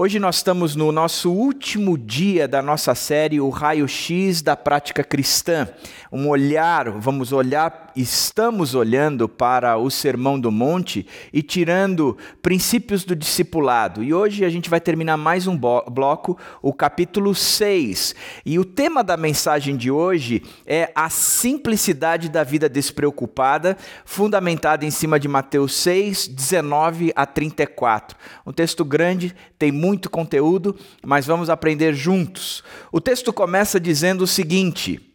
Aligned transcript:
Hoje 0.00 0.20
nós 0.20 0.36
estamos 0.36 0.76
no 0.76 0.92
nosso 0.92 1.28
último 1.28 1.98
dia 1.98 2.46
da 2.46 2.62
nossa 2.62 2.94
série 2.94 3.40
O 3.40 3.48
Raio-X 3.48 4.42
da 4.42 4.54
Prática 4.54 5.02
Cristã. 5.02 5.66
Um 6.12 6.28
olhar, 6.28 6.88
vamos 6.88 7.32
olhar, 7.32 7.87
estamos 7.96 8.74
olhando 8.74 9.28
para 9.28 9.76
o 9.76 9.90
Sermão 9.90 10.38
do 10.38 10.50
Monte 10.50 11.06
e 11.32 11.42
tirando 11.42 12.16
princípios 12.42 13.04
do 13.04 13.16
discipulado. 13.16 14.02
E 14.02 14.12
hoje 14.12 14.44
a 14.44 14.50
gente 14.50 14.70
vai 14.70 14.80
terminar 14.80 15.16
mais 15.16 15.46
um 15.46 15.56
bloco, 15.56 16.38
o 16.62 16.72
capítulo 16.72 17.34
6. 17.34 18.14
E 18.44 18.58
o 18.58 18.64
tema 18.64 19.02
da 19.02 19.16
mensagem 19.16 19.76
de 19.76 19.90
hoje 19.90 20.42
é 20.66 20.92
a 20.94 21.10
simplicidade 21.10 22.28
da 22.28 22.44
vida 22.44 22.68
despreocupada, 22.68 23.76
fundamentada 24.04 24.84
em 24.84 24.90
cima 24.90 25.18
de 25.18 25.28
Mateus 25.28 25.74
6, 25.74 26.28
19 26.28 27.12
a 27.14 27.26
34. 27.26 28.16
Um 28.46 28.52
texto 28.52 28.84
grande, 28.84 29.34
tem 29.58 29.72
muito 29.72 30.08
conteúdo, 30.08 30.76
mas 31.04 31.26
vamos 31.26 31.50
aprender 31.50 31.94
juntos. 31.94 32.62
O 32.92 33.00
texto 33.00 33.32
começa 33.32 33.80
dizendo 33.80 34.22
o 34.22 34.26
seguinte: 34.26 35.07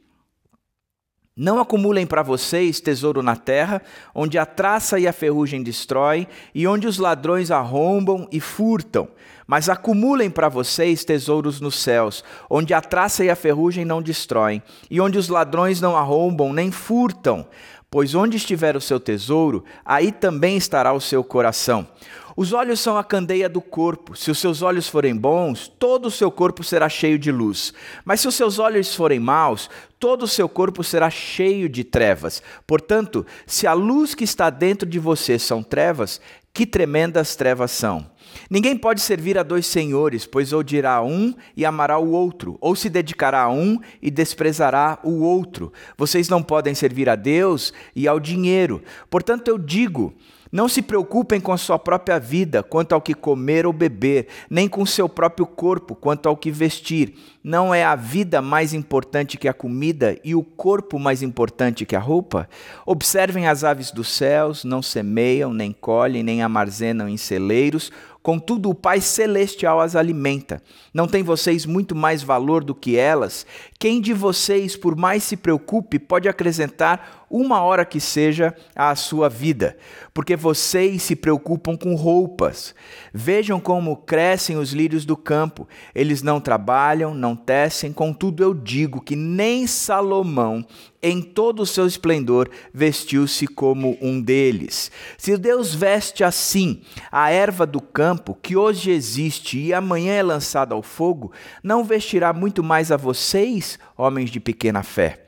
Não 1.36 1.60
acumulem 1.60 2.06
para 2.06 2.22
vocês 2.22 2.80
tesouro 2.80 3.24
na 3.24 3.36
terra, 3.36 3.82
onde 4.14 4.38
a 4.38 4.46
traça 4.46 5.00
e 5.00 5.08
a 5.08 5.14
ferrugem 5.14 5.64
destrói, 5.64 6.28
e 6.54 6.68
onde 6.68 6.86
os 6.86 7.00
ladrões 7.00 7.50
arrombam 7.50 8.28
e 8.32 8.40
furtam. 8.40 9.08
Mas 9.48 9.68
acumulem 9.68 10.30
para 10.30 10.48
vocês 10.48 11.04
tesouros 11.04 11.60
nos 11.60 11.82
céus, 11.82 12.24
onde 12.48 12.72
a 12.72 12.82
traça 12.82 13.26
e 13.26 13.32
a 13.32 13.36
ferrugem 13.36 13.84
não 13.84 14.00
destroem, 14.00 14.62
e 14.92 15.02
onde 15.02 15.18
os 15.18 15.28
ladrões 15.28 15.82
não 15.82 15.98
arrombam 15.98 16.54
nem 16.54 16.70
furtam. 16.70 17.48
Pois 17.90 18.14
onde 18.14 18.38
estiver 18.38 18.76
o 18.76 18.82
seu 18.82 19.00
tesouro, 19.00 19.64
aí 19.84 20.12
também 20.12 20.56
estará 20.56 20.94
o 20.94 21.02
seu 21.02 21.24
coração. 21.24 21.88
Os 22.36 22.52
olhos 22.52 22.80
são 22.80 22.98
a 22.98 23.04
candeia 23.04 23.48
do 23.48 23.62
corpo. 23.62 24.16
Se 24.16 24.32
os 24.32 24.40
seus 24.40 24.62
olhos 24.62 24.88
forem 24.88 25.16
bons, 25.16 25.68
todo 25.68 26.08
o 26.08 26.12
seu 26.12 26.32
corpo 26.32 26.64
será 26.64 26.90
cheio 26.90 27.20
de 27.20 27.32
luz. 27.32 27.74
Mas 28.04 28.22
se 28.22 28.28
os 28.28 28.36
seus 28.36 28.58
olhos 28.58 28.96
forem 28.96 29.20
maus, 29.20 29.70
todo 30.00 30.24
o 30.24 30.28
seu 30.28 30.50
corpo 30.50 30.84
será 30.84 31.10
cheio 31.10 31.70
de 31.70 31.84
trevas. 31.84 32.42
Portanto, 32.66 33.26
se 33.46 33.68
a 33.68 33.74
luz 33.74 34.16
que 34.16 34.24
está 34.24 34.50
dentro 34.50 34.88
de 34.88 34.98
você 34.98 35.38
são 35.38 35.62
trevas, 35.62 36.20
que 36.54 36.66
tremendas 36.66 37.36
trevas 37.36 37.72
são. 37.72 38.12
Ninguém 38.50 38.78
pode 38.78 39.02
servir 39.02 39.38
a 39.38 39.44
dois 39.44 39.66
senhores, 39.66 40.26
pois 40.26 40.54
ou 40.54 40.62
dirá 40.62 41.02
um 41.02 41.34
e 41.58 41.66
amará 41.66 41.98
o 41.98 42.12
outro, 42.12 42.58
ou 42.62 42.76
se 42.76 42.90
dedicará 42.90 43.44
a 43.44 43.52
um 43.52 43.80
e 44.02 44.12
desprezará 44.12 45.00
o 45.04 45.22
outro. 45.22 45.74
Vocês 45.98 46.30
não 46.30 46.44
podem 46.44 46.76
servir 46.76 47.10
a 47.10 47.16
Deus 47.16 47.74
e 47.96 48.08
ao 48.08 48.20
dinheiro. 48.20 48.84
Portanto, 49.10 49.48
eu 49.48 49.58
digo: 49.58 50.14
não 50.54 50.70
se 50.70 50.84
preocupem 50.84 51.42
com 51.42 51.52
a 51.52 51.58
sua 51.58 51.80
própria 51.80 52.20
vida, 52.20 52.62
quanto 52.62 52.94
ao 52.94 53.02
que 53.02 53.16
comer 53.16 53.66
ou 53.66 53.74
beber, 53.74 54.28
nem 54.48 54.70
com 54.70 54.86
seu 54.86 55.10
próprio 55.10 55.48
corpo, 55.48 55.96
quanto 55.96 56.30
ao 56.30 56.38
que 56.38 56.52
vestir. 56.52 57.16
Não 57.44 57.74
é 57.74 57.84
a 57.84 57.96
vida 57.96 58.40
mais 58.40 58.72
importante 58.72 59.36
que 59.36 59.48
a 59.48 59.54
comida 59.54 60.16
e 60.24 60.36
o 60.36 60.44
corpo 60.44 61.00
mais 61.00 61.24
importante 61.24 61.88
que 61.88 61.96
a 61.96 62.00
roupa? 62.00 62.48
Observem 62.86 63.48
as 63.48 63.64
aves 63.64 63.90
dos 63.90 64.10
céus, 64.10 64.64
não 64.64 64.84
semeiam, 64.84 65.52
nem 65.52 65.74
colhem, 65.74 66.22
nem 66.22 66.44
armazenam 66.44 67.10
em 67.10 67.18
celeiros 67.18 67.92
Contudo, 68.24 68.70
o 68.70 68.74
Pai 68.74 69.02
Celestial 69.02 69.82
as 69.82 69.98
alimenta. 69.98 70.62
Não 70.94 71.10
tem 71.10 71.22
vocês 71.22 71.66
muito 71.66 71.94
mais 71.94 72.24
valor 72.24 72.64
do 72.64 72.74
que 72.74 72.96
elas? 72.96 73.46
Quem 73.78 74.00
de 74.00 74.14
vocês, 74.14 74.78
por 74.78 74.96
mais 74.96 75.24
se 75.24 75.36
preocupe, 75.36 76.00
pode 76.00 76.30
acrescentar 76.30 77.26
uma 77.30 77.62
hora 77.62 77.84
que 77.84 78.00
seja 78.00 78.56
à 78.74 78.96
sua 78.96 79.28
vida? 79.28 79.76
Porque 80.14 80.38
vocês 80.38 81.04
se 81.04 81.18
preocupam 81.18 81.76
com 81.76 81.96
roupas. 81.96 82.74
Vejam 83.14 83.60
como 83.60 83.98
crescem 83.98 84.56
os 84.56 84.72
lírios 84.72 85.04
do 85.04 85.18
campo. 85.18 85.68
Eles 85.94 86.22
não 86.22 86.40
trabalham, 86.40 87.14
não 87.14 87.36
tecem, 87.36 87.92
contudo 87.92 88.42
eu 88.42 88.54
digo 88.54 89.02
que 89.02 89.18
nem 89.18 89.68
Salomão, 89.68 90.66
em 91.04 91.22
todo 91.22 91.62
o 91.62 91.66
seu 91.66 91.86
esplendor, 91.86 92.50
vestiu-se 92.74 93.46
como 93.46 93.98
um 94.02 94.22
deles. 94.22 94.90
Se 95.18 95.38
Deus 95.38 95.76
veste 95.76 96.24
assim 96.24 96.82
a 97.12 97.30
erva 97.30 97.68
do 97.68 97.82
campo, 97.82 98.38
que 98.42 98.56
hoje 98.56 98.90
existe 98.90 99.60
e 99.60 99.74
amanhã 99.74 100.14
é 100.14 100.24
lançada 100.24 100.74
ao 100.74 100.82
fogo, 100.82 101.34
não 101.62 101.84
vestirá 101.84 102.32
muito 102.32 102.64
mais 102.64 102.90
a 102.90 102.98
vocês, 102.98 103.78
homens 103.98 104.32
de 104.32 104.40
pequena 104.40 104.82
fé. 104.82 105.24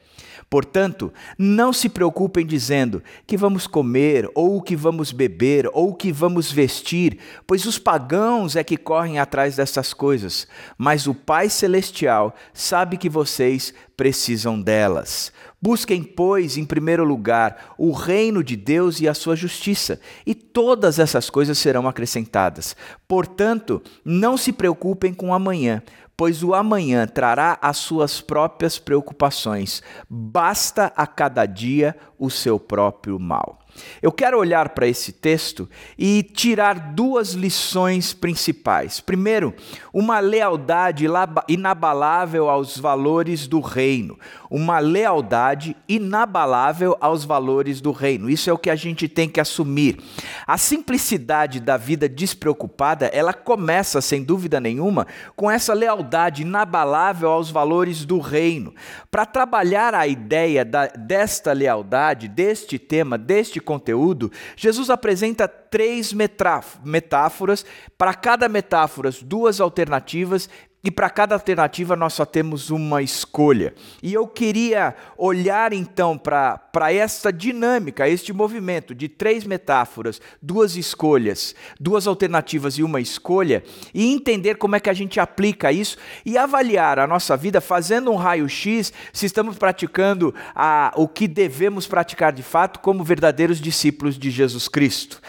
Portanto, 0.49 1.11
não 1.37 1.73
se 1.73 1.89
preocupem 1.89 2.45
dizendo 2.45 3.01
que 3.25 3.35
vamos 3.35 3.65
comer, 3.65 4.29
ou 4.35 4.61
que 4.61 4.75
vamos 4.75 5.11
beber, 5.11 5.69
ou 5.73 5.93
que 5.93 6.11
vamos 6.11 6.51
vestir, 6.51 7.17
pois 7.47 7.65
os 7.65 7.79
pagãos 7.79 8.55
é 8.55 8.63
que 8.63 8.77
correm 8.77 9.17
atrás 9.17 9.55
dessas 9.55 9.93
coisas, 9.93 10.47
mas 10.77 11.07
o 11.07 11.15
Pai 11.15 11.49
Celestial 11.49 12.33
sabe 12.53 12.95
que 12.95 13.09
vocês 13.09 13.73
precisam 13.97 14.61
delas. 14.61 15.31
Busquem, 15.65 16.03
pois, 16.03 16.57
em 16.57 16.63
primeiro 16.63 17.03
lugar 17.03 17.73
o 17.75 17.91
reino 17.91 18.43
de 18.43 18.55
Deus 18.55 19.01
e 19.01 19.07
a 19.07 19.15
sua 19.15 19.35
justiça, 19.35 19.99
e 20.23 20.35
todas 20.35 20.99
essas 20.99 21.27
coisas 21.27 21.57
serão 21.57 21.87
acrescentadas. 21.87 22.75
Portanto, 23.07 23.81
não 24.05 24.37
se 24.37 24.53
preocupem 24.53 25.11
com 25.11 25.33
amanhã 25.33 25.81
pois 26.17 26.43
o 26.43 26.53
amanhã 26.53 27.05
trará 27.05 27.57
as 27.61 27.75
suas 27.75 28.21
próprias 28.21 28.79
preocupações. 28.79 29.83
Basta 30.09 30.93
a 30.95 31.05
cada 31.05 31.45
dia 31.45 31.93
o 32.17 32.29
seu 32.29 32.57
próprio 32.57 33.19
mal. 33.19 33.64
Eu 34.01 34.11
quero 34.11 34.37
olhar 34.37 34.69
para 34.69 34.87
esse 34.87 35.11
texto 35.11 35.69
e 35.97 36.23
tirar 36.23 36.93
duas 36.93 37.33
lições 37.33 38.13
principais. 38.13 38.99
Primeiro, 38.99 39.53
uma 39.93 40.19
lealdade 40.19 41.05
inabalável 41.47 42.49
aos 42.49 42.77
valores 42.77 43.47
do 43.47 43.59
reino. 43.59 44.17
Uma 44.49 44.79
lealdade 44.79 45.75
inabalável 45.87 46.95
aos 46.99 47.25
valores 47.25 47.81
do 47.81 47.91
reino. 47.91 48.29
Isso 48.29 48.49
é 48.49 48.53
o 48.53 48.57
que 48.57 48.69
a 48.69 48.75
gente 48.75 49.07
tem 49.07 49.27
que 49.27 49.39
assumir. 49.39 49.97
A 50.45 50.57
simplicidade 50.57 51.59
da 51.59 51.77
vida 51.77 52.07
despreocupada, 52.07 53.07
ela 53.07 53.33
começa, 53.33 54.01
sem 54.01 54.23
dúvida 54.23 54.59
nenhuma, 54.59 55.07
com 55.35 55.49
essa 55.49 55.73
lealdade 55.73 56.43
inabalável 56.43 57.29
aos 57.29 57.49
valores 57.49 58.05
do 58.05 58.19
reino. 58.19 58.73
Para 59.09 59.25
trabalhar 59.25 59.93
a 59.93 60.07
ideia 60.07 60.63
da, 60.63 60.87
desta 60.87 61.51
lealdade, 61.51 62.27
deste 62.27 62.77
tema, 62.77 63.17
deste 63.17 63.59
conteúdo, 63.65 64.31
Jesus 64.55 64.89
apresenta 64.89 65.45
três 65.45 66.13
metáforas, 66.13 67.65
para 67.97 68.13
cada 68.13 68.47
metáfora, 68.47 69.09
duas 69.21 69.59
alternativas 69.59 70.49
e 70.85 70.91
para 70.91 71.09
cada 71.09 71.33
alternativa 71.33 71.95
nós 71.95 72.13
só 72.13 72.25
temos 72.25 72.69
uma 72.69 73.01
escolha. 73.01 73.73
E 74.03 74.13
eu 74.13 74.27
queria 74.27 74.95
olhar 75.17 75.73
então 75.73 76.15
para 76.15 76.93
essa 76.93 77.33
dinâmica, 77.33 78.07
este 78.07 78.31
movimento 78.31 78.93
de 78.93 79.09
três 79.09 79.45
metáforas, 79.45 80.21
duas 80.39 80.75
escolhas, 80.75 81.55
duas 81.79 82.05
alternativas 82.05 82.77
e 82.77 82.83
uma 82.83 83.01
escolha, 83.01 83.63
e 83.95 84.13
entender 84.13 84.57
como 84.57 84.75
é 84.75 84.79
que 84.79 84.89
a 84.89 84.93
gente 84.93 85.19
aplica 85.19 85.71
isso 85.71 85.97
e 86.23 86.37
avaliar 86.37 86.99
a 86.99 87.07
nossa 87.07 87.35
vida 87.35 87.59
fazendo 87.59 88.11
um 88.11 88.15
raio-x 88.15 88.93
se 89.11 89.25
estamos 89.25 89.57
praticando 89.57 90.35
a, 90.53 90.93
o 90.95 91.07
que 91.07 91.27
devemos 91.27 91.87
praticar 91.87 92.31
de 92.31 92.43
fato 92.43 92.79
como 92.79 93.03
verdadeiros 93.03 93.59
discípulos 93.59 94.19
de 94.19 94.29
Jesus 94.29 94.67
Cristo. 94.67 95.19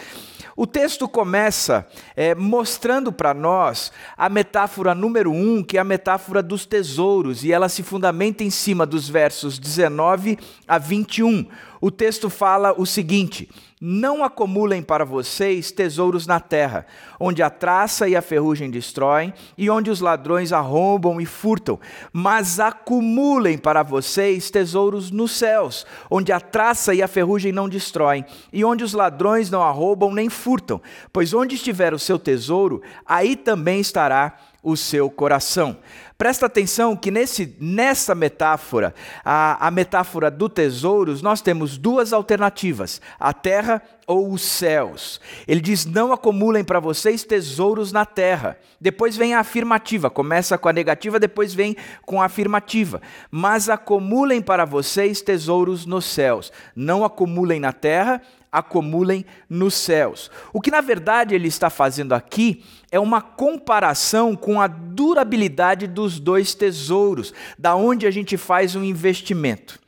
O 0.59 0.65
texto 0.65 1.07
começa 1.07 1.87
é, 2.15 2.33
mostrando 2.33 3.11
para 3.11 3.31
nós 3.31 3.91
a 4.17 4.27
metáfora 4.27 4.95
número 4.95 5.31
um, 5.31 5.61
que 5.61 5.77
é 5.77 5.79
a 5.79 5.83
metáfora 5.83 6.41
dos 6.41 6.65
tesouros, 6.65 7.43
e 7.43 7.53
ela 7.53 7.69
se 7.69 7.83
fundamenta 7.83 8.43
em 8.43 8.49
cima 8.49 8.83
dos 8.83 9.07
versos 9.07 9.59
19 9.59 10.39
a 10.67 10.79
21. 10.79 11.45
O 11.79 11.91
texto 11.91 12.27
fala 12.27 12.73
o 12.75 12.87
seguinte: 12.87 13.47
não 13.79 14.23
acumulem 14.23 14.81
para 14.81 15.05
vocês 15.05 15.71
tesouros 15.71 16.25
na 16.25 16.39
terra, 16.39 16.87
onde 17.19 17.43
a 17.43 17.49
traça 17.49 18.07
e 18.09 18.15
a 18.15 18.21
ferrugem 18.23 18.71
destroem, 18.71 19.31
e 19.55 19.69
onde 19.69 19.91
os 19.91 20.01
ladrões 20.01 20.51
arrombam 20.51 21.21
e 21.21 21.25
furtam, 21.25 21.79
mas 22.11 22.59
acumulem 22.59 23.55
para 23.55 23.83
vocês 23.83 24.49
tesouros 24.49 25.11
nos 25.11 25.31
céus, 25.31 25.85
onde 26.09 26.31
a 26.31 26.39
traça 26.39 26.93
e 26.95 27.03
a 27.03 27.07
ferrugem 27.07 27.51
não 27.51 27.69
destroem, 27.69 28.25
e 28.51 28.65
onde 28.65 28.83
os 28.83 28.93
ladrões 28.93 29.51
não 29.51 29.61
arrombam 29.61 30.11
nem 30.11 30.27
furtam, 30.27 30.81
pois 31.13 31.31
onde 31.33 31.53
estiver 31.55 31.93
o 31.93 31.99
seu 31.99 32.17
tesouro, 32.17 32.81
aí 33.05 33.35
também 33.35 33.79
estará 33.79 34.37
o 34.63 34.75
seu 34.75 35.09
coração. 35.09 35.77
Presta 36.17 36.47
atenção 36.47 36.95
que 36.95 37.11
nesse, 37.11 37.55
nessa 37.59 38.15
metáfora, 38.15 38.93
a, 39.23 39.67
a 39.67 39.69
metáfora 39.69 40.31
do 40.31 40.49
tesouros, 40.49 41.21
nós 41.21 41.41
temos 41.41 41.77
duas 41.77 42.11
alternativas: 42.11 42.99
a 43.19 43.31
terra 43.31 43.83
ou 44.07 44.31
os 44.31 44.41
céus. 44.41 45.21
Ele 45.47 45.61
diz: 45.61 45.85
Não 45.85 46.11
acumulem 46.11 46.63
para 46.63 46.79
vocês 46.79 47.23
tesouros 47.23 47.91
na 47.91 48.03
terra. 48.03 48.57
Depois 48.81 49.15
vem 49.15 49.35
a 49.35 49.41
afirmativa, 49.41 50.09
começa 50.09 50.57
com 50.57 50.67
a 50.67 50.73
negativa, 50.73 51.19
depois 51.19 51.53
vem 51.53 51.75
com 52.03 52.19
a 52.19 52.25
afirmativa. 52.25 52.99
Mas 53.29 53.69
acumulem 53.69 54.41
para 54.41 54.65
vocês 54.65 55.21
tesouros 55.21 55.85
nos 55.85 56.05
céus. 56.05 56.51
Não 56.75 57.05
acumulem 57.05 57.59
na 57.59 57.73
terra, 57.73 58.21
acumulem 58.51 59.25
nos 59.49 59.73
céus. 59.73 60.31
O 60.53 60.61
que 60.61 60.71
na 60.71 60.81
verdade 60.81 61.35
ele 61.35 61.47
está 61.47 61.69
fazendo 61.69 62.13
aqui 62.13 62.63
é 62.91 62.99
uma 62.99 63.21
comparação 63.21 64.35
com 64.35 64.61
a 64.61 64.67
durabilidade 64.67 65.87
dos 65.87 66.19
dois 66.19 66.53
tesouros, 66.53 67.33
da 67.57 67.75
onde 67.75 68.07
a 68.07 68.11
gente 68.11 68.37
faz 68.37 68.75
um 68.75 68.83
investimento. 68.83 69.79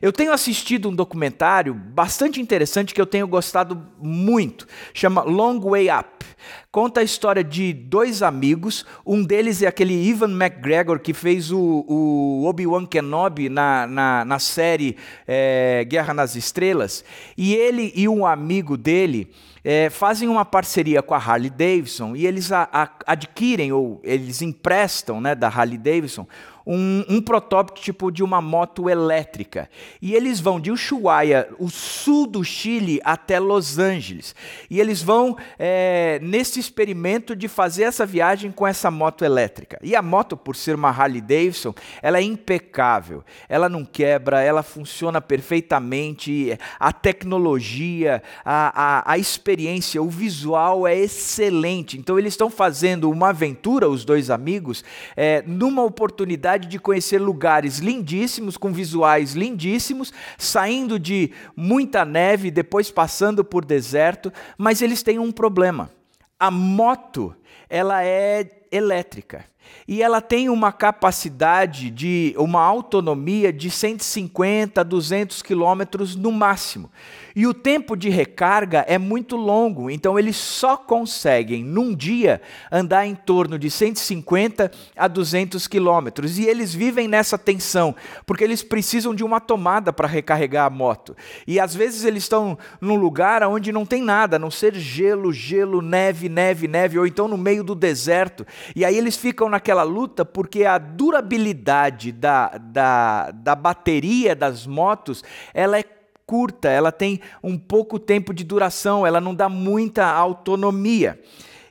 Eu 0.00 0.12
tenho 0.12 0.32
assistido 0.32 0.88
um 0.88 0.94
documentário 0.94 1.74
bastante 1.74 2.40
interessante 2.40 2.94
que 2.94 3.00
eu 3.00 3.06
tenho 3.06 3.28
gostado 3.28 3.86
muito, 4.00 4.66
chama 4.94 5.22
Long 5.22 5.60
Way 5.60 5.88
Up. 5.90 6.26
Conta 6.72 7.00
a 7.00 7.02
história 7.02 7.44
de 7.44 7.72
dois 7.72 8.22
amigos, 8.22 8.86
um 9.04 9.22
deles 9.22 9.60
é 9.60 9.66
aquele 9.66 9.92
Ivan 9.92 10.30
McGregor 10.30 11.00
que 11.00 11.12
fez 11.12 11.52
o, 11.52 11.84
o 11.86 12.46
Obi-Wan 12.46 12.86
Kenobi 12.86 13.50
na, 13.50 13.86
na, 13.86 14.24
na 14.24 14.38
série 14.38 14.96
é, 15.26 15.84
Guerra 15.86 16.14
nas 16.14 16.34
Estrelas, 16.34 17.04
e 17.36 17.54
ele 17.54 17.92
e 17.94 18.08
um 18.08 18.24
amigo 18.24 18.78
dele 18.78 19.30
é, 19.62 19.90
fazem 19.90 20.28
uma 20.28 20.44
parceria 20.44 21.02
com 21.02 21.14
a 21.14 21.18
Harley 21.18 21.50
Davidson 21.50 22.16
e 22.16 22.26
eles 22.26 22.50
a, 22.50 22.68
a, 22.72 22.88
adquirem 23.06 23.72
ou 23.72 24.00
eles 24.02 24.40
emprestam 24.40 25.20
né, 25.20 25.34
da 25.34 25.48
Harley 25.48 25.76
Davidson 25.76 26.26
um, 26.66 27.04
um 27.08 27.20
protótipo 27.20 28.10
de 28.10 28.22
uma 28.22 28.40
moto 28.40 28.88
elétrica. 28.88 29.68
E 30.00 30.14
eles 30.14 30.40
vão 30.40 30.60
de 30.60 30.70
Ushuaia, 30.70 31.48
o 31.58 31.68
sul 31.68 32.26
do 32.26 32.44
Chile, 32.44 33.00
até 33.04 33.38
Los 33.38 33.78
Angeles. 33.78 34.34
E 34.68 34.80
eles 34.80 35.02
vão 35.02 35.36
é, 35.58 36.18
nesse 36.22 36.60
experimento 36.60 37.34
de 37.34 37.48
fazer 37.48 37.84
essa 37.84 38.04
viagem 38.04 38.50
com 38.50 38.66
essa 38.66 38.90
moto 38.90 39.24
elétrica. 39.24 39.78
E 39.82 39.96
a 39.96 40.02
moto, 40.02 40.36
por 40.36 40.56
ser 40.56 40.74
uma 40.74 40.90
Harley 40.90 41.20
Davidson, 41.20 41.74
ela 42.02 42.18
é 42.18 42.22
impecável. 42.22 43.24
Ela 43.48 43.68
não 43.68 43.84
quebra, 43.84 44.42
ela 44.42 44.62
funciona 44.62 45.20
perfeitamente. 45.20 46.58
A 46.78 46.92
tecnologia, 46.92 48.22
a, 48.44 49.00
a, 49.00 49.12
a 49.12 49.18
experiência, 49.18 50.02
o 50.02 50.08
visual 50.08 50.86
é 50.86 50.96
excelente. 50.96 51.98
Então 51.98 52.18
eles 52.18 52.32
estão 52.34 52.50
fazendo 52.50 53.10
uma 53.10 53.30
aventura, 53.30 53.88
os 53.88 54.04
dois 54.04 54.30
amigos, 54.30 54.84
é, 55.16 55.42
numa 55.46 55.82
oportunidade 55.82 56.49
oportunidade 56.50 56.68
de 56.68 56.78
conhecer 56.78 57.18
lugares 57.18 57.78
lindíssimos, 57.78 58.56
com 58.56 58.72
visuais 58.72 59.34
lindíssimos, 59.34 60.12
saindo 60.36 60.98
de 60.98 61.30
muita 61.54 62.04
neve, 62.04 62.50
depois 62.50 62.90
passando 62.90 63.44
por 63.44 63.64
deserto, 63.64 64.32
mas 64.58 64.82
eles 64.82 65.02
têm 65.02 65.18
um 65.18 65.30
problema. 65.30 65.90
A 66.38 66.50
moto, 66.50 67.34
ela 67.68 68.04
é 68.04 68.48
elétrica. 68.72 69.44
E 69.86 70.02
ela 70.02 70.20
tem 70.20 70.48
uma 70.48 70.72
capacidade 70.72 71.90
de 71.90 72.34
uma 72.36 72.60
autonomia 72.60 73.52
de 73.52 73.70
150 73.70 74.80
a 74.80 74.84
200 74.84 75.42
quilômetros 75.42 76.16
no 76.16 76.32
máximo. 76.32 76.90
E 77.34 77.46
o 77.46 77.54
tempo 77.54 77.96
de 77.96 78.08
recarga 78.08 78.84
é 78.88 78.98
muito 78.98 79.36
longo, 79.36 79.90
então 79.90 80.18
eles 80.18 80.36
só 80.36 80.76
conseguem, 80.76 81.64
num 81.64 81.94
dia, 81.94 82.40
andar 82.70 83.06
em 83.06 83.14
torno 83.14 83.58
de 83.58 83.70
150 83.70 84.70
a 84.96 85.08
200 85.08 85.66
quilômetros. 85.66 86.38
E 86.38 86.46
eles 86.46 86.74
vivem 86.74 87.06
nessa 87.06 87.38
tensão, 87.38 87.94
porque 88.26 88.44
eles 88.44 88.62
precisam 88.62 89.14
de 89.14 89.22
uma 89.22 89.40
tomada 89.40 89.92
para 89.92 90.08
recarregar 90.08 90.66
a 90.66 90.70
moto. 90.70 91.16
E 91.46 91.60
às 91.60 91.74
vezes 91.74 92.04
eles 92.04 92.24
estão 92.24 92.58
num 92.80 92.96
lugar 92.96 93.42
onde 93.44 93.72
não 93.72 93.86
tem 93.86 94.02
nada, 94.02 94.36
a 94.36 94.38
não 94.38 94.50
ser 94.50 94.74
gelo, 94.74 95.32
gelo, 95.32 95.80
neve, 95.80 96.28
neve, 96.28 96.66
neve, 96.66 96.98
ou 96.98 97.06
então 97.06 97.28
no 97.28 97.38
meio 97.38 97.62
do 97.62 97.74
deserto. 97.74 98.46
E 98.74 98.84
aí 98.84 98.96
eles 98.96 99.16
ficam 99.16 99.48
naquela 99.48 99.82
luta 99.82 100.24
porque 100.24 100.64
a 100.64 100.78
durabilidade 100.78 102.12
da, 102.12 102.58
da, 102.58 103.30
da 103.30 103.54
bateria 103.54 104.34
das 104.34 104.66
motos 104.66 105.22
ela 105.54 105.78
é 105.78 105.99
curta, 106.30 106.68
ela 106.68 106.92
tem 106.92 107.20
um 107.42 107.58
pouco 107.58 107.98
tempo 107.98 108.32
de 108.32 108.44
duração, 108.44 109.04
ela 109.04 109.20
não 109.20 109.34
dá 109.34 109.48
muita 109.48 110.06
autonomia. 110.06 111.20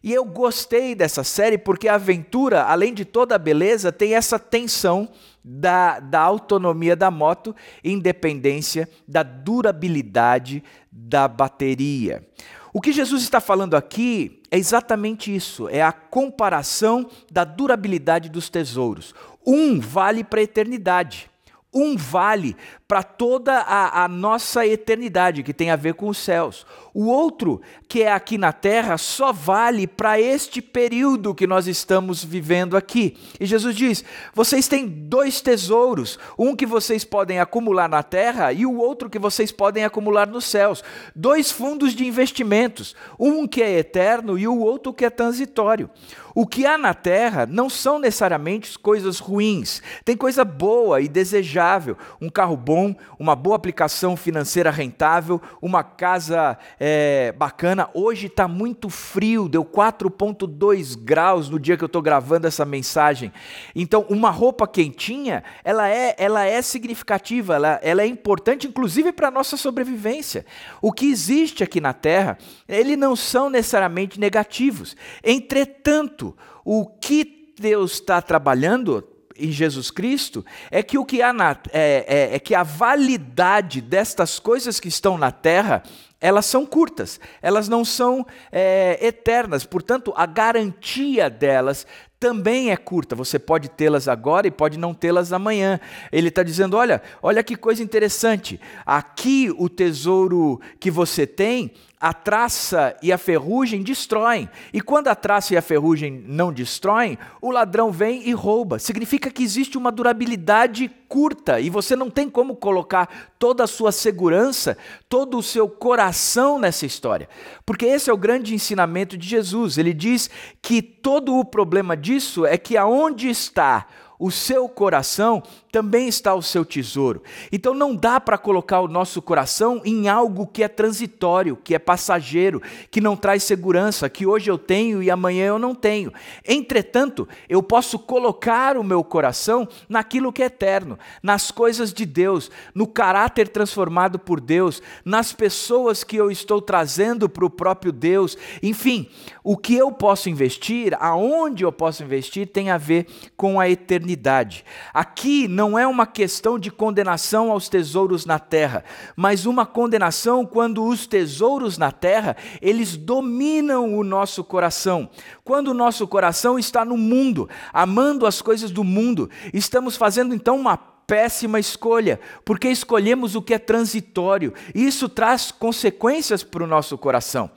E 0.03 0.13
eu 0.13 0.25
gostei 0.25 0.93
dessa 0.93 1.23
série 1.23 1.57
porque 1.57 1.87
a 1.87 1.95
aventura, 1.95 2.63
além 2.63 2.93
de 2.93 3.05
toda 3.05 3.35
a 3.35 3.39
beleza, 3.39 3.89
tem 3.89 4.15
essa 4.15 4.37
tensão 4.37 5.07
da, 5.41 6.01
da 6.01 6.19
autonomia 6.19 6.93
da 6.93 7.09
moto, 7.09 7.55
independência 7.81 8.89
da 9.07 9.23
durabilidade 9.23 10.61
da 10.91 11.25
bateria. 11.25 12.27
O 12.73 12.81
que 12.81 12.91
Jesus 12.91 13.23
está 13.23 13.39
falando 13.39 13.75
aqui 13.75 14.41
é 14.51 14.57
exatamente 14.57 15.33
isso: 15.33 15.69
é 15.69 15.81
a 15.81 15.93
comparação 15.93 17.09
da 17.31 17.45
durabilidade 17.45 18.27
dos 18.27 18.49
tesouros. 18.49 19.15
Um 19.47 19.79
vale 19.79 20.21
para 20.21 20.41
a 20.41 20.43
eternidade. 20.43 21.29
Um 21.71 21.95
vale 21.95 22.55
para 22.87 23.03
toda 23.03 23.59
a, 23.59 24.03
a, 24.03 24.07
nossa 24.07 24.65
eternidade, 24.65 25.43
que 25.43 25.53
tem 25.53 25.69
a 25.69 25.75
ver 25.75 25.93
com 25.93 26.07
os 26.07 26.17
céus. 26.17 26.65
O 26.91 27.05
outro, 27.05 27.61
que 27.87 28.01
é 28.01 28.11
aqui 28.11 28.39
na 28.39 28.51
terra, 28.51 28.97
só 28.97 29.31
vale 29.31 29.85
para 29.85 30.19
este 30.19 30.63
período 30.63 31.35
que 31.35 31.45
nós 31.45 31.67
estamos 31.67 32.23
vivendo 32.23 32.75
aqui. 32.75 33.15
E 33.39 33.45
Jesus 33.45 33.75
diz: 33.75 34.03
vocês 34.33 34.67
têm 34.67 34.87
dois 34.87 35.41
tesouros, 35.41 36.17
um 36.39 36.55
que 36.55 36.65
vocês 36.65 37.03
podem 37.03 37.39
acumular 37.39 37.87
na 37.87 38.01
terra 38.01 38.51
e 38.51 38.65
o 38.65 38.75
outro 38.75 39.07
que 39.07 39.19
vocês 39.19 39.51
podem 39.51 39.85
acumular 39.85 40.25
nos 40.25 40.45
céus. 40.45 40.83
Dois 41.15 41.51
fundos 41.51 41.93
de 41.93 42.03
investimentos, 42.03 42.95
um 43.19 43.47
que 43.47 43.61
é 43.61 43.77
eterno 43.77 44.39
e 44.39 44.47
o 44.47 44.57
outro 44.57 44.91
que 44.91 45.05
é 45.05 45.09
transitório. 45.11 45.87
O 46.33 46.45
que 46.45 46.65
há 46.65 46.77
na 46.77 46.93
terra 46.93 47.45
não 47.45 47.69
são 47.69 47.99
necessariamente 47.99 48.77
coisas 48.77 49.19
ruins, 49.19 49.81
tem 50.05 50.15
coisa 50.15 50.45
boa 50.45 51.01
e 51.01 51.07
desejável, 51.07 51.97
um 52.21 52.29
carro 52.29 52.57
bom 52.57 52.95
uma 53.19 53.35
boa 53.35 53.55
aplicação 53.55 54.15
financeira 54.15 54.71
rentável, 54.71 55.41
uma 55.61 55.83
casa 55.83 56.57
é, 56.79 57.33
bacana. 57.33 57.89
Hoje 57.93 58.27
está 58.27 58.47
muito 58.47 58.89
frio, 58.89 59.49
deu 59.49 59.65
4,2 59.65 60.97
graus 60.97 61.49
no 61.49 61.59
dia 61.59 61.75
que 61.75 61.83
eu 61.83 61.87
estou 61.87 62.01
gravando 62.01 62.47
essa 62.47 62.65
mensagem. 62.65 63.31
Então, 63.75 64.05
uma 64.09 64.29
roupa 64.29 64.67
quentinha, 64.67 65.43
ela 65.63 65.89
é, 65.89 66.15
ela 66.17 66.45
é 66.45 66.61
significativa, 66.61 67.55
ela, 67.55 67.79
ela 67.83 68.01
é 68.01 68.07
importante, 68.07 68.67
inclusive 68.67 69.11
para 69.11 69.27
a 69.27 69.31
nossa 69.31 69.57
sobrevivência. 69.57 70.45
O 70.81 70.91
que 70.91 71.09
existe 71.09 71.63
aqui 71.63 71.81
na 71.81 71.93
Terra, 71.93 72.37
eles 72.67 72.97
não 72.97 73.15
são 73.15 73.49
necessariamente 73.49 74.19
negativos. 74.19 74.95
Entretanto, 75.23 76.18
o 76.63 76.85
que 76.85 77.53
Deus 77.59 77.93
está 77.93 78.21
trabalhando 78.21 79.03
em 79.35 79.51
Jesus 79.51 79.89
Cristo 79.89 80.45
é 80.69 80.83
que 80.83 80.97
o 80.97 81.05
que 81.05 81.21
há 81.21 81.31
na, 81.31 81.57
é, 81.71 82.05
é, 82.07 82.35
é 82.35 82.39
que 82.39 82.53
a 82.53 82.63
validade 82.63 83.81
destas 83.81 84.37
coisas 84.39 84.79
que 84.79 84.87
estão 84.87 85.17
na 85.17 85.31
terra 85.31 85.83
elas 86.21 86.45
são 86.45 86.65
curtas, 86.65 87.17
elas 87.41 87.69
não 87.69 87.85
são 87.85 88.25
é, 88.51 88.99
eternas, 89.01 89.63
portanto, 89.63 90.13
a 90.17 90.25
garantia 90.25 91.29
delas 91.29 91.87
também 92.19 92.71
é 92.71 92.77
curta. 92.77 93.15
Você 93.15 93.39
pode 93.39 93.69
tê-las 93.69 94.09
agora 94.09 94.45
e 94.45 94.51
pode 94.51 94.77
não 94.77 94.93
tê-las 94.93 95.31
amanhã. 95.31 95.79
Ele 96.11 96.27
está 96.27 96.43
dizendo: 96.43 96.75
olha, 96.75 97.01
olha 97.23 97.41
que 97.41 97.55
coisa 97.55 97.81
interessante. 97.81 98.59
Aqui 98.85 99.53
o 99.57 99.69
tesouro 99.69 100.59
que 100.79 100.91
você 100.91 101.25
tem 101.25 101.71
a 101.99 102.13
traça 102.13 102.95
e 103.03 103.11
a 103.11 103.17
ferrugem 103.17 103.83
destroem. 103.83 104.49
E 104.71 104.79
quando 104.79 105.09
a 105.09 105.15
traça 105.15 105.53
e 105.53 105.57
a 105.57 105.61
ferrugem 105.61 106.23
não 106.25 106.53
destroem, 106.53 107.17
o 107.41 107.51
ladrão 107.51 107.91
vem 107.91 108.29
e 108.29 108.31
rouba. 108.31 108.79
Significa 108.79 109.29
que 109.29 109.43
existe 109.43 109.77
uma 109.77 109.91
durabilidade 109.91 110.89
curta 111.09 111.59
e 111.59 111.69
você 111.69 111.97
não 111.97 112.09
tem 112.09 112.29
como 112.29 112.55
colocar 112.55 113.33
toda 113.37 113.65
a 113.65 113.67
sua 113.67 113.91
segurança, 113.91 114.77
todo 115.09 115.37
o 115.37 115.43
seu 115.43 115.67
coração 115.67 116.57
nessa 116.57 116.85
história. 116.85 117.27
Porque 117.65 117.85
esse 117.85 118.09
é 118.09 118.13
o 118.13 118.17
grande 118.17 118.55
ensinamento 118.55 119.17
de 119.17 119.27
Jesus. 119.27 119.77
Ele 119.77 119.93
diz 119.93 120.29
que 120.61 120.81
todo 120.81 121.35
o 121.35 121.43
problema 121.43 121.97
disso 121.97 122.45
é 122.45 122.57
que 122.57 122.77
aonde 122.77 123.27
está 123.27 123.87
o 124.17 124.29
seu 124.29 124.67
coração 124.67 125.41
também 125.71 126.07
está 126.07 126.33
o 126.33 126.41
seu 126.41 126.65
tesouro. 126.65 127.21
Então 127.51 127.73
não 127.73 127.95
dá 127.95 128.19
para 128.19 128.37
colocar 128.37 128.81
o 128.81 128.87
nosso 128.87 129.21
coração 129.21 129.81
em 129.85 130.09
algo 130.09 130.47
que 130.47 130.63
é 130.63 130.67
transitório, 130.67 131.55
que 131.55 131.75
é 131.75 131.79
passageiro, 131.79 132.61
que 132.89 133.01
não 133.01 133.15
traz 133.15 133.43
segurança, 133.43 134.09
que 134.09 134.25
hoje 134.25 134.49
eu 134.49 134.57
tenho 134.57 135.01
e 135.01 135.11
amanhã 135.11 135.47
eu 135.47 135.59
não 135.59 135.75
tenho. 135.75 136.11
Entretanto, 136.47 137.27
eu 137.47 137.61
posso 137.61 137.99
colocar 137.99 138.77
o 138.77 138.83
meu 138.83 139.03
coração 139.03 139.67
naquilo 139.87 140.33
que 140.33 140.43
é 140.43 140.45
eterno, 140.45 140.97
nas 141.21 141.51
coisas 141.51 141.93
de 141.93 142.05
Deus, 142.05 142.49
no 142.73 142.87
caráter 142.87 143.47
transformado 143.47 144.17
por 144.17 144.41
Deus, 144.41 144.81
nas 145.05 145.31
pessoas 145.31 146.03
que 146.03 146.15
eu 146.15 146.31
estou 146.31 146.61
trazendo 146.61 147.29
para 147.29 147.45
o 147.45 147.49
próprio 147.49 147.91
Deus. 147.91 148.37
Enfim, 148.61 149.09
o 149.43 149.55
que 149.55 149.75
eu 149.75 149.91
posso 149.91 150.29
investir, 150.29 150.95
aonde 150.99 151.63
eu 151.63 151.71
posso 151.71 152.03
investir, 152.03 152.47
tem 152.47 152.69
a 152.69 152.77
ver 152.77 153.07
com 153.37 153.59
a 153.59 153.69
eternidade. 153.69 154.65
Aqui 154.93 155.47
não 155.59 155.77
é 155.77 155.85
uma 155.85 156.07
questão 156.07 156.57
de 156.57 156.71
condenação 156.71 157.51
aos 157.51 157.67
tesouros 157.67 158.25
na 158.25 158.39
terra, 158.39 158.81
mas 159.13 159.45
uma 159.45 159.65
condenação 159.65 160.45
quando 160.45 160.85
os 160.85 161.05
tesouros 161.05 161.77
na 161.77 161.91
terra, 161.91 162.37
eles 162.61 162.95
dominam 162.95 163.97
o 163.97 164.01
nosso 164.01 164.41
coração. 164.41 165.09
Quando 165.43 165.67
o 165.67 165.73
nosso 165.73 166.07
coração 166.07 166.57
está 166.57 166.85
no 166.85 166.95
mundo, 166.95 167.49
amando 167.73 168.25
as 168.25 168.41
coisas 168.41 168.71
do 168.71 168.85
mundo, 168.85 169.29
estamos 169.53 169.97
fazendo 169.97 170.33
então 170.33 170.55
uma 170.55 170.77
péssima 170.77 171.59
escolha, 171.59 172.21
porque 172.45 172.69
escolhemos 172.69 173.35
o 173.35 173.41
que 173.41 173.53
é 173.53 173.59
transitório, 173.59 174.53
isso 174.73 175.09
traz 175.09 175.51
consequências 175.51 176.41
para 176.41 176.63
o 176.63 176.67
nosso 176.67 176.97
coração. 176.97 177.51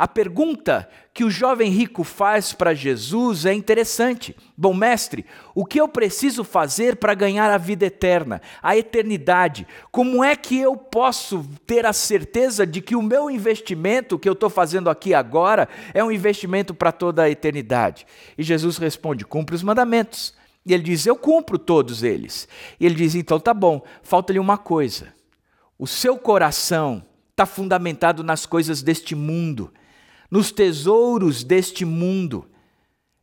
A 0.00 0.08
pergunta 0.08 0.88
que 1.12 1.22
o 1.24 1.30
jovem 1.30 1.70
rico 1.70 2.04
faz 2.04 2.54
para 2.54 2.72
Jesus 2.72 3.44
é 3.44 3.52
interessante. 3.52 4.34
Bom, 4.56 4.72
mestre, 4.72 5.26
o 5.54 5.62
que 5.66 5.78
eu 5.78 5.86
preciso 5.86 6.42
fazer 6.42 6.96
para 6.96 7.12
ganhar 7.12 7.50
a 7.50 7.58
vida 7.58 7.84
eterna, 7.84 8.40
a 8.62 8.74
eternidade? 8.74 9.66
Como 9.92 10.24
é 10.24 10.34
que 10.34 10.58
eu 10.58 10.74
posso 10.74 11.46
ter 11.66 11.84
a 11.84 11.92
certeza 11.92 12.66
de 12.66 12.80
que 12.80 12.96
o 12.96 13.02
meu 13.02 13.30
investimento 13.30 14.18
que 14.18 14.26
eu 14.26 14.32
estou 14.32 14.48
fazendo 14.48 14.88
aqui 14.88 15.12
agora 15.12 15.68
é 15.92 16.02
um 16.02 16.10
investimento 16.10 16.72
para 16.72 16.92
toda 16.92 17.24
a 17.24 17.30
eternidade? 17.30 18.06
E 18.38 18.42
Jesus 18.42 18.78
responde: 18.78 19.26
cumpre 19.26 19.54
os 19.54 19.62
mandamentos. 19.62 20.32
E 20.64 20.72
ele 20.72 20.82
diz: 20.82 21.04
Eu 21.04 21.14
cumpro 21.14 21.58
todos 21.58 22.02
eles. 22.02 22.48
E 22.80 22.86
ele 22.86 22.94
diz: 22.94 23.14
Então 23.14 23.38
tá 23.38 23.52
bom, 23.52 23.82
falta-lhe 24.02 24.38
uma 24.38 24.56
coisa. 24.56 25.12
O 25.78 25.86
seu 25.86 26.16
coração 26.16 27.04
está 27.32 27.44
fundamentado 27.44 28.24
nas 28.24 28.46
coisas 28.46 28.80
deste 28.82 29.14
mundo 29.14 29.70
nos 30.30 30.52
tesouros 30.52 31.42
deste 31.42 31.84
mundo. 31.84 32.48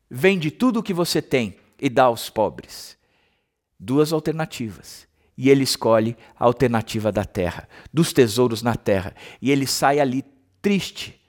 Vende 0.09 0.51
tudo 0.51 0.79
o 0.79 0.83
que 0.83 0.93
você 0.93 1.21
tem 1.21 1.57
e 1.79 1.89
dá 1.89 2.03
aos 2.03 2.29
pobres. 2.29 2.97
Duas 3.79 4.11
alternativas. 4.11 5.07
E 5.37 5.49
ele 5.49 5.63
escolhe 5.63 6.17
a 6.35 6.45
alternativa 6.45 7.11
da 7.11 7.23
terra, 7.23 7.69
dos 7.93 8.11
tesouros 8.11 8.63
na 8.63 8.75
terra. 8.75 9.15
E 9.39 9.51
ele 9.51 9.67
sai 9.67 9.99
ali 9.99 10.25
triste. 10.61 11.21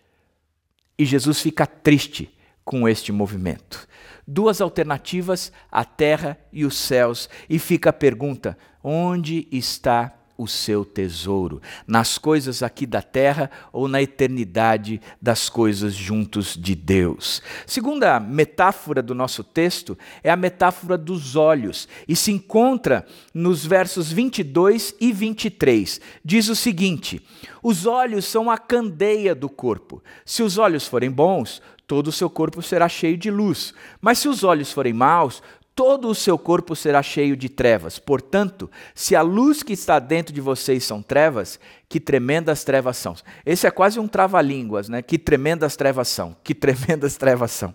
E 0.98 1.04
Jesus 1.04 1.40
fica 1.40 1.66
triste 1.66 2.34
com 2.64 2.88
este 2.88 3.12
movimento. 3.12 3.86
Duas 4.26 4.60
alternativas, 4.60 5.52
a 5.70 5.84
terra 5.84 6.38
e 6.52 6.64
os 6.64 6.76
céus. 6.76 7.28
E 7.48 7.58
fica 7.58 7.90
a 7.90 7.92
pergunta: 7.92 8.56
onde 8.82 9.46
está 9.52 10.17
o 10.38 10.46
seu 10.46 10.84
tesouro, 10.84 11.60
nas 11.84 12.16
coisas 12.16 12.62
aqui 12.62 12.86
da 12.86 13.02
terra 13.02 13.50
ou 13.72 13.88
na 13.88 14.00
eternidade 14.00 15.00
das 15.20 15.48
coisas 15.48 15.92
juntos 15.92 16.56
de 16.56 16.76
Deus. 16.76 17.42
Segunda 17.66 18.20
metáfora 18.20 19.02
do 19.02 19.16
nosso 19.16 19.42
texto 19.42 19.98
é 20.22 20.30
a 20.30 20.36
metáfora 20.36 20.96
dos 20.96 21.34
olhos 21.34 21.88
e 22.06 22.14
se 22.14 22.30
encontra 22.30 23.04
nos 23.34 23.66
versos 23.66 24.12
22 24.12 24.94
e 25.00 25.12
23. 25.12 26.00
Diz 26.24 26.48
o 26.48 26.54
seguinte: 26.54 27.20
Os 27.60 27.84
olhos 27.84 28.24
são 28.24 28.48
a 28.48 28.56
candeia 28.56 29.34
do 29.34 29.48
corpo. 29.48 30.00
Se 30.24 30.44
os 30.44 30.56
olhos 30.56 30.86
forem 30.86 31.10
bons, 31.10 31.60
todo 31.88 32.08
o 32.08 32.12
seu 32.12 32.28
corpo 32.28 32.62
será 32.62 32.88
cheio 32.88 33.16
de 33.16 33.30
luz. 33.30 33.74
Mas 34.00 34.18
se 34.18 34.28
os 34.28 34.44
olhos 34.44 34.70
forem 34.70 34.92
maus, 34.92 35.42
todo 35.78 36.08
o 36.08 36.14
seu 36.14 36.36
corpo 36.36 36.74
será 36.74 37.00
cheio 37.04 37.36
de 37.36 37.48
trevas. 37.48 38.00
Portanto, 38.00 38.68
se 38.96 39.14
a 39.14 39.22
luz 39.22 39.62
que 39.62 39.72
está 39.72 40.00
dentro 40.00 40.34
de 40.34 40.40
vocês 40.40 40.82
são 40.82 41.00
trevas, 41.00 41.60
que 41.88 42.00
tremendas 42.00 42.64
trevas 42.64 42.96
são. 42.96 43.14
Esse 43.46 43.64
é 43.64 43.70
quase 43.70 44.00
um 44.00 44.08
trava-línguas, 44.08 44.88
né? 44.88 45.02
Que 45.02 45.16
tremendas 45.16 45.76
trevas 45.76 46.08
são. 46.08 46.36
Que 46.42 46.52
tremendas 46.52 47.14
trevas 47.16 47.52
são. 47.52 47.72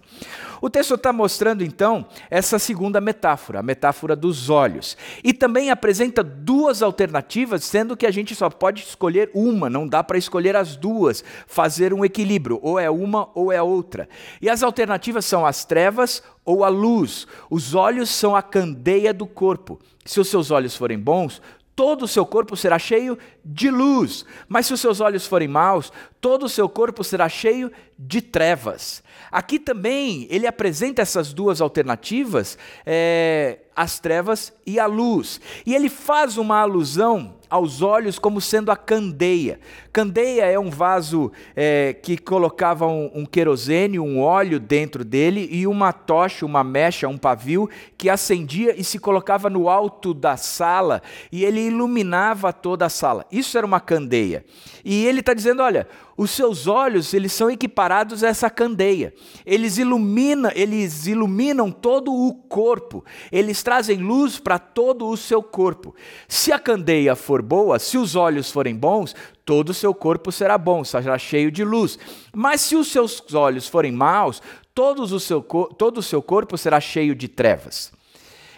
O 0.63 0.69
texto 0.69 0.93
está 0.93 1.11
mostrando 1.11 1.61
então 1.61 2.05
essa 2.29 2.57
segunda 2.57 3.01
metáfora, 3.01 3.59
a 3.59 3.61
metáfora 3.61 4.15
dos 4.15 4.49
olhos. 4.49 4.95
E 5.21 5.33
também 5.33 5.69
apresenta 5.69 6.23
duas 6.23 6.81
alternativas, 6.81 7.65
sendo 7.65 7.97
que 7.97 8.05
a 8.05 8.11
gente 8.11 8.33
só 8.33 8.49
pode 8.49 8.81
escolher 8.81 9.29
uma, 9.33 9.69
não 9.69 9.85
dá 9.85 10.01
para 10.01 10.17
escolher 10.17 10.55
as 10.55 10.77
duas, 10.77 11.21
fazer 11.47 11.93
um 11.93 12.05
equilíbrio, 12.05 12.61
ou 12.61 12.79
é 12.79 12.89
uma 12.89 13.29
ou 13.35 13.51
é 13.51 13.61
outra. 13.61 14.07
E 14.41 14.49
as 14.49 14.63
alternativas 14.63 15.25
são 15.25 15.45
as 15.45 15.65
trevas 15.65 16.23
ou 16.45 16.63
a 16.63 16.69
luz. 16.69 17.27
Os 17.49 17.75
olhos 17.75 18.09
são 18.09 18.33
a 18.33 18.41
candeia 18.41 19.13
do 19.13 19.27
corpo. 19.27 19.81
Se 20.05 20.21
os 20.21 20.29
seus 20.29 20.49
olhos 20.49 20.77
forem 20.77 20.97
bons, 20.97 21.41
todo 21.75 22.03
o 22.03 22.07
seu 22.07 22.25
corpo 22.25 22.55
será 22.55 22.77
cheio 22.77 23.17
de 23.43 23.69
luz. 23.69 24.25
Mas 24.47 24.67
se 24.67 24.73
os 24.73 24.81
seus 24.81 24.99
olhos 24.99 25.25
forem 25.25 25.47
maus, 25.47 25.91
todo 26.21 26.45
o 26.45 26.49
seu 26.49 26.69
corpo 26.69 27.03
será 27.03 27.27
cheio 27.27 27.71
de 27.97 28.21
trevas. 28.21 29.03
Aqui 29.31 29.59
também 29.59 30.27
ele 30.29 30.45
apresenta 30.45 31.01
essas 31.01 31.33
duas 31.33 31.61
alternativas, 31.61 32.57
é, 32.85 33.59
as 33.75 33.99
trevas 33.99 34.53
e 34.65 34.79
a 34.79 34.85
luz. 34.85 35.41
E 35.65 35.73
ele 35.73 35.89
faz 35.89 36.37
uma 36.37 36.59
alusão 36.59 37.35
aos 37.53 37.83
olhos 37.83 38.17
como 38.17 38.41
sendo 38.41 38.71
a 38.71 38.75
candeia. 38.75 39.59
Candeia 39.91 40.45
é 40.45 40.57
um 40.57 40.71
vaso 40.71 41.31
é, 41.55 41.93
que 41.93 42.17
colocava 42.17 42.87
um, 42.87 43.11
um 43.13 43.25
querosene, 43.27 43.99
um 43.99 44.19
óleo 44.19 44.59
dentro 44.59 45.05
dele 45.05 45.47
e 45.51 45.67
uma 45.67 45.93
tocha, 45.93 46.47
uma 46.47 46.63
mecha, 46.63 47.07
um 47.07 47.15
pavio 47.15 47.69
que 47.95 48.09
acendia 48.09 48.73
e 48.75 48.83
se 48.83 48.97
colocava 48.97 49.51
no 49.51 49.69
alto 49.69 50.15
da 50.15 50.35
sala 50.35 51.03
e 51.31 51.45
ele 51.45 51.61
iluminava 51.61 52.51
toda 52.51 52.87
a 52.87 52.89
sala. 52.89 53.23
Isso 53.31 53.55
era 53.55 53.67
uma 53.67 53.79
candeia. 53.79 54.43
E 54.83 55.05
ele 55.05 55.19
está 55.19 55.35
dizendo: 55.35 55.61
olha, 55.61 55.87
os 56.15 56.31
seus 56.31 56.67
olhos 56.67 57.13
eles 57.13 57.33
são 57.33 57.49
equiparados 57.49 58.23
a 58.23 58.27
essa 58.27 58.49
candeia. 58.49 59.13
Eles 59.45 59.77
iluminam, 59.77 60.51
eles 60.53 61.07
iluminam 61.07 61.71
todo 61.71 62.13
o 62.13 62.33
corpo. 62.33 63.03
Eles 63.31 63.63
trazem 63.63 63.97
luz 63.97 64.37
para 64.39 64.59
todo 64.59 65.07
o 65.07 65.17
seu 65.17 65.41
corpo. 65.41 65.95
Se 66.27 66.51
a 66.51 66.59
candeia 66.59 67.15
for 67.15 67.41
boa, 67.41 67.79
se 67.79 67.97
os 67.97 68.15
olhos 68.15 68.51
forem 68.51 68.75
bons, 68.75 69.15
todo 69.43 69.69
o 69.69 69.73
seu 69.73 69.93
corpo 69.93 70.31
será 70.31 70.57
bom, 70.57 70.83
será 70.83 71.17
cheio 71.17 71.51
de 71.51 71.63
luz. 71.63 71.97
Mas 72.31 72.61
se 72.61 72.75
os 72.75 72.91
seus 72.91 73.33
olhos 73.33 73.67
forem 73.67 73.91
maus, 73.91 74.41
todo 74.73 75.01
o 75.01 75.19
seu, 75.19 75.41
todo 75.41 75.97
o 75.97 76.03
seu 76.03 76.21
corpo 76.21 76.57
será 76.57 76.79
cheio 76.79 77.15
de 77.15 77.27
trevas. 77.27 77.91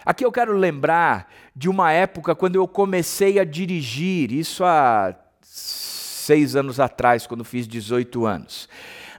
Aqui 0.04 0.24
eu 0.24 0.30
quero 0.30 0.56
lembrar 0.56 1.32
de 1.54 1.68
uma 1.68 1.90
época 1.90 2.34
quando 2.34 2.56
eu 2.56 2.68
comecei 2.68 3.40
a 3.40 3.44
dirigir, 3.44 4.30
isso 4.30 4.62
há 4.62 5.16
seis 6.26 6.56
anos 6.56 6.80
atrás, 6.80 7.26
quando 7.26 7.44
fiz 7.44 7.66
18 7.66 8.26
anos. 8.26 8.68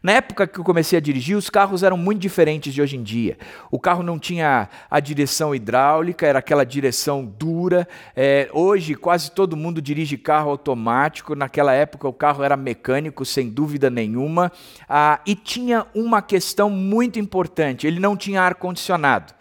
Na 0.03 0.11
época 0.11 0.45
que 0.45 0.59
eu 0.59 0.63
comecei 0.63 0.97
a 0.97 1.01
dirigir, 1.01 1.35
os 1.35 1.49
carros 1.49 1.81
eram 1.81 1.97
muito 1.97 2.21
diferentes 2.21 2.73
de 2.73 2.81
hoje 2.81 2.95
em 2.95 3.03
dia. 3.03 3.37
O 3.71 3.79
carro 3.79 4.03
não 4.03 4.19
tinha 4.19 4.69
a 4.89 4.99
direção 4.99 5.55
hidráulica, 5.55 6.27
era 6.27 6.39
aquela 6.39 6.65
direção 6.65 7.25
dura. 7.25 7.87
É, 8.15 8.47
hoje, 8.53 8.93
quase 8.93 9.31
todo 9.31 9.57
mundo 9.57 9.81
dirige 9.81 10.17
carro 10.17 10.51
automático. 10.51 11.35
Naquela 11.35 11.73
época, 11.73 12.07
o 12.07 12.13
carro 12.13 12.43
era 12.43 12.55
mecânico, 12.55 13.25
sem 13.25 13.49
dúvida 13.49 13.89
nenhuma. 13.89 14.51
Ah, 14.87 15.19
e 15.25 15.33
tinha 15.33 15.87
uma 15.95 16.21
questão 16.21 16.69
muito 16.69 17.17
importante: 17.19 17.87
ele 17.87 17.99
não 17.99 18.15
tinha 18.15 18.41
ar-condicionado. 18.41 19.33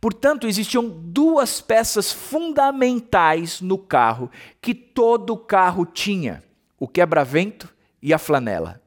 Portanto, 0.00 0.46
existiam 0.46 0.88
duas 0.88 1.60
peças 1.60 2.10
fundamentais 2.10 3.60
no 3.60 3.76
carro 3.76 4.30
que 4.62 4.74
todo 4.74 5.36
carro 5.36 5.84
tinha 5.84 6.42
o 6.80 6.88
quebra-vento 6.88 7.68
e 8.02 8.12
a 8.14 8.18
flanela. 8.18 8.80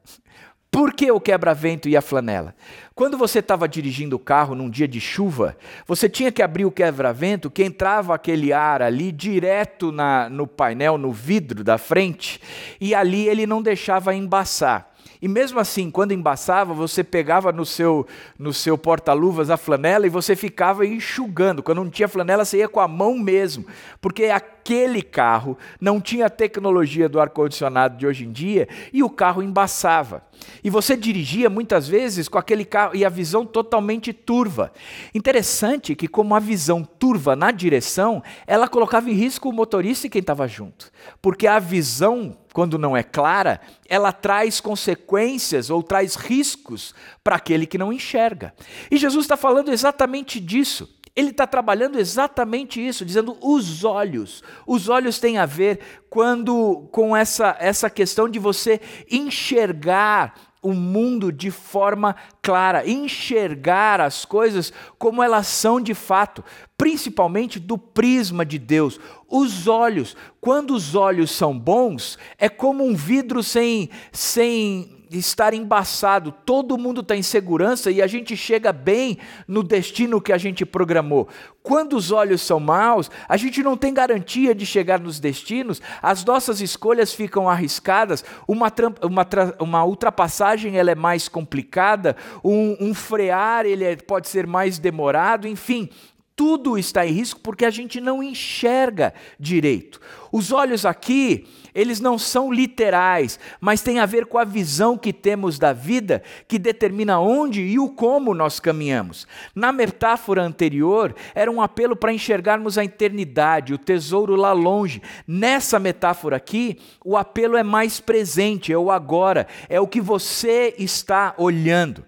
Por 0.70 0.92
que 0.92 1.08
o 1.12 1.20
quebra-vento 1.20 1.88
e 1.88 1.96
a 1.96 2.02
flanela? 2.02 2.52
Quando 2.96 3.16
você 3.16 3.38
estava 3.38 3.68
dirigindo 3.68 4.16
o 4.16 4.18
carro 4.18 4.56
num 4.56 4.68
dia 4.68 4.88
de 4.88 5.00
chuva, 5.00 5.56
você 5.86 6.08
tinha 6.08 6.32
que 6.32 6.42
abrir 6.42 6.64
o 6.64 6.70
quebra-vento, 6.72 7.48
que 7.48 7.62
entrava 7.62 8.12
aquele 8.12 8.52
ar 8.52 8.82
ali 8.82 9.12
direto 9.12 9.92
na, 9.92 10.28
no 10.28 10.48
painel, 10.48 10.98
no 10.98 11.12
vidro 11.12 11.62
da 11.62 11.78
frente, 11.78 12.40
e 12.80 12.92
ali 12.92 13.28
ele 13.28 13.46
não 13.46 13.62
deixava 13.62 14.12
embaçar. 14.16 14.93
E 15.24 15.28
mesmo 15.28 15.58
assim, 15.58 15.90
quando 15.90 16.12
embaçava, 16.12 16.74
você 16.74 17.02
pegava 17.02 17.50
no 17.50 17.64
seu, 17.64 18.06
no 18.38 18.52
seu 18.52 18.76
porta-luvas 18.76 19.48
a 19.48 19.56
flanela 19.56 20.06
e 20.06 20.10
você 20.10 20.36
ficava 20.36 20.86
enxugando. 20.86 21.62
Quando 21.62 21.82
não 21.82 21.88
tinha 21.88 22.06
flanela, 22.06 22.44
você 22.44 22.58
ia 22.58 22.68
com 22.68 22.78
a 22.78 22.86
mão 22.86 23.18
mesmo, 23.18 23.64
porque 24.02 24.26
aquele 24.26 25.00
carro 25.00 25.56
não 25.80 25.98
tinha 25.98 26.26
a 26.26 26.28
tecnologia 26.28 27.08
do 27.08 27.18
ar-condicionado 27.18 27.96
de 27.96 28.06
hoje 28.06 28.26
em 28.26 28.32
dia 28.32 28.68
e 28.92 29.02
o 29.02 29.08
carro 29.08 29.42
embaçava. 29.42 30.22
E 30.62 30.68
você 30.68 30.94
dirigia 30.94 31.48
muitas 31.48 31.88
vezes 31.88 32.28
com 32.28 32.36
aquele 32.36 32.66
carro 32.66 32.94
e 32.94 33.02
a 33.02 33.08
visão 33.08 33.46
totalmente 33.46 34.12
turva. 34.12 34.72
Interessante 35.14 35.94
que, 35.94 36.06
como 36.06 36.34
a 36.34 36.38
visão 36.38 36.84
turva 36.84 37.34
na 37.34 37.50
direção, 37.50 38.22
ela 38.46 38.68
colocava 38.68 39.08
em 39.08 39.14
risco 39.14 39.48
o 39.48 39.52
motorista 39.54 40.06
e 40.06 40.10
quem 40.10 40.20
estava 40.20 40.46
junto. 40.46 40.92
Porque 41.22 41.46
a 41.46 41.58
visão, 41.58 42.36
quando 42.54 42.78
não 42.78 42.96
é 42.96 43.02
clara, 43.02 43.60
ela 43.88 44.12
traz 44.12 44.60
consequências 44.60 45.70
ou 45.70 45.82
traz 45.82 46.14
riscos 46.14 46.94
para 47.24 47.34
aquele 47.34 47.66
que 47.66 47.76
não 47.76 47.92
enxerga. 47.92 48.54
E 48.88 48.96
Jesus 48.96 49.24
está 49.24 49.36
falando 49.36 49.72
exatamente 49.72 50.38
disso. 50.38 50.88
Ele 51.16 51.30
está 51.30 51.48
trabalhando 51.48 51.98
exatamente 51.98 52.84
isso, 52.84 53.04
dizendo 53.04 53.36
os 53.42 53.82
olhos. 53.82 54.44
Os 54.64 54.88
olhos 54.88 55.18
têm 55.18 55.36
a 55.36 55.46
ver 55.46 55.80
quando 56.08 56.88
com 56.92 57.16
essa, 57.16 57.56
essa 57.58 57.90
questão 57.90 58.28
de 58.28 58.38
você 58.38 58.80
enxergar 59.10 60.34
o 60.64 60.72
mundo 60.72 61.30
de 61.30 61.50
forma 61.50 62.16
clara, 62.40 62.88
enxergar 62.88 64.00
as 64.00 64.24
coisas 64.24 64.72
como 64.98 65.22
elas 65.22 65.46
são 65.46 65.78
de 65.78 65.92
fato, 65.92 66.42
principalmente 66.78 67.60
do 67.60 67.76
prisma 67.76 68.46
de 68.46 68.58
Deus. 68.58 68.98
Os 69.36 69.66
olhos, 69.66 70.16
quando 70.40 70.72
os 70.72 70.94
olhos 70.94 71.32
são 71.32 71.58
bons, 71.58 72.16
é 72.38 72.48
como 72.48 72.84
um 72.84 72.94
vidro 72.94 73.42
sem, 73.42 73.90
sem 74.12 75.08
estar 75.10 75.52
embaçado, 75.52 76.32
todo 76.46 76.78
mundo 76.78 77.00
está 77.00 77.16
em 77.16 77.22
segurança 77.22 77.90
e 77.90 78.00
a 78.00 78.06
gente 78.06 78.36
chega 78.36 78.72
bem 78.72 79.18
no 79.48 79.64
destino 79.64 80.20
que 80.20 80.32
a 80.32 80.38
gente 80.38 80.64
programou. 80.64 81.28
Quando 81.64 81.96
os 81.96 82.12
olhos 82.12 82.42
são 82.42 82.60
maus, 82.60 83.10
a 83.28 83.36
gente 83.36 83.60
não 83.60 83.76
tem 83.76 83.92
garantia 83.92 84.54
de 84.54 84.64
chegar 84.64 85.00
nos 85.00 85.18
destinos, 85.18 85.82
as 86.00 86.24
nossas 86.24 86.60
escolhas 86.60 87.12
ficam 87.12 87.48
arriscadas, 87.48 88.24
uma, 88.46 88.72
uma, 89.02 89.26
uma 89.58 89.84
ultrapassagem 89.84 90.78
ela 90.78 90.92
é 90.92 90.94
mais 90.94 91.28
complicada, 91.28 92.16
um, 92.44 92.76
um 92.80 92.94
frear 92.94 93.66
ele 93.66 93.82
é, 93.82 93.96
pode 93.96 94.28
ser 94.28 94.46
mais 94.46 94.78
demorado, 94.78 95.48
enfim, 95.48 95.90
tudo 96.36 96.76
está 96.76 97.06
em 97.06 97.12
risco 97.12 97.40
porque 97.40 97.64
a 97.64 97.70
gente 97.70 98.00
não 98.00 98.22
enxerga 98.22 99.14
direito. 99.38 100.00
Os 100.32 100.50
olhos 100.50 100.84
aqui, 100.84 101.46
eles 101.72 102.00
não 102.00 102.18
são 102.18 102.52
literais, 102.52 103.38
mas 103.60 103.82
tem 103.82 104.00
a 104.00 104.06
ver 104.06 104.26
com 104.26 104.36
a 104.36 104.44
visão 104.44 104.98
que 104.98 105.12
temos 105.12 105.60
da 105.60 105.72
vida 105.72 106.24
que 106.48 106.58
determina 106.58 107.20
onde 107.20 107.62
e 107.62 107.78
o 107.78 107.88
como 107.88 108.34
nós 108.34 108.58
caminhamos. 108.58 109.28
Na 109.54 109.70
metáfora 109.70 110.42
anterior, 110.42 111.14
era 111.36 111.50
um 111.50 111.62
apelo 111.62 111.94
para 111.94 112.12
enxergarmos 112.12 112.76
a 112.78 112.84
eternidade, 112.84 113.72
o 113.72 113.78
tesouro 113.78 114.34
lá 114.34 114.52
longe. 114.52 115.00
Nessa 115.26 115.78
metáfora 115.78 116.36
aqui, 116.36 116.78
o 117.04 117.16
apelo 117.16 117.56
é 117.56 117.62
mais 117.62 118.00
presente, 118.00 118.72
é 118.72 118.78
o 118.78 118.90
agora, 118.90 119.46
é 119.68 119.78
o 119.78 119.86
que 119.86 120.00
você 120.00 120.74
está 120.78 121.32
olhando. 121.38 122.04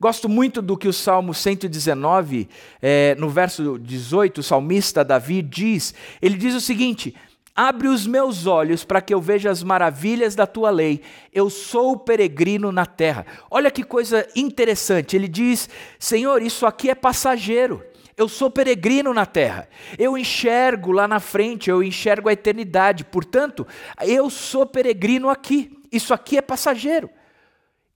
Gosto 0.00 0.30
muito 0.30 0.62
do 0.62 0.78
que 0.78 0.88
o 0.88 0.94
Salmo 0.94 1.34
119, 1.34 2.48
é, 2.80 3.14
no 3.16 3.28
verso 3.28 3.78
18, 3.78 4.38
o 4.38 4.42
salmista 4.42 5.04
Davi 5.04 5.42
diz. 5.42 5.94
Ele 6.22 6.38
diz 6.38 6.54
o 6.54 6.60
seguinte: 6.60 7.14
Abre 7.54 7.86
os 7.86 8.06
meus 8.06 8.46
olhos 8.46 8.82
para 8.82 9.02
que 9.02 9.12
eu 9.12 9.20
veja 9.20 9.50
as 9.50 9.62
maravilhas 9.62 10.34
da 10.34 10.46
tua 10.46 10.70
lei. 10.70 11.02
Eu 11.30 11.50
sou 11.50 11.98
peregrino 11.98 12.72
na 12.72 12.86
terra. 12.86 13.26
Olha 13.50 13.70
que 13.70 13.84
coisa 13.84 14.26
interessante. 14.34 15.14
Ele 15.14 15.28
diz: 15.28 15.68
Senhor, 15.98 16.40
isso 16.40 16.64
aqui 16.64 16.88
é 16.88 16.94
passageiro. 16.94 17.84
Eu 18.16 18.26
sou 18.26 18.50
peregrino 18.50 19.12
na 19.12 19.26
terra. 19.26 19.68
Eu 19.98 20.16
enxergo 20.16 20.92
lá 20.92 21.06
na 21.06 21.20
frente, 21.20 21.68
eu 21.68 21.82
enxergo 21.82 22.30
a 22.30 22.32
eternidade. 22.32 23.04
Portanto, 23.04 23.66
eu 24.00 24.30
sou 24.30 24.64
peregrino 24.64 25.28
aqui. 25.28 25.78
Isso 25.92 26.14
aqui 26.14 26.38
é 26.38 26.42
passageiro. 26.42 27.10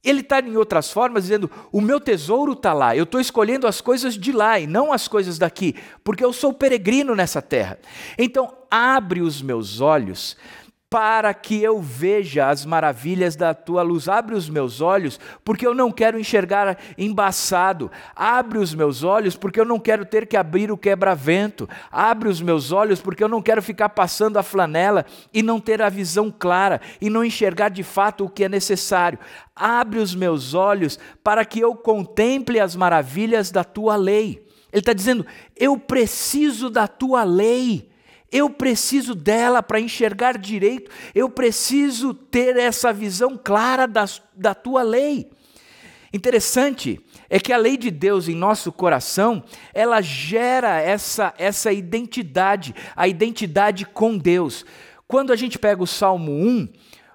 Ele 0.05 0.21
está, 0.21 0.41
em 0.41 0.57
outras 0.57 0.91
formas, 0.91 1.25
dizendo: 1.25 1.51
o 1.73 1.81
meu 1.81 1.99
tesouro 1.99 2.53
está 2.53 2.73
lá, 2.73 2.97
eu 2.97 3.05
estou 3.05 3.21
escolhendo 3.21 3.67
as 3.67 3.81
coisas 3.81 4.15
de 4.15 4.33
lá 4.33 4.61
e 4.61 4.67
não 4.67 4.93
as 4.93 5.09
coisas 5.09 5.39
daqui, 5.39 5.75
porque 6.03 6.25
eu 6.25 6.33
sou 6.33 6.53
peregrino 6.53 7.15
nessa 7.15 7.41
terra. 7.41 7.79
Então, 8.19 8.53
abre 8.71 9.21
os 9.21 9.41
meus 9.41 9.81
olhos 9.81 10.37
para 10.95 11.35
que 11.35 11.61
eu 11.61 11.83
veja 11.83 12.49
as 12.49 12.65
maravilhas 12.65 13.35
da 13.35 13.53
tua 13.53 13.83
luz. 13.83 14.09
Abre 14.09 14.37
os 14.37 14.49
meus 14.49 14.81
olhos, 14.81 15.19
porque 15.45 15.67
eu 15.67 15.75
não 15.75 15.91
quero 15.91 16.21
enxergar 16.21 16.79
embaçado. 16.97 17.91
Abre 18.15 18.59
os 18.59 18.73
meus 18.73 19.03
olhos, 19.03 19.35
porque 19.35 19.59
eu 19.59 19.65
não 19.65 19.81
quero 19.81 20.05
ter 20.05 20.25
que 20.25 20.37
abrir 20.37 20.71
o 20.71 20.79
quebra-vento. 20.79 21.69
Abre 21.91 22.29
os 22.29 22.41
meus 22.41 22.71
olhos, 22.71 23.01
porque 23.01 23.25
eu 23.25 23.29
não 23.29 23.43
quero 23.43 23.61
ficar 23.61 23.89
passando 23.89 24.37
a 24.37 24.43
flanela 24.45 25.05
e 25.33 25.43
não 25.43 25.59
ter 25.59 25.83
a 25.83 25.89
visão 25.89 26.31
clara 26.31 26.81
e 27.01 27.11
não 27.11 27.25
enxergar 27.25 27.71
de 27.71 27.83
fato 27.83 28.27
o 28.27 28.31
que 28.31 28.45
é 28.45 28.49
necessário. 28.49 29.19
Abre 29.57 29.99
os 29.99 30.15
meus 30.15 30.55
olhos 30.55 30.97
para 31.25 31.45
que 31.45 31.59
eu 31.59 31.75
contemple 31.75 32.61
as 32.61 32.77
maravilhas 32.77 33.51
da 33.51 33.65
tua 33.65 33.97
lei. 33.97 34.47
Ele 34.73 34.79
está 34.79 34.93
dizendo: 34.93 35.27
eu 35.57 35.77
preciso 35.77 36.71
da 36.71 36.87
tua 36.87 37.25
lei. 37.25 37.93
Eu 38.35 38.51
preciso 38.51 39.15
dela 39.15 39.63
para 39.63 39.79
enxergar 39.79 40.37
direito, 40.37 40.91
eu 41.15 41.31
preciso 41.31 42.13
ter 42.13 42.57
essa 42.57 42.93
visão 42.93 43.39
clara 43.43 43.87
da, 43.87 44.05
da 44.35 44.53
tua 44.53 44.83
lei. 44.83 45.31
Interessante 46.13 47.01
é 47.31 47.39
que 47.39 47.53
a 47.53 47.57
lei 47.57 47.77
de 47.77 47.93
Deus 47.93 48.29
em 48.29 48.35
nosso 48.35 48.73
coração, 48.73 49.45
ela 49.73 50.01
gera 50.01 50.81
essa, 50.81 51.33
essa 51.39 51.73
identidade, 51.73 52.75
a 52.97 53.07
identidade 53.07 53.87
com 53.87 54.19
Deus. 54.19 54.67
Quando 55.07 55.33
a 55.33 55.37
gente 55.37 55.57
pega 55.57 55.81
o 55.81 55.87
Salmo 55.87 56.33
1, 56.33 56.69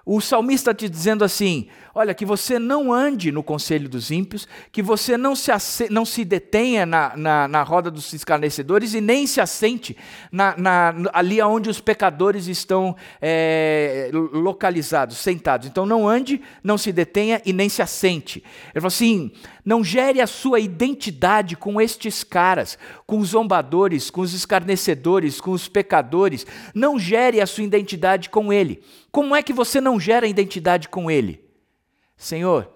o 0.06 0.22
salmista 0.22 0.70
está 0.70 0.86
te 0.86 0.88
dizendo 0.88 1.22
assim: 1.22 1.68
olha, 1.94 2.14
que 2.14 2.24
você 2.24 2.58
não 2.58 2.92
ande 2.92 3.32
no 3.32 3.42
conselho 3.42 3.88
dos 3.88 4.10
ímpios, 4.10 4.46
que 4.70 4.82
você 4.82 5.16
não 5.16 5.34
se, 5.34 5.50
não 5.90 6.04
se 6.04 6.24
detenha 6.24 6.86
na, 6.86 7.16
na, 7.16 7.48
na 7.48 7.62
roda 7.62 7.90
dos 7.90 8.12
escarnecedores 8.12 8.94
e 8.94 9.00
nem 9.00 9.26
se 9.26 9.40
assente 9.40 9.96
na, 10.30 10.56
na, 10.56 10.94
ali 11.12 11.40
onde 11.42 11.68
os 11.68 11.80
pecadores 11.80 12.46
estão 12.46 12.96
é, 13.20 14.10
localizados, 14.12 15.16
sentados. 15.16 15.66
Então 15.66 15.84
não 15.84 16.08
ande, 16.08 16.40
não 16.62 16.78
se 16.78 16.92
detenha 16.92 17.40
e 17.44 17.52
nem 17.52 17.68
se 17.68 17.82
assente. 17.82 18.42
Ele 18.72 18.80
falou 18.80 18.88
assim: 18.88 19.32
não 19.64 19.84
gere 19.84 20.20
a 20.20 20.26
sua 20.26 20.60
identidade 20.60 21.56
com 21.56 21.80
estes 21.80 22.24
caras, 22.24 22.78
com 23.06 23.18
os 23.18 23.30
zombadores, 23.30 24.10
com 24.10 24.20
os 24.20 24.32
escarnecedores, 24.32 25.40
com 25.40 25.50
os 25.50 25.68
pecadores. 25.68 26.46
Não 26.74 26.98
gere 26.98 27.40
a 27.40 27.46
sua 27.46 27.64
identidade 27.64 28.30
com 28.30 28.52
ele. 28.52 28.82
Como 29.10 29.34
é 29.34 29.42
que 29.42 29.52
você 29.52 29.80
não 29.80 29.98
gera 29.98 30.26
identidade 30.26 30.88
com 30.88 31.10
ele? 31.10 31.49
Senhor, 32.20 32.70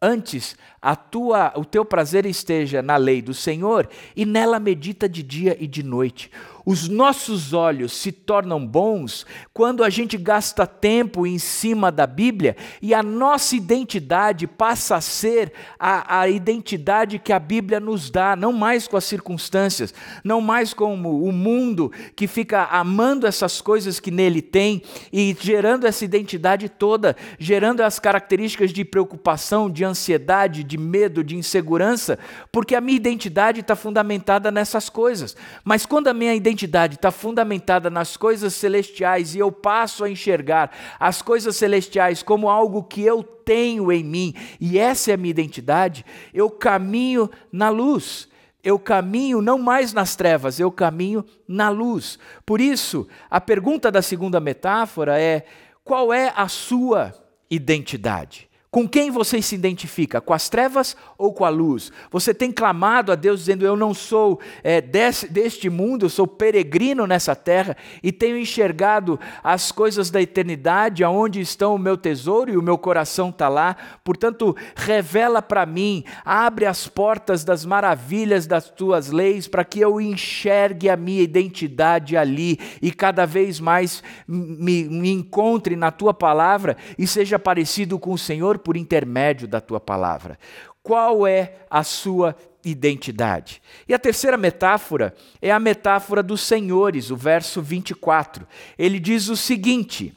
antes 0.00 0.56
a 0.80 0.96
tua, 0.96 1.52
o 1.54 1.66
teu 1.66 1.84
prazer 1.84 2.24
esteja 2.24 2.80
na 2.80 2.96
lei 2.96 3.20
do 3.20 3.34
Senhor 3.34 3.86
e 4.16 4.24
nela 4.24 4.58
medita 4.58 5.06
de 5.06 5.22
dia 5.22 5.54
e 5.60 5.66
de 5.66 5.82
noite. 5.82 6.30
Os 6.66 6.88
nossos 6.88 7.52
olhos 7.52 7.92
se 7.92 8.10
tornam 8.10 8.66
bons 8.66 9.24
quando 9.54 9.84
a 9.84 9.88
gente 9.88 10.18
gasta 10.18 10.66
tempo 10.66 11.24
em 11.24 11.38
cima 11.38 11.92
da 11.92 12.08
Bíblia 12.08 12.56
e 12.82 12.92
a 12.92 13.04
nossa 13.04 13.54
identidade 13.54 14.48
passa 14.48 14.96
a 14.96 15.00
ser 15.00 15.52
a, 15.78 16.22
a 16.22 16.28
identidade 16.28 17.20
que 17.20 17.32
a 17.32 17.38
Bíblia 17.38 17.78
nos 17.78 18.10
dá, 18.10 18.34
não 18.34 18.52
mais 18.52 18.88
com 18.88 18.96
as 18.96 19.04
circunstâncias, 19.04 19.94
não 20.24 20.40
mais 20.40 20.74
como 20.74 21.22
o 21.22 21.30
mundo 21.30 21.92
que 22.16 22.26
fica 22.26 22.64
amando 22.64 23.28
essas 23.28 23.60
coisas 23.60 24.00
que 24.00 24.10
nele 24.10 24.42
tem 24.42 24.82
e 25.12 25.36
gerando 25.40 25.86
essa 25.86 26.04
identidade 26.04 26.68
toda, 26.68 27.16
gerando 27.38 27.80
as 27.80 28.00
características 28.00 28.72
de 28.72 28.84
preocupação, 28.84 29.70
de 29.70 29.84
ansiedade, 29.84 30.64
de 30.64 30.76
medo, 30.76 31.22
de 31.22 31.36
insegurança, 31.36 32.18
porque 32.50 32.74
a 32.74 32.80
minha 32.80 32.96
identidade 32.96 33.60
está 33.60 33.76
fundamentada 33.76 34.50
nessas 34.50 34.88
coisas. 34.88 35.36
Mas 35.64 35.86
quando 35.86 36.08
a 36.08 36.14
minha 36.14 36.34
identidade 36.34 36.55
identidade 36.56 36.94
está 36.94 37.10
fundamentada 37.10 37.90
nas 37.90 38.16
coisas 38.16 38.54
celestiais 38.54 39.34
e 39.34 39.38
eu 39.38 39.52
passo 39.52 40.02
a 40.02 40.10
enxergar 40.10 40.70
as 40.98 41.20
coisas 41.20 41.54
celestiais 41.56 42.22
como 42.22 42.48
algo 42.48 42.82
que 42.82 43.02
eu 43.02 43.22
tenho 43.22 43.92
em 43.92 44.02
mim, 44.02 44.34
e 44.60 44.76
essa 44.78 45.12
é 45.12 45.14
a 45.14 45.16
minha 45.16 45.30
identidade, 45.30 46.04
eu 46.34 46.50
caminho 46.50 47.30
na 47.52 47.68
luz. 47.68 48.28
Eu 48.64 48.80
caminho 48.80 49.40
não 49.40 49.60
mais 49.60 49.92
nas 49.92 50.16
trevas, 50.16 50.58
eu 50.58 50.72
caminho 50.72 51.24
na 51.46 51.68
luz. 51.68 52.18
Por 52.44 52.60
isso, 52.60 53.06
a 53.30 53.40
pergunta 53.40 53.92
da 53.92 54.02
segunda 54.02 54.40
metáfora 54.40 55.20
é: 55.20 55.46
qual 55.84 56.12
é 56.12 56.32
a 56.34 56.48
sua 56.48 57.14
identidade? 57.48 58.48
Com 58.76 58.86
quem 58.86 59.10
você 59.10 59.40
se 59.40 59.54
identifica? 59.54 60.20
Com 60.20 60.34
as 60.34 60.50
trevas 60.50 60.94
ou 61.16 61.32
com 61.32 61.46
a 61.46 61.48
luz? 61.48 61.90
Você 62.10 62.34
tem 62.34 62.52
clamado 62.52 63.10
a 63.10 63.14
Deus 63.14 63.40
dizendo: 63.40 63.64
Eu 63.64 63.74
não 63.74 63.94
sou 63.94 64.38
é, 64.62 64.82
desse, 64.82 65.26
deste 65.32 65.70
mundo, 65.70 66.04
eu 66.04 66.10
sou 66.10 66.26
peregrino 66.26 67.06
nessa 67.06 67.34
terra 67.34 67.74
e 68.02 68.12
tenho 68.12 68.36
enxergado 68.36 69.18
as 69.42 69.72
coisas 69.72 70.10
da 70.10 70.20
eternidade, 70.20 71.02
aonde 71.02 71.40
estão 71.40 71.74
o 71.74 71.78
meu 71.78 71.96
tesouro 71.96 72.52
e 72.52 72.58
o 72.58 72.62
meu 72.62 72.76
coração 72.76 73.30
está 73.30 73.48
lá. 73.48 73.78
Portanto, 74.04 74.54
revela 74.74 75.40
para 75.40 75.64
mim, 75.64 76.04
abre 76.22 76.66
as 76.66 76.86
portas 76.86 77.44
das 77.44 77.64
maravilhas 77.64 78.46
das 78.46 78.68
tuas 78.68 79.10
leis 79.10 79.48
para 79.48 79.64
que 79.64 79.80
eu 79.80 79.98
enxergue 79.98 80.90
a 80.90 80.98
minha 80.98 81.22
identidade 81.22 82.14
ali 82.14 82.60
e 82.82 82.92
cada 82.92 83.24
vez 83.24 83.58
mais 83.58 84.02
me, 84.28 84.84
me 84.84 85.10
encontre 85.10 85.76
na 85.76 85.90
tua 85.90 86.12
palavra 86.12 86.76
e 86.98 87.06
seja 87.06 87.38
parecido 87.38 87.98
com 87.98 88.12
o 88.12 88.18
Senhor 88.18 88.65
por 88.66 88.76
intermédio 88.76 89.46
da 89.46 89.60
tua 89.60 89.78
palavra. 89.78 90.36
Qual 90.82 91.24
é 91.24 91.54
a 91.70 91.84
sua 91.84 92.34
identidade? 92.64 93.62
E 93.88 93.94
a 93.94 93.98
terceira 93.98 94.36
metáfora 94.36 95.14
é 95.40 95.52
a 95.52 95.60
metáfora 95.60 96.20
dos 96.20 96.40
senhores, 96.40 97.12
o 97.12 97.16
verso 97.16 97.62
24. 97.62 98.44
Ele 98.76 98.98
diz 98.98 99.28
o 99.28 99.36
seguinte: 99.36 100.12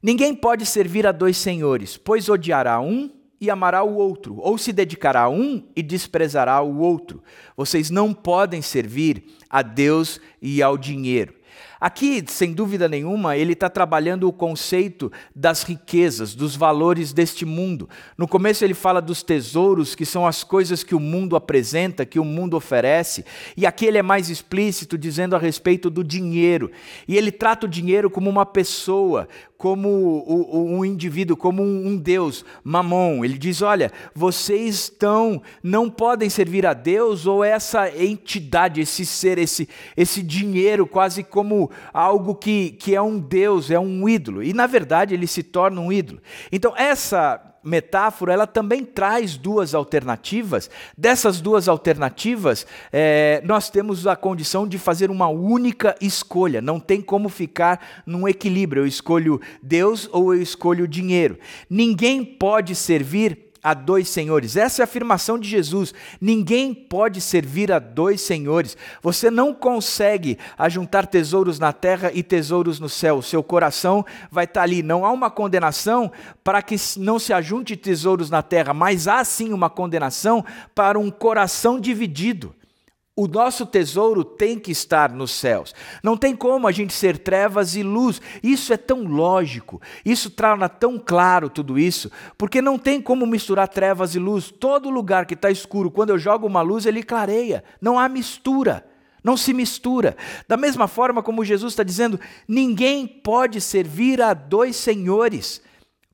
Ninguém 0.00 0.32
pode 0.32 0.64
servir 0.66 1.04
a 1.04 1.10
dois 1.10 1.36
senhores, 1.36 1.96
pois 1.96 2.28
odiará 2.28 2.80
um 2.80 3.10
e 3.40 3.50
amará 3.50 3.82
o 3.82 3.96
outro, 3.96 4.36
ou 4.38 4.56
se 4.56 4.72
dedicará 4.72 5.22
a 5.22 5.28
um 5.28 5.68
e 5.74 5.82
desprezará 5.82 6.62
o 6.62 6.78
outro. 6.78 7.24
Vocês 7.56 7.90
não 7.90 8.14
podem 8.14 8.62
servir 8.62 9.24
a 9.48 9.62
Deus 9.62 10.20
e 10.40 10.62
ao 10.62 10.78
dinheiro. 10.78 11.34
Aqui, 11.80 12.22
sem 12.26 12.52
dúvida 12.52 12.86
nenhuma, 12.86 13.38
ele 13.38 13.54
está 13.54 13.70
trabalhando 13.70 14.28
o 14.28 14.32
conceito 14.32 15.10
das 15.34 15.62
riquezas, 15.62 16.34
dos 16.34 16.54
valores 16.54 17.10
deste 17.10 17.46
mundo. 17.46 17.88
No 18.18 18.28
começo, 18.28 18.62
ele 18.62 18.74
fala 18.74 19.00
dos 19.00 19.22
tesouros, 19.22 19.94
que 19.94 20.04
são 20.04 20.26
as 20.26 20.44
coisas 20.44 20.84
que 20.84 20.94
o 20.94 21.00
mundo 21.00 21.36
apresenta, 21.36 22.04
que 22.04 22.18
o 22.18 22.24
mundo 22.24 22.54
oferece. 22.54 23.24
E 23.56 23.64
aqui 23.64 23.86
ele 23.86 23.96
é 23.96 24.02
mais 24.02 24.28
explícito, 24.28 24.98
dizendo 24.98 25.34
a 25.34 25.38
respeito 25.38 25.88
do 25.88 26.04
dinheiro. 26.04 26.70
E 27.08 27.16
ele 27.16 27.32
trata 27.32 27.64
o 27.64 27.70
dinheiro 27.70 28.10
como 28.10 28.28
uma 28.28 28.44
pessoa, 28.44 29.26
como 29.56 30.24
um 30.52 30.84
indivíduo, 30.84 31.36
como 31.36 31.62
um 31.62 31.96
Deus, 31.96 32.44
Mamon. 32.64 33.24
Ele 33.24 33.36
diz: 33.38 33.62
olha, 33.62 33.90
vocês 34.14 34.74
estão, 34.74 35.42
não 35.62 35.88
podem 35.88 36.28
servir 36.28 36.66
a 36.66 36.72
Deus 36.72 37.26
ou 37.26 37.44
essa 37.44 37.88
entidade, 37.94 38.80
esse 38.80 39.04
ser, 39.04 39.38
esse, 39.38 39.68
esse 39.96 40.22
dinheiro, 40.22 40.86
quase 40.86 41.22
como 41.22 41.69
algo 41.92 42.34
que, 42.34 42.70
que 42.72 42.94
é 42.94 43.02
um 43.02 43.18
Deus, 43.18 43.70
é 43.70 43.78
um 43.78 44.08
ídolo. 44.08 44.42
E 44.42 44.52
na 44.52 44.66
verdade 44.66 45.14
ele 45.14 45.26
se 45.26 45.42
torna 45.42 45.80
um 45.80 45.92
ídolo. 45.92 46.20
Então, 46.50 46.74
essa 46.76 47.40
metáfora 47.62 48.32
ela 48.32 48.46
também 48.46 48.84
traz 48.84 49.36
duas 49.36 49.74
alternativas. 49.74 50.70
Dessas 50.96 51.40
duas 51.40 51.68
alternativas, 51.68 52.66
é, 52.92 53.42
nós 53.44 53.68
temos 53.68 54.06
a 54.06 54.16
condição 54.16 54.66
de 54.66 54.78
fazer 54.78 55.10
uma 55.10 55.28
única 55.28 55.94
escolha. 56.00 56.60
Não 56.60 56.80
tem 56.80 57.00
como 57.00 57.28
ficar 57.28 58.02
num 58.06 58.26
equilíbrio. 58.26 58.82
Eu 58.82 58.86
escolho 58.86 59.40
Deus 59.62 60.08
ou 60.12 60.34
eu 60.34 60.42
escolho 60.42 60.88
dinheiro. 60.88 61.38
Ninguém 61.68 62.24
pode 62.24 62.74
servir 62.74 63.49
a 63.62 63.74
dois 63.74 64.08
senhores. 64.08 64.56
Essa 64.56 64.82
é 64.82 64.82
a 64.82 64.84
afirmação 64.84 65.38
de 65.38 65.48
Jesus. 65.48 65.92
Ninguém 66.20 66.72
pode 66.74 67.20
servir 67.20 67.70
a 67.70 67.78
dois 67.78 68.20
senhores. 68.20 68.76
Você 69.02 69.30
não 69.30 69.52
consegue 69.52 70.38
ajuntar 70.58 71.06
tesouros 71.06 71.58
na 71.58 71.72
terra 71.72 72.10
e 72.12 72.22
tesouros 72.22 72.80
no 72.80 72.88
céu. 72.88 73.18
O 73.18 73.22
seu 73.22 73.42
coração 73.42 74.04
vai 74.30 74.44
estar 74.44 74.62
ali. 74.62 74.82
Não 74.82 75.04
há 75.04 75.10
uma 75.10 75.30
condenação 75.30 76.10
para 76.42 76.62
que 76.62 76.76
não 76.96 77.18
se 77.18 77.32
ajunte 77.32 77.76
tesouros 77.76 78.30
na 78.30 78.42
terra, 78.42 78.72
mas 78.72 79.06
há 79.06 79.24
sim 79.24 79.52
uma 79.52 79.68
condenação 79.68 80.44
para 80.74 80.98
um 80.98 81.10
coração 81.10 81.78
dividido. 81.78 82.54
O 83.16 83.26
nosso 83.26 83.66
tesouro 83.66 84.24
tem 84.24 84.58
que 84.58 84.70
estar 84.70 85.10
nos 85.12 85.32
céus. 85.32 85.74
Não 86.02 86.16
tem 86.16 86.34
como 86.34 86.66
a 86.66 86.72
gente 86.72 86.92
ser 86.92 87.18
trevas 87.18 87.74
e 87.74 87.82
luz. 87.82 88.20
Isso 88.42 88.72
é 88.72 88.76
tão 88.76 89.02
lógico. 89.04 89.80
Isso 90.04 90.30
torna 90.30 90.68
tão 90.68 90.98
claro 90.98 91.50
tudo 91.50 91.78
isso, 91.78 92.10
porque 92.38 92.62
não 92.62 92.78
tem 92.78 93.00
como 93.00 93.26
misturar 93.26 93.68
trevas 93.68 94.14
e 94.14 94.18
luz. 94.18 94.50
Todo 94.50 94.88
lugar 94.88 95.26
que 95.26 95.34
está 95.34 95.50
escuro, 95.50 95.90
quando 95.90 96.10
eu 96.10 96.18
jogo 96.18 96.46
uma 96.46 96.62
luz, 96.62 96.86
ele 96.86 97.02
clareia. 97.02 97.62
Não 97.80 97.98
há 97.98 98.08
mistura. 98.08 98.86
Não 99.22 99.36
se 99.36 99.52
mistura. 99.52 100.16
Da 100.48 100.56
mesma 100.56 100.88
forma 100.88 101.22
como 101.22 101.44
Jesus 101.44 101.72
está 101.72 101.82
dizendo, 101.82 102.18
ninguém 102.48 103.06
pode 103.06 103.60
servir 103.60 104.22
a 104.22 104.32
dois 104.32 104.76
senhores, 104.76 105.60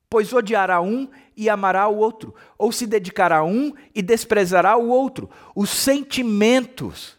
pois 0.09 0.33
odiará 0.33 0.81
um 0.81 1.07
e 1.37 1.49
amará 1.49 1.87
o 1.87 1.97
outro, 1.97 2.33
ou 2.57 2.71
se 2.71 2.87
dedicará 2.87 3.37
a 3.37 3.43
um 3.45 3.71
e 3.93 4.01
desprezará 4.01 4.75
o 4.75 4.89
outro. 4.89 5.29
Os 5.55 5.69
sentimentos, 5.69 7.15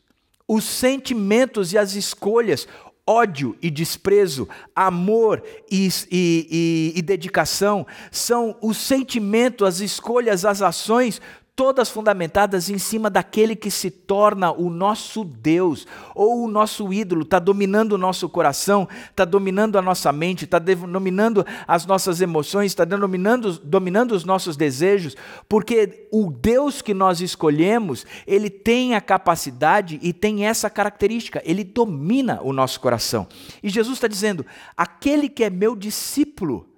os 0.47 0.65
sentimentos 0.65 1.73
e 1.73 1.79
as 1.79 1.95
escolhas, 1.95 2.67
ódio 3.07 3.57
e 3.63 3.71
desprezo, 3.71 4.47
amor 4.75 5.43
e, 5.71 5.89
e, 6.11 6.93
e, 6.93 6.99
e 6.99 7.03
dedicação, 7.03 7.87
são 8.11 8.57
os 8.61 8.77
sentimentos, 8.77 9.67
as 9.67 9.81
escolhas, 9.81 10.45
as 10.45 10.61
ações 10.61 11.21
todas 11.59 11.91
fundamentadas 11.91 12.71
em 12.71 12.79
cima 12.79 13.11
daquele 13.11 13.57
que 13.57 13.69
se 13.69 13.91
torna 13.91 14.53
o 14.53 14.71
nosso 14.71 15.25
Deus 15.25 15.89
ou 16.15 16.45
o 16.45 16.49
nosso 16.49 16.93
ídolo, 16.93 17.23
está 17.23 17.41
dominando 17.41 17.95
o 17.95 17.99
nosso 17.99 18.29
coração, 18.29 18.89
está 19.11 19.25
dominando 19.25 19.77
a 19.77 19.83
nossa 19.83 20.13
mente, 20.13 20.45
está 20.45 20.61
dominando 20.61 21.45
as 21.67 21.85
nossas 21.85 22.21
emoções, 22.21 22.67
está 22.67 22.85
dominando, 22.85 23.59
dominando 23.59 24.13
os 24.13 24.25
nossos 24.25 24.57
desejos, 24.57 25.17
porque 25.49 26.07
o 26.13 26.31
Deus 26.31 26.81
que 26.81 26.95
nós 26.95 27.21
escolhemos, 27.21 28.07
ele 28.25 28.51
tem 28.51 28.95
a 28.95 29.01
capacidade 29.01 29.99
e 30.01 30.13
tem 30.13 30.47
essa 30.47 30.71
característica, 30.71 31.43
ele 31.45 31.65
domina 31.65 32.39
o 32.41 32.53
nosso 32.53 32.79
coração. 32.79 33.27
E 33.61 33.69
Jesus 33.69 33.97
está 33.97 34.07
dizendo: 34.07 34.47
aquele 34.77 35.29
que 35.29 35.43
é 35.43 35.51
meu 35.51 35.75
discípulo, 35.75 36.69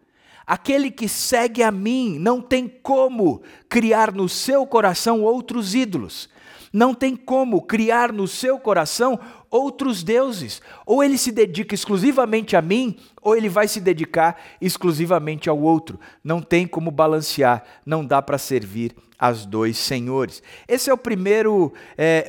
Aquele 0.51 0.91
que 0.91 1.09
segue 1.09 1.63
a 1.63 1.71
mim 1.71 2.19
não 2.19 2.43
tem 2.43 2.67
como 2.67 3.41
criar 3.69 4.13
no 4.13 4.29
seu 4.29 4.67
coração 4.67 5.23
outros 5.23 5.77
ídolos. 5.77 6.29
Não 6.73 6.93
tem 6.93 7.15
como 7.15 7.63
criar 7.63 8.13
no 8.13 8.27
seu 8.27 8.59
coração 8.59 9.17
outros 9.49 10.03
deuses. 10.03 10.61
Ou 10.85 11.05
ele 11.05 11.17
se 11.17 11.31
dedica 11.31 11.73
exclusivamente 11.73 12.57
a 12.57 12.61
mim, 12.61 12.99
ou 13.23 13.37
ele 13.37 13.49
vai 13.49 13.69
se 13.69 13.81
dedicar 13.81 14.43
exclusivamente 14.61 15.49
ao 15.49 15.57
outro. 15.57 16.01
Não 16.25 16.43
tem 16.43 16.67
como 16.67 16.91
balancear, 16.91 17.63
não 17.87 18.05
dá 18.05 18.21
para 18.21 18.37
servir 18.37 18.93
aos 19.17 19.47
dois 19.47 19.79
senhores. 19.79 20.43
Esse 20.67 20.91
é 20.91 20.93
o 20.93 20.99
primeiro, 20.99 21.73
é, 21.97 22.29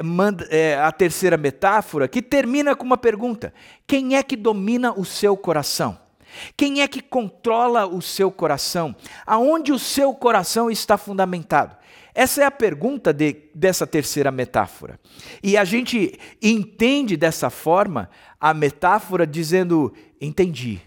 é, 0.52 0.78
a 0.78 0.92
terceira 0.92 1.38
metáfora, 1.38 2.08
que 2.08 2.22
termina 2.22 2.76
com 2.76 2.86
uma 2.86 2.98
pergunta: 2.98 3.52
quem 3.88 4.16
é 4.16 4.22
que 4.22 4.36
domina 4.36 4.94
o 4.94 5.04
seu 5.04 5.36
coração? 5.36 5.98
Quem 6.56 6.82
é 6.82 6.88
que 6.88 7.02
controla 7.02 7.86
o 7.86 8.02
seu 8.02 8.32
coração? 8.32 8.96
Aonde 9.26 9.72
o 9.72 9.80
seu 9.80 10.14
coração 10.14 10.70
está 10.70 10.98
fundamentado? 10.98 11.76
Essa 12.14 12.42
é 12.42 12.46
a 12.46 12.52
pergunta 12.52 13.14
de, 13.14 13.38
dessa 13.56 13.88
terceira 13.88 14.32
metáfora. 14.32 15.00
E 15.42 15.56
a 15.56 15.64
gente 15.64 16.20
entende 16.42 17.16
dessa 17.16 17.50
forma 17.50 18.10
a 18.40 18.54
metáfora 18.54 19.26
dizendo: 19.26 19.94
entendi, 20.20 20.82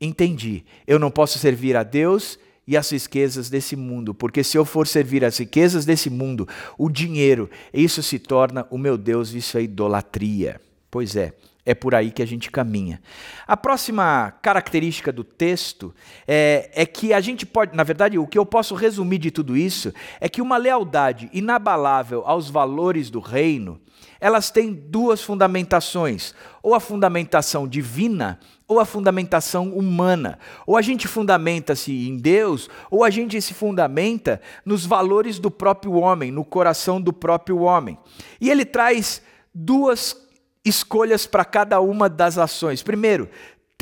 entendi. 0.00 0.64
Eu 0.86 0.98
não 0.98 1.10
posso 1.10 1.38
servir 1.38 1.76
a 1.76 1.82
Deus 1.82 2.38
e 2.66 2.76
as 2.76 2.90
riquezas 2.90 3.50
desse 3.50 3.76
mundo, 3.76 4.14
porque 4.14 4.44
se 4.44 4.56
eu 4.56 4.64
for 4.64 4.86
servir 4.86 5.24
as 5.24 5.36
riquezas 5.38 5.84
desse 5.84 6.08
mundo, 6.08 6.48
o 6.78 6.88
dinheiro, 6.88 7.50
isso 7.72 8.02
se 8.02 8.18
torna 8.18 8.66
o 8.70 8.78
meu 8.78 8.96
Deus, 8.96 9.32
isso 9.34 9.58
é 9.58 9.62
idolatria. 9.62 10.60
Pois 10.90 11.16
é, 11.16 11.34
é 11.64 11.74
por 11.74 11.94
aí 11.94 12.10
que 12.10 12.22
a 12.22 12.26
gente 12.26 12.50
caminha. 12.50 13.00
A 13.46 13.56
próxima 13.56 14.32
característica 14.42 15.12
do 15.12 15.22
texto 15.22 15.94
é, 16.26 16.70
é, 16.74 16.86
que 16.86 17.12
a 17.12 17.20
gente 17.20 17.46
pode, 17.46 17.76
na 17.76 17.84
verdade, 17.84 18.18
o 18.18 18.26
que 18.26 18.38
eu 18.38 18.44
posso 18.44 18.74
resumir 18.74 19.18
de 19.18 19.30
tudo 19.30 19.56
isso 19.56 19.92
é 20.20 20.28
que 20.28 20.42
uma 20.42 20.56
lealdade 20.56 21.30
inabalável 21.32 22.22
aos 22.26 22.50
valores 22.50 23.10
do 23.10 23.20
reino, 23.20 23.80
elas 24.20 24.50
têm 24.50 24.72
duas 24.72 25.22
fundamentações: 25.22 26.34
ou 26.62 26.74
a 26.74 26.80
fundamentação 26.80 27.68
divina 27.68 28.38
ou 28.72 28.80
a 28.80 28.84
fundamentação 28.84 29.68
humana. 29.68 30.38
Ou 30.66 30.76
a 30.76 30.82
gente 30.82 31.06
fundamenta-se 31.06 31.92
em 32.08 32.16
Deus, 32.16 32.70
ou 32.90 33.04
a 33.04 33.10
gente 33.10 33.40
se 33.42 33.52
fundamenta 33.52 34.40
nos 34.64 34.86
valores 34.86 35.38
do 35.38 35.50
próprio 35.50 35.92
homem, 35.92 36.30
no 36.32 36.44
coração 36.44 37.00
do 37.00 37.12
próprio 37.12 37.60
homem. 37.60 37.98
E 38.40 38.50
ele 38.50 38.64
traz 38.64 39.20
duas 39.54 40.16
escolhas 40.64 41.26
para 41.26 41.44
cada 41.44 41.80
uma 41.80 42.08
das 42.08 42.38
ações. 42.38 42.82
Primeiro, 42.82 43.28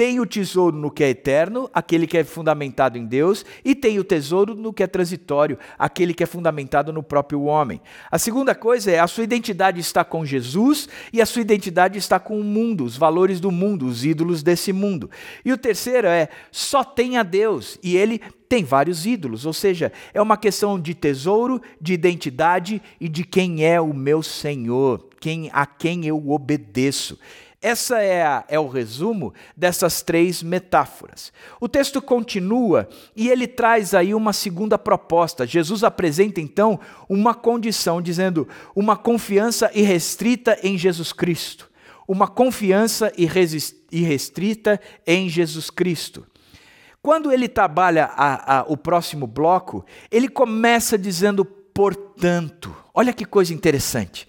tem 0.00 0.18
o 0.18 0.24
tesouro 0.24 0.78
no 0.78 0.90
que 0.90 1.04
é 1.04 1.10
eterno, 1.10 1.68
aquele 1.74 2.06
que 2.06 2.16
é 2.16 2.24
fundamentado 2.24 2.96
em 2.96 3.04
Deus, 3.04 3.44
e 3.62 3.74
tem 3.74 3.98
o 3.98 4.02
tesouro 4.02 4.54
no 4.54 4.72
que 4.72 4.82
é 4.82 4.86
transitório, 4.86 5.58
aquele 5.78 6.14
que 6.14 6.22
é 6.22 6.26
fundamentado 6.26 6.90
no 6.90 7.02
próprio 7.02 7.42
homem. 7.42 7.82
A 8.10 8.18
segunda 8.18 8.54
coisa 8.54 8.90
é 8.90 8.98
a 8.98 9.06
sua 9.06 9.24
identidade 9.24 9.78
está 9.78 10.02
com 10.02 10.24
Jesus 10.24 10.88
e 11.12 11.20
a 11.20 11.26
sua 11.26 11.42
identidade 11.42 11.98
está 11.98 12.18
com 12.18 12.40
o 12.40 12.42
mundo, 12.42 12.82
os 12.82 12.96
valores 12.96 13.40
do 13.40 13.50
mundo, 13.50 13.84
os 13.84 14.02
ídolos 14.02 14.42
desse 14.42 14.72
mundo. 14.72 15.10
E 15.44 15.52
o 15.52 15.58
terceiro 15.58 16.06
é 16.06 16.30
só 16.50 16.82
tem 16.82 17.18
a 17.18 17.22
Deus 17.22 17.78
e 17.82 17.94
ele 17.94 18.22
tem 18.48 18.64
vários 18.64 19.04
ídolos, 19.04 19.44
ou 19.44 19.52
seja, 19.52 19.92
é 20.14 20.22
uma 20.22 20.38
questão 20.38 20.80
de 20.80 20.94
tesouro, 20.94 21.60
de 21.78 21.92
identidade 21.92 22.80
e 22.98 23.06
de 23.06 23.22
quem 23.22 23.66
é 23.66 23.78
o 23.78 23.92
meu 23.92 24.22
Senhor, 24.22 25.08
quem 25.20 25.50
a 25.52 25.66
quem 25.66 26.06
eu 26.06 26.30
obedeço. 26.30 27.18
Essa 27.62 27.98
é, 27.98 28.22
a, 28.22 28.44
é, 28.48 28.58
o 28.58 28.68
resumo 28.68 29.34
dessas 29.54 30.00
três 30.00 30.42
metáforas. 30.42 31.30
O 31.60 31.68
texto 31.68 32.00
continua 32.00 32.88
e 33.14 33.28
ele 33.28 33.46
traz 33.46 33.92
aí 33.92 34.14
uma 34.14 34.32
segunda 34.32 34.78
proposta. 34.78 35.46
Jesus 35.46 35.84
apresenta 35.84 36.40
então 36.40 36.80
uma 37.06 37.34
condição, 37.34 38.00
dizendo 38.00 38.48
uma 38.74 38.96
confiança 38.96 39.70
irrestrita 39.74 40.58
em 40.62 40.78
Jesus 40.78 41.12
Cristo. 41.12 41.68
Uma 42.08 42.26
confiança 42.26 43.12
irrestrita 43.92 44.80
em 45.06 45.28
Jesus 45.28 45.68
Cristo. 45.68 46.26
Quando 47.02 47.30
ele 47.30 47.46
trabalha 47.46 48.06
a, 48.06 48.60
a, 48.60 48.62
o 48.68 48.76
próximo 48.76 49.26
bloco, 49.26 49.84
ele 50.10 50.28
começa 50.28 50.96
dizendo 50.96 51.44
portanto. 51.44 52.74
Olha 52.94 53.12
que 53.12 53.26
coisa 53.26 53.52
interessante 53.52 54.26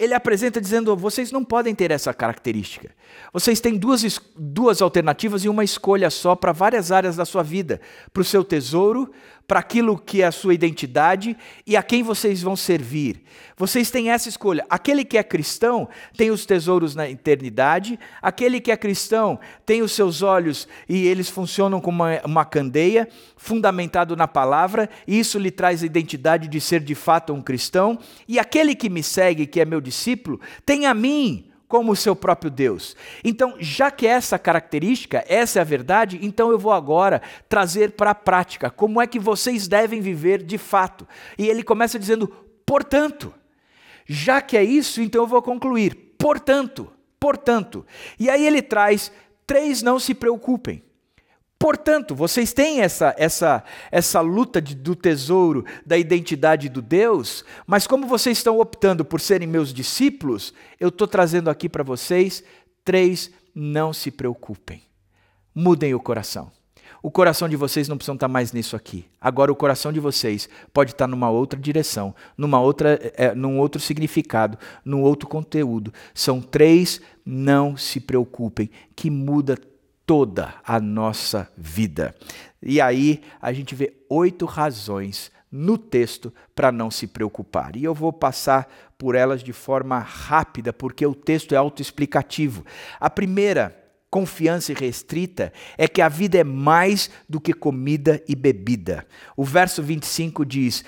ele 0.00 0.14
apresenta 0.14 0.60
dizendo: 0.60 0.96
vocês 0.96 1.30
não 1.30 1.44
podem 1.44 1.74
ter 1.74 1.90
essa 1.90 2.12
característica. 2.14 2.90
Vocês 3.32 3.60
têm 3.60 3.76
duas, 3.76 4.18
duas 4.34 4.80
alternativas 4.80 5.44
e 5.44 5.48
uma 5.48 5.62
escolha 5.62 6.08
só 6.08 6.34
para 6.34 6.52
várias 6.52 6.90
áreas 6.90 7.16
da 7.16 7.26
sua 7.26 7.42
vida: 7.42 7.80
para 8.12 8.22
o 8.22 8.24
seu 8.24 8.42
tesouro, 8.42 9.12
para 9.50 9.58
aquilo 9.58 9.98
que 9.98 10.22
é 10.22 10.26
a 10.26 10.30
sua 10.30 10.54
identidade 10.54 11.36
e 11.66 11.76
a 11.76 11.82
quem 11.82 12.04
vocês 12.04 12.40
vão 12.40 12.54
servir. 12.54 13.20
Vocês 13.56 13.90
têm 13.90 14.08
essa 14.08 14.28
escolha. 14.28 14.64
Aquele 14.70 15.04
que 15.04 15.18
é 15.18 15.24
cristão 15.24 15.88
tem 16.16 16.30
os 16.30 16.46
tesouros 16.46 16.94
na 16.94 17.10
eternidade, 17.10 17.98
aquele 18.22 18.60
que 18.60 18.70
é 18.70 18.76
cristão 18.76 19.40
tem 19.66 19.82
os 19.82 19.90
seus 19.90 20.22
olhos 20.22 20.68
e 20.88 21.04
eles 21.04 21.28
funcionam 21.28 21.80
como 21.80 22.04
uma, 22.04 22.20
uma 22.24 22.44
candeia, 22.44 23.08
fundamentado 23.36 24.14
na 24.14 24.28
palavra, 24.28 24.88
e 25.04 25.18
isso 25.18 25.36
lhe 25.36 25.50
traz 25.50 25.82
a 25.82 25.86
identidade 25.86 26.46
de 26.46 26.60
ser 26.60 26.78
de 26.78 26.94
fato 26.94 27.32
um 27.32 27.42
cristão, 27.42 27.98
e 28.28 28.38
aquele 28.38 28.72
que 28.76 28.88
me 28.88 29.02
segue, 29.02 29.48
que 29.48 29.60
é 29.60 29.64
meu 29.64 29.80
discípulo, 29.80 30.40
tem 30.64 30.86
a 30.86 30.94
mim 30.94 31.49
como 31.70 31.92
o 31.92 31.96
seu 31.96 32.16
próprio 32.16 32.50
Deus. 32.50 32.96
Então, 33.22 33.54
já 33.60 33.92
que 33.92 34.04
essa 34.04 34.36
característica, 34.36 35.24
essa 35.28 35.60
é 35.60 35.62
a 35.62 35.64
verdade, 35.64 36.18
então 36.20 36.50
eu 36.50 36.58
vou 36.58 36.72
agora 36.72 37.22
trazer 37.48 37.92
para 37.92 38.10
a 38.10 38.14
prática 38.14 38.68
como 38.68 39.00
é 39.00 39.06
que 39.06 39.20
vocês 39.20 39.68
devem 39.68 40.00
viver 40.00 40.42
de 40.42 40.58
fato. 40.58 41.06
E 41.38 41.48
ele 41.48 41.62
começa 41.62 41.96
dizendo, 41.96 42.26
portanto. 42.66 43.32
Já 44.04 44.42
que 44.42 44.56
é 44.56 44.64
isso, 44.64 45.00
então 45.00 45.22
eu 45.22 45.26
vou 45.28 45.40
concluir. 45.40 45.94
Portanto, 46.18 46.90
portanto. 47.20 47.86
E 48.18 48.28
aí 48.28 48.44
ele 48.44 48.60
traz 48.60 49.12
três 49.46 49.80
não 49.80 50.00
se 50.00 50.12
preocupem. 50.12 50.82
Portanto, 51.60 52.14
vocês 52.14 52.54
têm 52.54 52.80
essa, 52.80 53.14
essa, 53.18 53.62
essa 53.92 54.22
luta 54.22 54.62
de, 54.62 54.74
do 54.74 54.96
tesouro 54.96 55.66
da 55.84 55.98
identidade 55.98 56.70
do 56.70 56.80
Deus, 56.80 57.44
mas 57.66 57.86
como 57.86 58.06
vocês 58.06 58.38
estão 58.38 58.58
optando 58.58 59.04
por 59.04 59.20
serem 59.20 59.46
meus 59.46 59.70
discípulos, 59.70 60.54
eu 60.80 60.88
estou 60.88 61.06
trazendo 61.06 61.50
aqui 61.50 61.68
para 61.68 61.82
vocês 61.82 62.42
três 62.82 63.30
não 63.54 63.92
se 63.92 64.10
preocupem. 64.10 64.80
Mudem 65.54 65.94
o 65.94 66.00
coração. 66.00 66.50
O 67.02 67.10
coração 67.10 67.46
de 67.46 67.56
vocês 67.56 67.88
não 67.88 67.98
precisa 67.98 68.14
estar 68.14 68.28
mais 68.28 68.52
nisso 68.52 68.74
aqui. 68.74 69.04
Agora 69.20 69.52
o 69.52 69.56
coração 69.56 69.92
de 69.92 70.00
vocês 70.00 70.48
pode 70.72 70.92
estar 70.92 71.06
numa 71.06 71.28
outra 71.28 71.60
direção, 71.60 72.14
numa 72.38 72.58
outra, 72.58 72.98
é, 73.14 73.34
num 73.34 73.58
outro 73.58 73.78
significado, 73.78 74.58
num 74.82 75.02
outro 75.02 75.28
conteúdo. 75.28 75.92
São 76.14 76.40
três 76.40 77.02
não 77.22 77.76
se 77.76 78.00
preocupem 78.00 78.70
que 78.96 79.10
muda 79.10 79.58
toda 80.06 80.54
a 80.64 80.80
nossa 80.80 81.50
vida. 81.56 82.14
E 82.62 82.80
aí 82.80 83.22
a 83.40 83.52
gente 83.52 83.74
vê 83.74 83.94
oito 84.08 84.44
razões 84.44 85.30
no 85.50 85.76
texto 85.76 86.32
para 86.54 86.70
não 86.70 86.90
se 86.90 87.06
preocupar. 87.06 87.76
E 87.76 87.84
eu 87.84 87.94
vou 87.94 88.12
passar 88.12 88.68
por 88.96 89.14
elas 89.14 89.42
de 89.42 89.52
forma 89.52 89.98
rápida, 89.98 90.72
porque 90.72 91.04
o 91.06 91.14
texto 91.14 91.54
é 91.54 91.56
autoexplicativo. 91.56 92.64
A 93.00 93.08
primeira 93.08 93.76
confiança 94.10 94.72
restrita 94.74 95.52
é 95.78 95.88
que 95.88 96.02
a 96.02 96.08
vida 96.08 96.38
é 96.38 96.44
mais 96.44 97.10
do 97.28 97.40
que 97.40 97.52
comida 97.52 98.22
e 98.28 98.34
bebida. 98.34 99.06
O 99.36 99.44
verso 99.44 99.82
25 99.82 100.44
diz: 100.44 100.84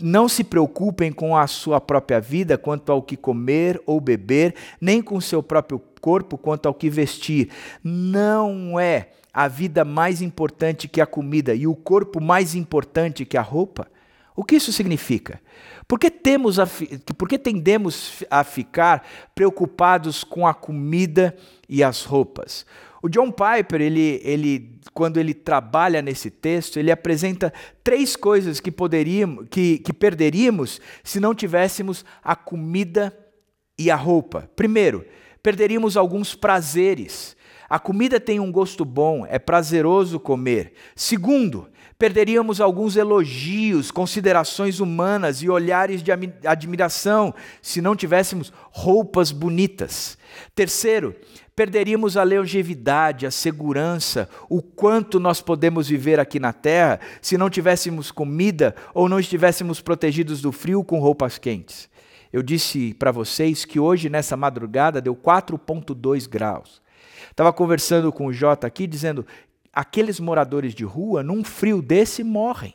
não 0.00 0.28
se 0.28 0.44
preocupem 0.44 1.12
com 1.12 1.36
a 1.36 1.46
sua 1.46 1.80
própria 1.80 2.20
vida 2.20 2.58
quanto 2.58 2.90
ao 2.90 3.02
que 3.02 3.16
comer 3.16 3.80
ou 3.86 4.00
beber, 4.00 4.54
nem 4.80 5.00
com 5.02 5.16
o 5.16 5.22
seu 5.22 5.42
próprio 5.42 5.80
corpo 6.00 6.36
quanto 6.36 6.66
ao 6.66 6.74
que 6.74 6.90
vestir. 6.90 7.50
Não 7.82 8.78
é 8.78 9.08
a 9.32 9.48
vida 9.48 9.84
mais 9.84 10.22
importante 10.22 10.86
que 10.86 11.00
a 11.00 11.06
comida 11.06 11.54
e 11.54 11.66
o 11.66 11.74
corpo 11.74 12.20
mais 12.20 12.54
importante 12.54 13.24
que 13.24 13.36
a 13.36 13.42
roupa? 13.42 13.88
O 14.36 14.44
que 14.44 14.56
isso 14.56 14.72
significa? 14.72 15.40
Por 15.86 15.98
que, 15.98 16.10
temos 16.10 16.58
a, 16.58 16.66
por 17.16 17.28
que 17.28 17.38
tendemos 17.38 18.24
a 18.30 18.42
ficar 18.42 19.06
preocupados 19.34 20.24
com 20.24 20.46
a 20.46 20.52
comida 20.52 21.36
e 21.68 21.84
as 21.84 22.04
roupas? 22.04 22.66
O 23.04 23.08
John 23.10 23.30
Piper, 23.30 23.82
ele, 23.82 24.18
ele, 24.24 24.80
quando 24.94 25.18
ele 25.18 25.34
trabalha 25.34 26.00
nesse 26.00 26.30
texto, 26.30 26.78
ele 26.78 26.90
apresenta 26.90 27.52
três 27.82 28.16
coisas 28.16 28.60
que, 28.60 28.72
poderíamos, 28.72 29.46
que, 29.50 29.76
que 29.80 29.92
perderíamos 29.92 30.80
se 31.02 31.20
não 31.20 31.34
tivéssemos 31.34 32.02
a 32.22 32.34
comida 32.34 33.14
e 33.78 33.90
a 33.90 33.94
roupa. 33.94 34.48
Primeiro, 34.56 35.04
perderíamos 35.42 35.98
alguns 35.98 36.34
prazeres. 36.34 37.36
A 37.68 37.78
comida 37.78 38.20
tem 38.20 38.40
um 38.40 38.52
gosto 38.52 38.84
bom, 38.84 39.26
é 39.26 39.38
prazeroso 39.38 40.20
comer. 40.20 40.74
Segundo, 40.94 41.68
perderíamos 41.98 42.60
alguns 42.60 42.96
elogios, 42.96 43.90
considerações 43.90 44.80
humanas 44.80 45.42
e 45.42 45.48
olhares 45.48 46.02
de 46.02 46.10
admiração 46.44 47.34
se 47.62 47.80
não 47.80 47.96
tivéssemos 47.96 48.52
roupas 48.70 49.32
bonitas. 49.32 50.18
Terceiro, 50.54 51.14
perderíamos 51.56 52.16
a 52.16 52.22
longevidade, 52.22 53.26
a 53.26 53.30
segurança, 53.30 54.28
o 54.48 54.60
quanto 54.60 55.18
nós 55.18 55.40
podemos 55.40 55.88
viver 55.88 56.20
aqui 56.20 56.38
na 56.38 56.52
terra 56.52 57.00
se 57.22 57.38
não 57.38 57.48
tivéssemos 57.48 58.10
comida 58.10 58.74
ou 58.92 59.08
não 59.08 59.18
estivéssemos 59.18 59.80
protegidos 59.80 60.42
do 60.42 60.52
frio 60.52 60.84
com 60.84 60.98
roupas 60.98 61.38
quentes. 61.38 61.88
Eu 62.32 62.42
disse 62.42 62.92
para 62.94 63.12
vocês 63.12 63.64
que 63.64 63.78
hoje, 63.78 64.10
nessa 64.10 64.36
madrugada, 64.36 65.00
deu 65.00 65.14
4,2 65.14 66.28
graus. 66.28 66.82
Estava 67.30 67.52
conversando 67.52 68.12
com 68.12 68.26
o 68.26 68.32
Jota 68.32 68.66
aqui, 68.66 68.86
dizendo: 68.86 69.26
aqueles 69.72 70.20
moradores 70.20 70.74
de 70.74 70.84
rua, 70.84 71.22
num 71.22 71.42
frio 71.42 71.82
desse, 71.82 72.22
morrem. 72.22 72.74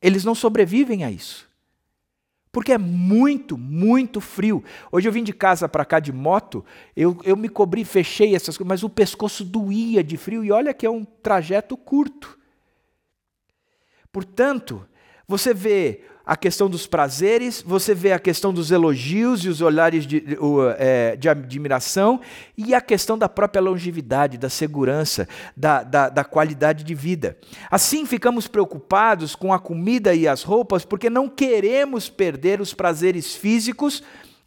Eles 0.00 0.24
não 0.24 0.34
sobrevivem 0.34 1.04
a 1.04 1.10
isso. 1.10 1.50
Porque 2.52 2.72
é 2.72 2.78
muito, 2.78 3.56
muito 3.56 4.20
frio. 4.20 4.62
Hoje 4.90 5.08
eu 5.08 5.12
vim 5.12 5.24
de 5.24 5.32
casa 5.32 5.66
para 5.68 5.86
cá 5.86 5.98
de 5.98 6.12
moto, 6.12 6.64
eu, 6.94 7.18
eu 7.24 7.34
me 7.34 7.48
cobri, 7.48 7.82
fechei 7.82 8.36
essas 8.36 8.58
coisas, 8.58 8.68
mas 8.68 8.82
o 8.82 8.90
pescoço 8.90 9.42
doía 9.42 10.04
de 10.04 10.18
frio, 10.18 10.44
e 10.44 10.52
olha 10.52 10.74
que 10.74 10.84
é 10.84 10.90
um 10.90 11.04
trajeto 11.04 11.76
curto. 11.78 12.38
Portanto, 14.12 14.86
você 15.26 15.54
vê 15.54 16.04
a 16.24 16.36
questão 16.36 16.70
dos 16.70 16.86
prazeres, 16.86 17.62
você 17.66 17.94
vê 17.94 18.12
a 18.12 18.18
questão 18.18 18.52
dos 18.52 18.70
elogios 18.70 19.44
e 19.44 19.48
os 19.48 19.60
olhares 19.60 20.06
de, 20.06 20.24
é, 20.78 21.16
de 21.16 21.28
admiração, 21.28 22.20
e 22.56 22.74
a 22.74 22.80
questão 22.80 23.18
da 23.18 23.28
própria 23.28 23.60
longevidade, 23.60 24.38
da 24.38 24.48
segurança, 24.48 25.28
da, 25.56 25.82
da, 25.82 26.08
da 26.08 26.24
qualidade 26.24 26.84
de 26.84 26.94
vida. 26.94 27.36
Assim, 27.70 28.06
ficamos 28.06 28.46
preocupados 28.46 29.34
com 29.34 29.52
a 29.52 29.58
comida 29.58 30.14
e 30.14 30.28
as 30.28 30.42
roupas 30.42 30.84
porque 30.84 31.10
não 31.10 31.28
queremos 31.28 32.08
perder 32.08 32.60
os 32.60 32.72
prazeres 32.72 33.34
físicos 33.34 34.02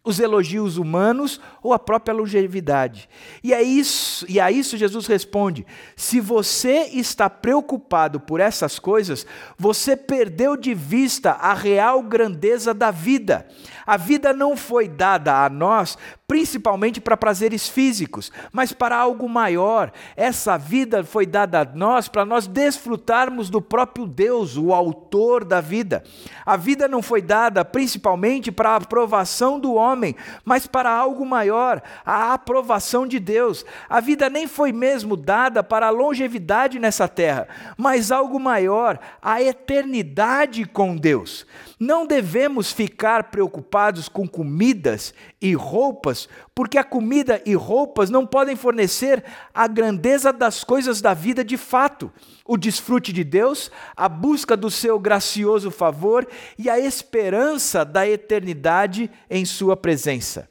os 0.06 0.20
elogios 0.20 0.78
humanos 0.78 1.40
ou 1.60 1.74
a 1.74 1.80
própria 1.80 2.14
longevidade. 2.14 3.08
E 3.42 3.52
é 3.52 3.60
isso, 3.60 4.24
e 4.28 4.38
a 4.38 4.52
isso 4.52 4.76
Jesus 4.76 5.06
responde: 5.08 5.66
se 5.96 6.20
você 6.20 6.84
está 6.92 7.28
preocupado 7.28 8.20
por 8.20 8.38
essas 8.38 8.78
coisas, 8.78 9.26
você 9.58 9.96
perdeu 9.96 10.56
de 10.56 10.72
vista 10.72 11.32
a 11.32 11.52
real 11.52 12.02
grandeza 12.04 12.72
da 12.72 12.92
vida. 12.92 13.48
A 13.84 13.96
vida 13.96 14.32
não 14.32 14.56
foi 14.56 14.88
dada 14.88 15.44
a 15.44 15.50
nós 15.50 15.98
principalmente 16.26 17.00
para 17.00 17.16
prazeres 17.16 17.68
físicos, 17.68 18.32
mas 18.52 18.72
para 18.72 18.96
algo 18.96 19.28
maior. 19.28 19.92
Essa 20.16 20.56
vida 20.56 21.04
foi 21.04 21.24
dada 21.24 21.60
a 21.60 21.64
nós 21.64 22.08
para 22.08 22.24
nós 22.24 22.46
desfrutarmos 22.46 23.48
do 23.48 23.62
próprio 23.62 24.06
Deus, 24.06 24.56
o 24.56 24.74
autor 24.74 25.44
da 25.44 25.60
vida. 25.60 26.02
A 26.44 26.56
vida 26.56 26.88
não 26.88 27.00
foi 27.00 27.22
dada 27.22 27.64
principalmente 27.64 28.50
para 28.50 28.70
a 28.70 28.76
aprovação 28.76 29.60
do 29.60 29.74
homem, 29.74 29.95
mas 30.44 30.66
para 30.66 30.90
algo 30.90 31.24
maior, 31.24 31.82
a 32.04 32.32
aprovação 32.32 33.06
de 33.06 33.18
Deus. 33.18 33.64
A 33.88 34.00
vida 34.00 34.28
nem 34.28 34.46
foi 34.46 34.72
mesmo 34.72 35.16
dada 35.16 35.62
para 35.62 35.86
a 35.86 35.90
longevidade 35.90 36.78
nessa 36.78 37.08
terra, 37.08 37.48
mas 37.76 38.12
algo 38.12 38.38
maior, 38.38 38.98
a 39.22 39.42
eternidade 39.42 40.64
com 40.64 40.96
Deus. 40.96 41.46
Não 41.78 42.06
devemos 42.06 42.72
ficar 42.72 43.24
preocupados 43.24 44.08
com 44.08 44.26
comidas 44.26 45.12
e 45.38 45.54
roupas, 45.54 46.26
porque 46.54 46.78
a 46.78 46.84
comida 46.84 47.42
e 47.44 47.54
roupas 47.54 48.08
não 48.08 48.26
podem 48.26 48.56
fornecer 48.56 49.22
a 49.52 49.66
grandeza 49.66 50.32
das 50.32 50.64
coisas 50.64 51.02
da 51.02 51.12
vida 51.12 51.44
de 51.44 51.58
fato, 51.58 52.10
o 52.46 52.56
desfrute 52.56 53.12
de 53.12 53.22
Deus, 53.22 53.70
a 53.94 54.08
busca 54.08 54.56
do 54.56 54.70
seu 54.70 54.98
gracioso 54.98 55.70
favor 55.70 56.26
e 56.58 56.70
a 56.70 56.78
esperança 56.78 57.84
da 57.84 58.08
eternidade 58.08 59.10
em 59.28 59.44
Sua 59.44 59.76
presença. 59.76 60.48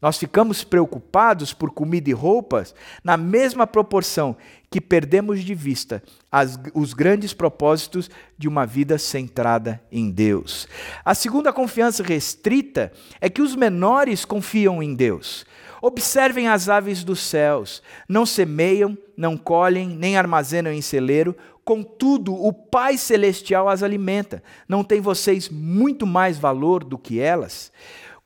Nós 0.00 0.16
ficamos 0.16 0.62
preocupados 0.62 1.52
por 1.52 1.72
comida 1.72 2.08
e 2.08 2.12
roupas 2.12 2.72
na 3.02 3.16
mesma 3.16 3.66
proporção 3.66 4.36
que 4.70 4.80
perdemos 4.80 5.42
de 5.42 5.54
vista 5.54 6.02
as, 6.30 6.58
os 6.74 6.92
grandes 6.92 7.32
propósitos 7.32 8.10
de 8.36 8.46
uma 8.46 8.66
vida 8.66 8.98
centrada 8.98 9.80
em 9.90 10.10
Deus. 10.10 10.68
A 11.04 11.14
segunda 11.14 11.52
confiança 11.52 12.02
restrita 12.02 12.92
é 13.20 13.30
que 13.30 13.42
os 13.42 13.56
menores 13.56 14.24
confiam 14.24 14.82
em 14.82 14.94
Deus. 14.94 15.46
Observem 15.80 16.48
as 16.48 16.68
aves 16.68 17.04
dos 17.04 17.20
céus: 17.20 17.82
não 18.08 18.26
semeiam, 18.26 18.96
não 19.16 19.36
colhem, 19.36 19.88
nem 19.88 20.16
armazenam 20.16 20.72
em 20.72 20.82
celeiro, 20.82 21.36
contudo 21.64 22.34
o 22.34 22.52
Pai 22.52 22.96
Celestial 22.96 23.68
as 23.68 23.82
alimenta. 23.82 24.42
Não 24.68 24.82
tem 24.82 25.00
vocês 25.00 25.48
muito 25.48 26.06
mais 26.06 26.38
valor 26.38 26.82
do 26.82 26.98
que 26.98 27.20
elas? 27.20 27.72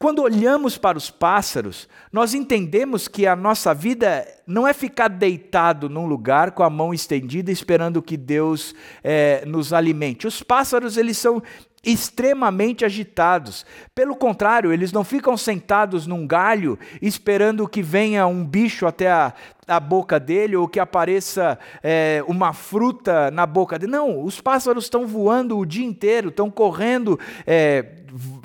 Quando 0.02 0.20
olhamos 0.20 0.76
para 0.76 0.98
os 0.98 1.12
pássaros, 1.12 1.88
nós 2.10 2.34
entendemos 2.34 3.06
que 3.06 3.24
a 3.24 3.36
nossa 3.36 3.72
vida 3.72 4.26
não 4.44 4.66
é 4.66 4.72
ficar 4.72 5.06
deitado 5.06 5.88
num 5.88 6.06
lugar 6.06 6.50
com 6.50 6.64
a 6.64 6.68
mão 6.68 6.92
estendida 6.92 7.52
esperando 7.52 8.02
que 8.02 8.16
Deus 8.16 8.74
é, 9.00 9.44
nos 9.46 9.72
alimente. 9.72 10.26
Os 10.26 10.42
pássaros, 10.42 10.96
eles 10.96 11.18
são 11.18 11.40
extremamente 11.84 12.84
agitados. 12.84 13.66
Pelo 13.94 14.14
contrário, 14.14 14.72
eles 14.72 14.92
não 14.92 15.02
ficam 15.02 15.36
sentados 15.36 16.06
num 16.06 16.26
galho 16.26 16.78
esperando 17.00 17.66
que 17.66 17.82
venha 17.82 18.26
um 18.26 18.44
bicho 18.44 18.86
até 18.86 19.10
a, 19.10 19.34
a 19.66 19.80
boca 19.80 20.20
dele 20.20 20.54
ou 20.54 20.68
que 20.68 20.78
apareça 20.78 21.58
é, 21.82 22.22
uma 22.28 22.52
fruta 22.52 23.30
na 23.32 23.46
boca 23.46 23.78
dele. 23.78 23.90
Não, 23.90 24.24
os 24.24 24.40
pássaros 24.40 24.84
estão 24.84 25.06
voando 25.06 25.58
o 25.58 25.66
dia 25.66 25.84
inteiro, 25.84 26.28
estão 26.28 26.50
correndo 26.50 27.18
é, 27.44 27.84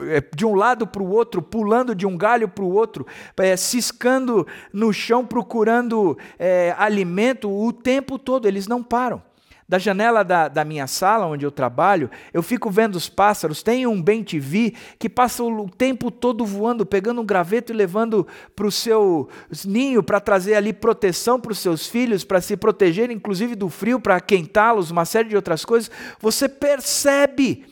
é 0.10 0.23
de 0.36 0.45
um 0.45 0.56
lado 0.56 0.88
para 0.88 1.04
o 1.04 1.10
outro, 1.10 1.41
pulando 1.41 1.93
de 1.93 2.08
um 2.08 2.17
galho 2.17 2.47
para 2.47 2.63
o 2.63 2.73
outro, 2.73 3.06
é, 3.38 3.56
ciscando 3.56 4.47
no 4.73 4.91
chão, 4.91 5.23
procurando 5.23 6.17
é, 6.39 6.73
alimento 6.78 7.52
o 7.52 7.71
tempo 7.71 8.17
todo, 8.17 8.47
eles 8.47 8.67
não 8.67 8.82
param. 8.82 9.27
Da 9.70 9.78
janela 9.78 10.24
da, 10.24 10.48
da, 10.48 10.64
minha 10.64 10.88
sala, 10.88 11.26
onde 11.26 11.46
eu 11.46 11.52
trabalho, 11.52 12.10
eu 12.34 12.42
fico 12.42 12.70
vendo 12.70 12.96
os 12.96 13.10
pássaros. 13.10 13.62
Tem 13.62 13.86
um 13.86 14.02
bem 14.02 14.24
TV 14.24 14.74
que 14.98 15.10
passa 15.10 15.44
o 15.44 15.70
tempo 15.70 16.10
todo 16.10 16.46
voando, 16.46 16.86
pegando 16.86 17.20
um 17.20 17.26
graveto 17.26 17.74
e 17.74 17.76
levando 17.76 18.26
para 18.56 18.66
o 18.66 18.72
seu 18.72 19.28
ninho 19.66 20.02
para 20.02 20.22
trazer 20.22 20.56
ali 20.56 20.72
proteção 20.72 21.38
para 21.38 21.52
os 21.52 21.60
seus 21.60 21.86
filhos, 21.86 22.24
para 22.24 22.40
se 22.40 22.56
proteger, 22.56 23.12
inclusive 23.12 23.56
do 23.56 23.68
frio, 23.68 24.00
para 24.00 24.22
quentá-los, 24.22 24.90
uma 24.90 25.04
série 25.04 25.28
de 25.28 25.36
outras 25.36 25.66
coisas. 25.66 25.92
Você 26.22 26.48
percebe 26.48 27.66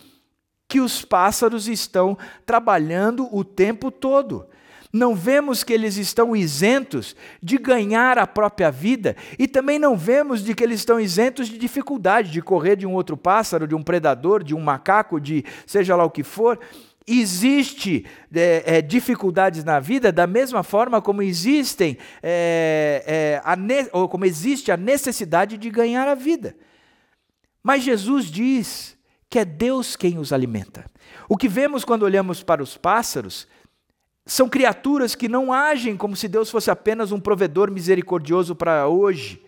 que 0.68 0.82
os 0.82 1.06
pássaros 1.06 1.70
estão 1.70 2.18
trabalhando 2.46 3.34
o 3.34 3.42
tempo 3.46 3.90
todo 3.90 4.46
não 4.96 5.14
vemos 5.14 5.62
que 5.62 5.74
eles 5.74 5.98
estão 5.98 6.34
isentos 6.34 7.18
de 7.44 7.58
ganhar 7.58 8.18
a 8.18 8.26
própria 8.26 8.72
vida 8.72 9.14
e 9.38 9.46
também 9.46 9.78
não 9.78 9.98
vemos 9.98 10.42
de 10.42 10.56
que 10.56 10.64
eles 10.64 10.80
estão 10.80 10.98
isentos 10.98 11.50
de 11.50 11.58
dificuldade 11.58 12.32
de 12.32 12.42
correr 12.42 12.78
de 12.78 12.88
um 12.88 12.94
outro 12.94 13.18
pássaro, 13.18 13.68
de 13.68 13.76
um 13.76 13.84
predador, 13.84 14.42
de 14.42 14.56
um 14.56 14.62
macaco, 14.62 15.20
de 15.20 15.44
seja 15.66 15.98
lá 15.98 16.06
o 16.06 16.10
que 16.10 16.24
for. 16.24 16.58
Existe 17.06 18.06
é, 18.34 18.78
é, 18.78 18.82
dificuldades 18.82 19.66
na 19.66 19.82
vida 19.82 20.14
da 20.14 20.26
mesma 20.26 20.64
forma 20.64 21.02
como 21.02 21.22
existem 21.22 21.98
é, 22.24 23.42
é 23.46 23.90
ou 23.92 24.08
como 24.08 24.24
existe 24.24 24.72
a 24.72 24.78
necessidade 24.78 25.58
de 25.58 25.70
ganhar 25.70 26.08
a 26.08 26.16
vida. 26.16 26.56
Mas 27.62 27.84
Jesus 27.84 28.28
diz 28.28 28.98
que 29.30 29.40
é 29.40 29.44
Deus 29.44 29.98
quem 29.98 30.18
os 30.18 30.32
alimenta. 30.32 30.86
O 31.28 31.36
que 31.36 31.50
vemos 31.50 31.84
quando 31.84 32.04
olhamos 32.04 32.42
para 32.42 32.64
os 32.64 32.78
pássaros 32.78 33.46
são 34.26 34.50
criaturas 34.50 35.14
que 35.14 35.30
não 35.30 35.54
agem 35.54 35.96
como 35.96 36.16
se 36.16 36.28
Deus 36.28 36.50
fosse 36.50 36.72
apenas 36.72 37.12
um 37.12 37.20
provedor 37.20 37.70
misericordioso 37.70 38.56
para 38.56 38.88
hoje, 38.88 39.42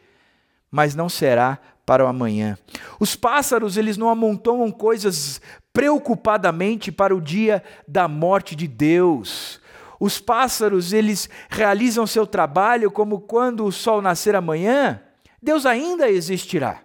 mas 0.70 0.94
não 0.94 1.10
será 1.10 1.60
para 1.84 2.06
o 2.06 2.08
amanhã. 2.08 2.58
Os 3.00 3.16
pássaros, 3.16 3.76
eles 3.76 3.98
não 3.98 4.10
amontoam 4.10 4.70
coisas 4.72 5.42
preocupadamente 5.74 6.92
para 6.92 7.16
o 7.16 7.22
dia 7.22 7.64
da 7.88 8.08
morte 8.08 8.56
de 8.56 8.68
Deus. 8.68 9.60
Os 10.00 10.20
pássaros, 10.20 10.94
eles 10.94 11.28
realizam 11.50 12.06
seu 12.06 12.28
trabalho 12.28 12.92
como 12.92 13.22
quando 13.22 13.66
o 13.66 13.72
sol 13.72 14.02
nascer 14.02 14.36
amanhã, 14.36 15.02
Deus 15.42 15.66
ainda 15.66 16.10
existirá. 16.10 16.82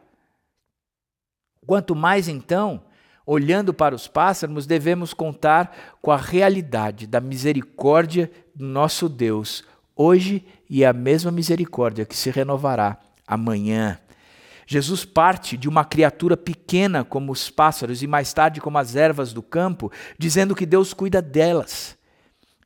Quanto 1.67 1.95
mais 1.95 2.27
então, 2.27 2.83
Olhando 3.25 3.73
para 3.73 3.95
os 3.95 4.09
pássaros, 4.09 4.67
devemos 4.67 5.15
contar 5.15 5.97
com 6.01 6.11
a 6.11 6.17
realidade 6.17 7.07
da 7.07 7.21
misericórdia 7.21 8.31
do 8.55 8.65
nosso 8.65 9.09
Deus, 9.09 9.65
hoje 9.95 10.45
e 10.69 10.85
a 10.85 10.93
mesma 10.93 11.31
misericórdia 11.31 12.05
que 12.05 12.17
se 12.17 12.31
renovará 12.31 12.99
amanhã. 13.27 13.99
Jesus 14.67 15.05
parte 15.05 15.57
de 15.57 15.69
uma 15.69 15.85
criatura 15.85 16.37
pequena 16.37 17.05
como 17.05 17.31
os 17.31 17.51
pássaros 17.51 18.03
e 18.03 18.07
mais 18.07 18.33
tarde 18.33 18.61
como 18.61 18.79
as 18.79 18.97
ervas 18.97 19.33
do 19.33 19.43
campo, 19.43 19.93
dizendo 20.19 20.55
que 20.55 20.67
Deus 20.67 20.93
cuida 20.93 21.21
delas 21.21 21.97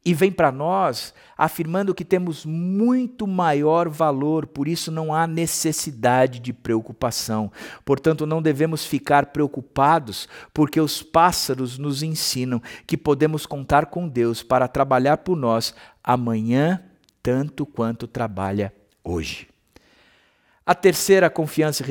e 0.06 0.14
vem 0.14 0.30
para 0.30 0.52
nós 0.52 1.12
afirmando 1.36 1.92
que 1.92 2.04
temos 2.04 2.46
muito 2.46 3.26
maior 3.26 3.88
valor, 3.88 4.46
por 4.46 4.68
isso 4.68 4.92
não 4.92 5.12
há 5.12 5.26
necessidade 5.26 6.38
de 6.38 6.52
preocupação. 6.52 7.50
Portanto, 7.84 8.24
não 8.24 8.40
devemos 8.40 8.86
ficar 8.86 9.26
preocupados, 9.26 10.28
porque 10.54 10.80
os 10.80 11.02
pássaros 11.02 11.76
nos 11.76 12.04
ensinam 12.04 12.62
que 12.86 12.96
podemos 12.96 13.46
contar 13.46 13.86
com 13.86 14.08
Deus 14.08 14.44
para 14.44 14.68
trabalhar 14.68 15.18
por 15.18 15.36
nós 15.36 15.74
amanhã, 16.04 16.80
tanto 17.20 17.66
quanto 17.66 18.06
trabalha 18.06 18.72
hoje. 19.02 19.55
A 20.68 20.74
terceira 20.74 21.30
confiança 21.30 21.84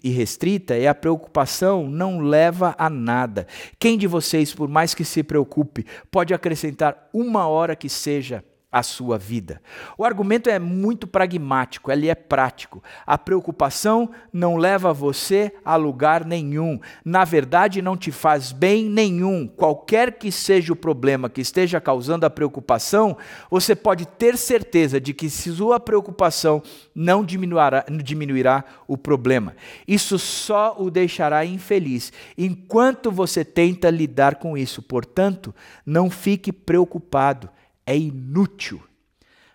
irrestrita 0.00 0.76
é 0.76 0.86
a 0.86 0.94
preocupação 0.94 1.88
não 1.88 2.20
leva 2.20 2.72
a 2.78 2.88
nada. 2.88 3.48
Quem 3.80 3.98
de 3.98 4.06
vocês, 4.06 4.54
por 4.54 4.68
mais 4.68 4.94
que 4.94 5.04
se 5.04 5.24
preocupe, 5.24 5.84
pode 6.08 6.32
acrescentar 6.32 7.08
uma 7.12 7.48
hora 7.48 7.74
que 7.74 7.88
seja 7.88 8.44
a 8.76 8.82
sua 8.82 9.16
vida. 9.16 9.62
O 9.96 10.04
argumento 10.04 10.50
é 10.50 10.58
muito 10.58 11.06
pragmático, 11.06 11.90
ele 11.90 12.08
é 12.08 12.14
prático. 12.14 12.82
A 13.06 13.16
preocupação 13.16 14.10
não 14.30 14.58
leva 14.58 14.92
você 14.92 15.50
a 15.64 15.76
lugar 15.76 16.26
nenhum. 16.26 16.78
Na 17.02 17.24
verdade, 17.24 17.80
não 17.80 17.96
te 17.96 18.12
faz 18.12 18.52
bem 18.52 18.84
nenhum. 18.84 19.48
Qualquer 19.48 20.18
que 20.18 20.30
seja 20.30 20.74
o 20.74 20.76
problema 20.76 21.30
que 21.30 21.40
esteja 21.40 21.80
causando 21.80 22.26
a 22.26 22.30
preocupação, 22.30 23.16
você 23.50 23.74
pode 23.74 24.04
ter 24.04 24.36
certeza 24.36 25.00
de 25.00 25.14
que 25.14 25.30
sua 25.30 25.80
preocupação 25.80 26.62
não 26.94 27.24
diminuirá, 27.24 27.82
diminuirá 28.04 28.62
o 28.86 28.98
problema. 28.98 29.56
Isso 29.88 30.18
só 30.18 30.76
o 30.78 30.90
deixará 30.90 31.46
infeliz 31.46 32.12
enquanto 32.36 33.10
você 33.10 33.42
tenta 33.42 33.88
lidar 33.88 34.34
com 34.34 34.54
isso. 34.54 34.82
Portanto, 34.82 35.54
não 35.86 36.10
fique 36.10 36.52
preocupado 36.52 37.48
é 37.86 37.96
inútil. 37.96 38.82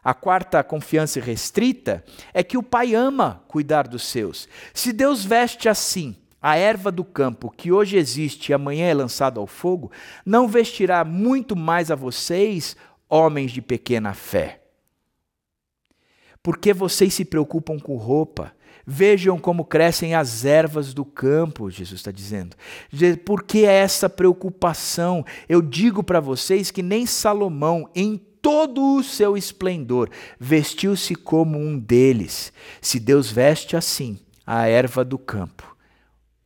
A 0.03 0.15
quarta 0.15 0.63
confiança 0.63 1.19
restrita 1.19 2.03
é 2.33 2.41
que 2.41 2.57
o 2.57 2.63
pai 2.63 2.95
ama 2.95 3.43
cuidar 3.47 3.87
dos 3.87 4.03
seus. 4.03 4.49
Se 4.73 4.91
Deus 4.91 5.23
veste 5.23 5.69
assim 5.69 6.15
a 6.41 6.55
erva 6.55 6.91
do 6.91 7.03
campo 7.03 7.51
que 7.51 7.71
hoje 7.71 7.97
existe 7.97 8.49
e 8.49 8.53
amanhã 8.53 8.87
é 8.87 8.93
lançado 8.95 9.39
ao 9.39 9.45
fogo, 9.45 9.91
não 10.25 10.47
vestirá 10.47 11.05
muito 11.05 11.55
mais 11.55 11.91
a 11.91 11.95
vocês, 11.95 12.75
homens 13.07 13.51
de 13.51 13.61
pequena 13.61 14.13
fé. 14.15 14.61
Porque 16.41 16.73
vocês 16.73 17.13
se 17.13 17.23
preocupam 17.23 17.77
com 17.77 17.95
roupa? 17.95 18.51
Vejam 18.93 19.39
como 19.39 19.63
crescem 19.63 20.15
as 20.15 20.43
ervas 20.43 20.93
do 20.93 21.05
campo, 21.05 21.71
Jesus 21.71 22.01
está 22.01 22.11
dizendo. 22.11 22.57
Por 23.23 23.41
que 23.41 23.63
essa 23.63 24.09
preocupação? 24.09 25.25
Eu 25.47 25.61
digo 25.61 26.03
para 26.03 26.19
vocês 26.19 26.71
que 26.71 26.83
nem 26.83 27.05
Salomão, 27.05 27.89
em 27.95 28.17
todo 28.41 28.97
o 28.97 29.01
seu 29.01 29.37
esplendor, 29.37 30.09
vestiu-se 30.37 31.15
como 31.15 31.57
um 31.57 31.79
deles. 31.79 32.51
Se 32.81 32.99
Deus 32.99 33.31
veste 33.31 33.77
assim 33.77 34.19
a 34.45 34.67
erva 34.67 35.05
do 35.05 35.17
campo, 35.17 35.73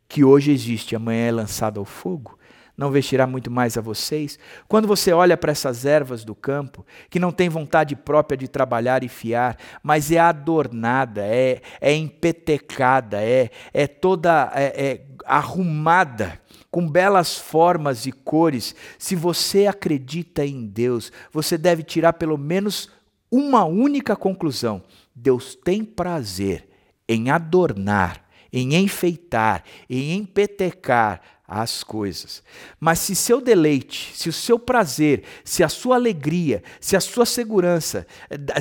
que 0.07 0.23
hoje 0.23 0.51
existe 0.51 0.95
amanhã 0.95 1.25
é 1.25 1.31
lançada 1.31 1.79
ao 1.79 1.85
fogo, 1.85 2.34
não 2.77 2.91
vestirá 2.91 3.25
muito 3.25 3.49
mais 3.49 3.77
a 3.77 3.81
vocês? 3.81 4.37
Quando 4.67 4.87
você 4.87 5.13
olha 5.13 5.37
para 5.37 5.51
essas 5.51 5.85
ervas 5.85 6.23
do 6.23 6.35
campo, 6.35 6.85
que 7.09 7.19
não 7.19 7.31
tem 7.31 7.49
vontade 7.49 7.95
própria 7.95 8.37
de 8.37 8.47
trabalhar 8.47 9.03
e 9.03 9.07
fiar, 9.07 9.57
mas 9.81 10.11
é 10.11 10.19
adornada, 10.19 11.21
é, 11.25 11.61
é 11.79 11.93
empetecada, 11.93 13.21
é, 13.21 13.49
é 13.73 13.87
toda 13.87 14.51
é, 14.53 14.85
é 14.85 15.01
arrumada, 15.25 16.39
com 16.69 16.89
belas 16.89 17.37
formas 17.37 18.05
e 18.05 18.11
cores, 18.11 18.75
se 18.99 19.15
você 19.15 19.65
acredita 19.65 20.45
em 20.45 20.65
Deus, 20.65 21.09
você 21.31 21.57
deve 21.57 21.83
tirar 21.83 22.11
pelo 22.13 22.37
menos 22.37 22.89
uma 23.31 23.63
única 23.63 24.15
conclusão: 24.15 24.83
Deus 25.15 25.55
tem 25.55 25.85
prazer 25.85 26.67
em 27.07 27.29
adornar, 27.29 28.25
em 28.51 28.75
enfeitar, 28.75 29.63
em 29.89 30.17
empetecar 30.17 31.21
as 31.47 31.83
coisas. 31.83 32.43
Mas 32.79 32.99
se 32.99 33.15
seu 33.15 33.39
deleite, 33.39 34.11
se 34.15 34.29
o 34.29 34.33
seu 34.33 34.57
prazer, 34.57 35.23
se 35.43 35.63
a 35.63 35.69
sua 35.69 35.95
alegria, 35.95 36.63
se 36.79 36.95
a 36.95 36.99
sua 36.99 37.25
segurança, 37.25 38.07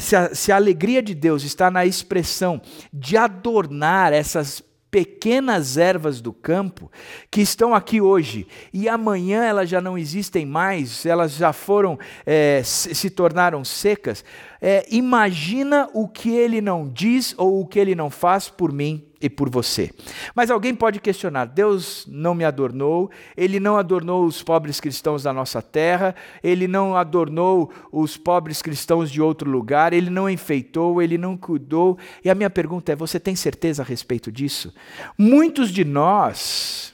se 0.00 0.14
a, 0.14 0.34
se 0.34 0.52
a 0.52 0.56
alegria 0.56 1.02
de 1.02 1.14
Deus 1.14 1.42
está 1.44 1.70
na 1.70 1.86
expressão 1.86 2.60
de 2.92 3.16
adornar 3.16 4.12
essas 4.12 4.62
pequenas 4.94 5.76
ervas 5.76 6.20
do 6.20 6.32
campo 6.32 6.88
que 7.28 7.40
estão 7.40 7.74
aqui 7.74 8.00
hoje 8.00 8.46
e 8.72 8.88
amanhã 8.88 9.42
elas 9.42 9.68
já 9.68 9.80
não 9.80 9.98
existem 9.98 10.46
mais, 10.46 11.04
elas 11.04 11.32
já 11.32 11.52
foram, 11.52 11.98
é, 12.24 12.62
se 12.62 13.10
tornaram 13.10 13.64
secas. 13.64 14.24
É, 14.66 14.86
imagina 14.90 15.90
o 15.92 16.08
que 16.08 16.30
ele 16.30 16.62
não 16.62 16.88
diz 16.88 17.34
ou 17.36 17.60
o 17.60 17.66
que 17.66 17.78
ele 17.78 17.94
não 17.94 18.08
faz 18.08 18.48
por 18.48 18.72
mim 18.72 19.04
e 19.20 19.28
por 19.28 19.50
você. 19.50 19.90
Mas 20.34 20.50
alguém 20.50 20.74
pode 20.74 21.00
questionar: 21.00 21.44
Deus 21.44 22.06
não 22.08 22.34
me 22.34 22.46
adornou, 22.46 23.10
Ele 23.36 23.60
não 23.60 23.76
adornou 23.76 24.24
os 24.24 24.42
pobres 24.42 24.80
cristãos 24.80 25.22
da 25.22 25.34
nossa 25.34 25.60
terra, 25.60 26.14
Ele 26.42 26.66
não 26.66 26.96
adornou 26.96 27.70
os 27.92 28.16
pobres 28.16 28.62
cristãos 28.62 29.10
de 29.10 29.20
outro 29.20 29.50
lugar, 29.50 29.92
Ele 29.92 30.08
não 30.08 30.30
enfeitou, 30.30 31.02
Ele 31.02 31.18
não 31.18 31.36
cuidou. 31.36 31.98
E 32.24 32.30
a 32.30 32.34
minha 32.34 32.48
pergunta 32.48 32.90
é: 32.90 32.96
você 32.96 33.20
tem 33.20 33.36
certeza 33.36 33.82
a 33.82 33.84
respeito 33.84 34.32
disso? 34.32 34.72
Muitos 35.18 35.70
de 35.70 35.84
nós 35.84 36.93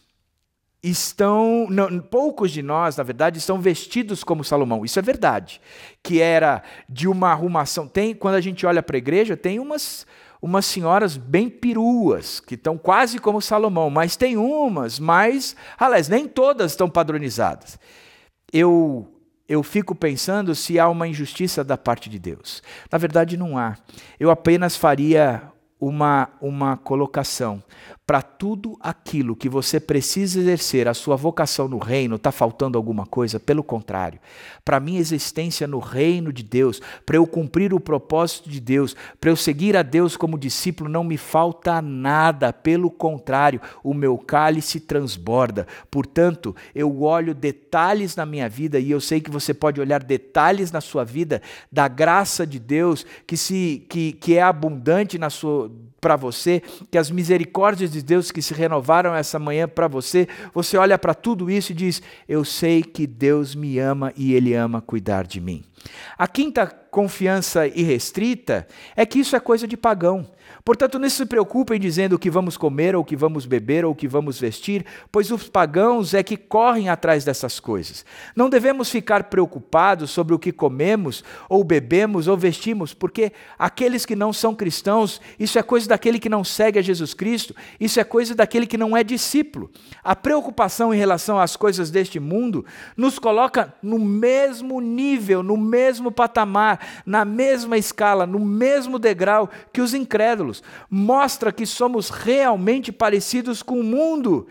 estão, 0.82 1.66
não, 1.68 2.00
poucos 2.00 2.50
de 2.50 2.62
nós, 2.62 2.96
na 2.96 3.02
verdade, 3.02 3.38
estão 3.38 3.60
vestidos 3.60 4.24
como 4.24 4.44
Salomão. 4.44 4.84
Isso 4.84 4.98
é 4.98 5.02
verdade. 5.02 5.60
Que 6.02 6.20
era 6.20 6.62
de 6.88 7.06
uma 7.06 7.30
arrumação. 7.30 7.86
Tem, 7.86 8.14
quando 8.14 8.34
a 8.34 8.40
gente 8.40 8.64
olha 8.64 8.82
para 8.82 8.96
a 8.96 8.98
igreja, 8.98 9.36
tem 9.36 9.58
umas 9.58 10.06
umas 10.42 10.64
senhoras 10.64 11.18
bem 11.18 11.50
peruas, 11.50 12.40
que 12.40 12.54
estão 12.54 12.78
quase 12.78 13.18
como 13.18 13.42
Salomão, 13.42 13.90
mas 13.90 14.16
tem 14.16 14.38
umas, 14.38 14.98
mas, 14.98 15.54
aliás, 15.78 16.08
nem 16.08 16.26
todas 16.26 16.72
estão 16.72 16.88
padronizadas. 16.88 17.78
Eu 18.50 19.06
eu 19.46 19.64
fico 19.64 19.96
pensando 19.96 20.54
se 20.54 20.78
há 20.78 20.88
uma 20.88 21.08
injustiça 21.08 21.64
da 21.64 21.76
parte 21.76 22.08
de 22.08 22.20
Deus. 22.20 22.62
Na 22.90 22.96
verdade, 22.96 23.36
não 23.36 23.58
há. 23.58 23.76
Eu 24.18 24.30
apenas 24.30 24.76
faria 24.76 25.42
uma, 25.80 26.28
uma 26.40 26.76
colocação 26.76 27.60
para 28.10 28.22
tudo 28.22 28.76
aquilo 28.80 29.36
que 29.36 29.48
você 29.48 29.78
precisa 29.78 30.40
exercer, 30.40 30.88
a 30.88 30.94
sua 30.94 31.14
vocação 31.14 31.68
no 31.68 31.78
reino, 31.78 32.16
está 32.16 32.32
faltando 32.32 32.76
alguma 32.76 33.06
coisa? 33.06 33.38
Pelo 33.38 33.62
contrário, 33.62 34.18
para 34.64 34.78
a 34.78 34.80
minha 34.80 34.98
existência 34.98 35.64
no 35.64 35.78
reino 35.78 36.32
de 36.32 36.42
Deus, 36.42 36.82
para 37.06 37.14
eu 37.14 37.24
cumprir 37.24 37.72
o 37.72 37.78
propósito 37.78 38.50
de 38.50 38.58
Deus, 38.58 38.96
para 39.20 39.30
eu 39.30 39.36
seguir 39.36 39.76
a 39.76 39.82
Deus 39.82 40.16
como 40.16 40.40
discípulo, 40.40 40.90
não 40.90 41.04
me 41.04 41.16
falta 41.16 41.80
nada, 41.80 42.52
pelo 42.52 42.90
contrário, 42.90 43.60
o 43.80 43.94
meu 43.94 44.18
cálice 44.18 44.80
transborda. 44.80 45.64
Portanto, 45.88 46.56
eu 46.74 47.02
olho 47.02 47.32
detalhes 47.32 48.16
na 48.16 48.26
minha 48.26 48.48
vida 48.48 48.80
e 48.80 48.90
eu 48.90 49.00
sei 49.00 49.20
que 49.20 49.30
você 49.30 49.54
pode 49.54 49.80
olhar 49.80 50.02
detalhes 50.02 50.72
na 50.72 50.80
sua 50.80 51.04
vida 51.04 51.40
da 51.70 51.86
graça 51.86 52.44
de 52.44 52.58
Deus 52.58 53.06
que, 53.24 53.36
se, 53.36 53.86
que, 53.88 54.10
que 54.14 54.36
é 54.36 54.42
abundante 54.42 55.16
na 55.16 55.30
sua 55.30 55.70
para 56.00 56.16
você, 56.16 56.62
que 56.90 56.96
as 56.96 57.10
misericórdias 57.10 57.92
de 57.92 57.99
Deus 58.02 58.30
que 58.30 58.42
se 58.42 58.54
renovaram 58.54 59.14
essa 59.14 59.38
manhã 59.38 59.68
para 59.68 59.88
você, 59.88 60.28
você 60.52 60.76
olha 60.76 60.98
para 60.98 61.14
tudo 61.14 61.50
isso 61.50 61.72
e 61.72 61.74
diz: 61.74 62.02
Eu 62.28 62.44
sei 62.44 62.82
que 62.82 63.06
Deus 63.06 63.54
me 63.54 63.78
ama 63.78 64.12
e 64.16 64.34
Ele 64.34 64.54
ama 64.54 64.80
cuidar 64.80 65.26
de 65.26 65.40
mim. 65.40 65.62
A 66.18 66.26
quinta 66.26 66.79
confiança 66.90 67.66
irrestrita 67.66 68.66
é 68.96 69.06
que 69.06 69.20
isso 69.20 69.36
é 69.36 69.40
coisa 69.40 69.66
de 69.66 69.76
pagão. 69.76 70.26
Portanto, 70.64 70.98
não 70.98 71.08
se 71.08 71.24
preocupem 71.24 71.80
dizendo 71.80 72.14
o 72.14 72.18
que 72.18 72.30
vamos 72.30 72.56
comer, 72.56 72.94
ou 72.94 73.02
o 73.02 73.04
que 73.04 73.16
vamos 73.16 73.46
beber, 73.46 73.84
ou 73.84 73.92
o 73.92 73.94
que 73.94 74.06
vamos 74.06 74.38
vestir, 74.38 74.84
pois 75.10 75.30
os 75.30 75.48
pagãos 75.48 76.12
é 76.12 76.22
que 76.22 76.36
correm 76.36 76.88
atrás 76.88 77.24
dessas 77.24 77.58
coisas. 77.58 78.04
Não 78.36 78.50
devemos 78.50 78.90
ficar 78.90 79.24
preocupados 79.24 80.10
sobre 80.10 80.34
o 80.34 80.38
que 80.38 80.52
comemos, 80.52 81.24
ou 81.48 81.64
bebemos, 81.64 82.28
ou 82.28 82.36
vestimos, 82.36 82.92
porque 82.92 83.32
aqueles 83.58 84.04
que 84.04 84.14
não 84.14 84.32
são 84.32 84.54
cristãos, 84.54 85.20
isso 85.38 85.58
é 85.58 85.62
coisa 85.62 85.88
daquele 85.88 86.18
que 86.18 86.28
não 86.28 86.44
segue 86.44 86.78
a 86.78 86.82
Jesus 86.82 87.14
Cristo, 87.14 87.54
isso 87.78 87.98
é 87.98 88.04
coisa 88.04 88.34
daquele 88.34 88.66
que 88.66 88.76
não 88.76 88.96
é 88.96 89.02
discípulo. 89.02 89.70
A 90.04 90.14
preocupação 90.14 90.92
em 90.92 90.98
relação 90.98 91.38
às 91.38 91.56
coisas 91.56 91.90
deste 91.90 92.20
mundo 92.20 92.64
nos 92.96 93.18
coloca 93.18 93.74
no 93.82 93.98
mesmo 93.98 94.80
nível, 94.80 95.42
no 95.42 95.56
mesmo 95.56 96.12
patamar, 96.12 96.79
na 97.04 97.24
mesma 97.24 97.76
escala, 97.78 98.26
no 98.26 98.38
mesmo 98.38 98.98
degrau 98.98 99.48
que 99.72 99.80
os 99.80 99.94
incrédulos 99.94 100.62
mostra 100.88 101.52
que 101.52 101.66
somos 101.66 102.10
realmente 102.10 102.92
parecidos 102.92 103.62
com 103.62 103.80
o 103.80 103.84
mundo 103.84 104.46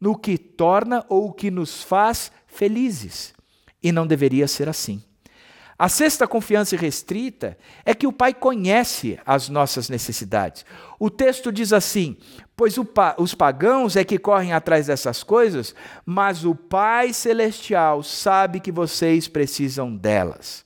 no 0.00 0.18
que 0.18 0.36
torna 0.36 1.04
ou 1.08 1.32
que 1.32 1.50
nos 1.50 1.82
faz 1.82 2.30
felizes. 2.46 3.32
E 3.82 3.92
não 3.92 4.06
deveria 4.06 4.48
ser 4.48 4.68
assim. 4.68 5.02
A 5.78 5.88
sexta 5.88 6.26
confiança 6.26 6.76
restrita 6.76 7.58
é 7.84 7.94
que 7.94 8.06
o 8.06 8.12
Pai 8.12 8.32
conhece 8.32 9.18
as 9.26 9.48
nossas 9.48 9.88
necessidades. 9.88 10.64
O 11.00 11.10
texto 11.10 11.50
diz 11.50 11.72
assim: 11.72 12.16
Pois 12.56 12.76
pa 12.94 13.16
os 13.18 13.34
pagãos 13.34 13.96
é 13.96 14.04
que 14.04 14.18
correm 14.18 14.52
atrás 14.52 14.86
dessas 14.86 15.24
coisas, 15.24 15.74
mas 16.06 16.44
o 16.44 16.54
Pai 16.54 17.12
Celestial 17.12 18.02
sabe 18.02 18.60
que 18.60 18.70
vocês 18.70 19.26
precisam 19.26 19.94
delas. 19.94 20.63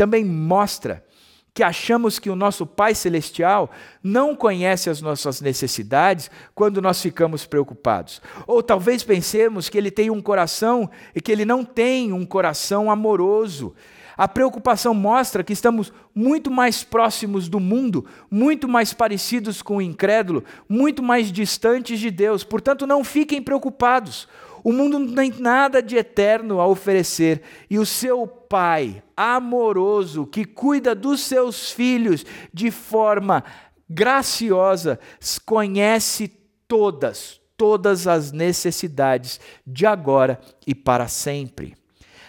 Também 0.00 0.24
mostra 0.24 1.04
que 1.52 1.62
achamos 1.62 2.18
que 2.18 2.30
o 2.30 2.34
nosso 2.34 2.64
Pai 2.64 2.94
Celestial 2.94 3.70
não 4.02 4.34
conhece 4.34 4.88
as 4.88 5.02
nossas 5.02 5.42
necessidades 5.42 6.30
quando 6.54 6.80
nós 6.80 7.02
ficamos 7.02 7.44
preocupados. 7.44 8.22
Ou 8.46 8.62
talvez 8.62 9.04
pensemos 9.04 9.68
que 9.68 9.76
Ele 9.76 9.90
tem 9.90 10.10
um 10.10 10.22
coração 10.22 10.88
e 11.14 11.20
que 11.20 11.30
Ele 11.30 11.44
não 11.44 11.66
tem 11.66 12.14
um 12.14 12.24
coração 12.24 12.90
amoroso. 12.90 13.74
A 14.16 14.26
preocupação 14.26 14.94
mostra 14.94 15.44
que 15.44 15.52
estamos 15.52 15.92
muito 16.14 16.50
mais 16.50 16.82
próximos 16.82 17.46
do 17.46 17.60
mundo, 17.60 18.06
muito 18.30 18.66
mais 18.66 18.94
parecidos 18.94 19.60
com 19.60 19.76
o 19.76 19.82
incrédulo, 19.82 20.42
muito 20.66 21.02
mais 21.02 21.30
distantes 21.30 22.00
de 22.00 22.10
Deus. 22.10 22.42
Portanto, 22.42 22.86
não 22.86 23.04
fiquem 23.04 23.42
preocupados. 23.42 24.26
O 24.62 24.72
mundo 24.72 24.98
não 24.98 25.14
tem 25.14 25.32
nada 25.38 25.82
de 25.82 25.96
eterno 25.96 26.60
a 26.60 26.66
oferecer 26.66 27.42
e 27.68 27.78
o 27.78 27.86
seu 27.86 28.26
Pai 28.26 29.02
amoroso, 29.16 30.26
que 30.26 30.44
cuida 30.44 30.94
dos 30.94 31.20
seus 31.20 31.70
filhos 31.70 32.26
de 32.52 32.70
forma 32.70 33.44
graciosa, 33.88 34.98
conhece 35.46 36.28
todas, 36.66 37.40
todas 37.56 38.06
as 38.06 38.32
necessidades 38.32 39.40
de 39.66 39.86
agora 39.86 40.40
e 40.66 40.74
para 40.74 41.06
sempre. 41.06 41.76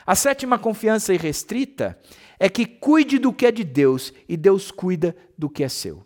A 0.06 0.16
sétima 0.16 0.60
confiança 0.60 1.14
irrestrita 1.14 1.98
é 2.40 2.50
que 2.50 2.66
cuide 2.66 3.20
do 3.20 3.32
que 3.32 3.46
é 3.46 3.52
de 3.52 3.64
Deus 3.64 4.14
e 4.28 4.36
Deus 4.36 4.72
cuida 4.72 5.16
do 5.38 5.50
que 5.50 5.64
é 5.64 5.70
seu. 5.70 6.04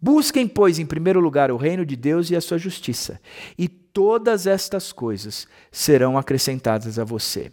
Busquem, 0.00 0.48
pois, 0.48 0.78
em 0.78 0.86
primeiro 0.86 1.20
lugar 1.20 1.50
o 1.50 1.56
reino 1.56 1.84
de 1.84 1.94
Deus 1.94 2.30
e 2.30 2.36
a 2.36 2.40
sua 2.40 2.56
justiça, 2.56 3.20
e 3.58 3.68
todas 3.92 4.46
estas 4.46 4.92
coisas 4.92 5.46
serão 5.70 6.16
acrescentadas 6.16 6.98
a 6.98 7.04
você. 7.04 7.50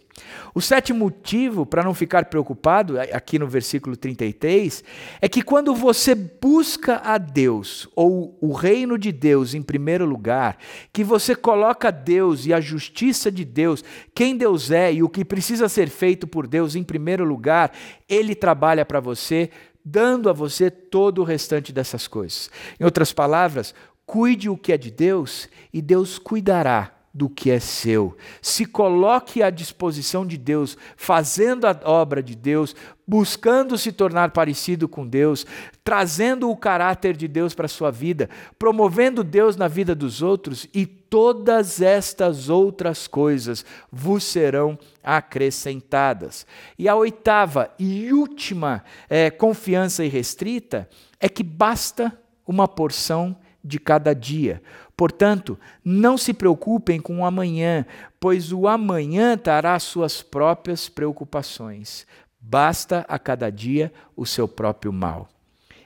O 0.54 0.60
sétimo 0.60 1.00
motivo 1.00 1.66
para 1.66 1.82
não 1.82 1.94
ficar 1.94 2.26
preocupado, 2.26 2.98
aqui 3.00 3.38
no 3.38 3.46
versículo 3.46 3.96
33, 3.96 4.82
é 5.20 5.28
que 5.28 5.42
quando 5.42 5.74
você 5.74 6.14
busca 6.14 7.00
a 7.04 7.18
Deus, 7.18 7.88
ou 7.94 8.36
o 8.40 8.52
reino 8.52 8.98
de 8.98 9.12
Deus 9.12 9.54
em 9.54 9.62
primeiro 9.62 10.04
lugar, 10.04 10.58
que 10.92 11.04
você 11.04 11.34
coloca 11.34 11.90
Deus 11.90 12.46
e 12.46 12.52
a 12.52 12.60
justiça 12.60 13.30
de 13.30 13.44
Deus, 13.44 13.84
quem 14.14 14.36
Deus 14.36 14.70
é 14.70 14.92
e 14.92 15.02
o 15.02 15.08
que 15.08 15.24
precisa 15.24 15.68
ser 15.68 15.88
feito 15.88 16.26
por 16.26 16.46
Deus 16.46 16.74
em 16.74 16.82
primeiro 16.82 17.24
lugar, 17.24 17.72
Ele 18.08 18.34
trabalha 18.34 18.84
para 18.84 19.00
você 19.00 19.50
dando 19.84 20.28
a 20.28 20.32
você 20.32 20.70
todo 20.70 21.20
o 21.20 21.24
restante 21.24 21.72
dessas 21.72 22.06
coisas. 22.06 22.50
Em 22.78 22.84
outras 22.84 23.12
palavras, 23.12 23.74
Cuide 24.08 24.48
o 24.48 24.56
que 24.56 24.72
é 24.72 24.78
de 24.78 24.90
Deus 24.90 25.50
e 25.70 25.82
Deus 25.82 26.18
cuidará 26.18 26.94
do 27.12 27.28
que 27.28 27.50
é 27.50 27.60
seu. 27.60 28.16
Se 28.40 28.64
coloque 28.64 29.42
à 29.42 29.50
disposição 29.50 30.26
de 30.26 30.38
Deus, 30.38 30.78
fazendo 30.96 31.66
a 31.66 31.78
obra 31.84 32.22
de 32.22 32.34
Deus, 32.34 32.74
buscando 33.06 33.76
se 33.76 33.92
tornar 33.92 34.30
parecido 34.30 34.88
com 34.88 35.06
Deus, 35.06 35.44
trazendo 35.84 36.48
o 36.48 36.56
caráter 36.56 37.14
de 37.14 37.28
Deus 37.28 37.54
para 37.54 37.66
a 37.66 37.68
sua 37.68 37.90
vida, 37.90 38.30
promovendo 38.58 39.22
Deus 39.22 39.56
na 39.56 39.68
vida 39.68 39.94
dos 39.94 40.22
outros, 40.22 40.66
e 40.72 40.86
todas 41.10 41.80
estas 41.80 42.48
outras 42.48 43.06
coisas 43.06 43.64
vos 43.90 44.24
serão 44.24 44.78
acrescentadas. 45.02 46.46
E 46.78 46.88
a 46.88 46.94
oitava 46.94 47.72
e 47.78 48.12
última 48.12 48.84
é, 49.08 49.30
confiança 49.30 50.04
irrestrita 50.04 50.88
é 51.20 51.28
que 51.28 51.42
basta 51.42 52.16
uma 52.46 52.68
porção 52.68 53.36
de 53.62 53.78
cada 53.78 54.14
dia. 54.14 54.62
Portanto, 54.96 55.58
não 55.84 56.16
se 56.16 56.32
preocupem 56.32 57.00
com 57.00 57.20
o 57.20 57.24
amanhã, 57.24 57.86
pois 58.18 58.52
o 58.52 58.66
amanhã 58.66 59.36
trará 59.36 59.78
suas 59.78 60.22
próprias 60.22 60.88
preocupações. 60.88 62.06
Basta 62.40 63.04
a 63.08 63.18
cada 63.18 63.50
dia 63.50 63.92
o 64.16 64.24
seu 64.24 64.48
próprio 64.48 64.92
mal. 64.92 65.28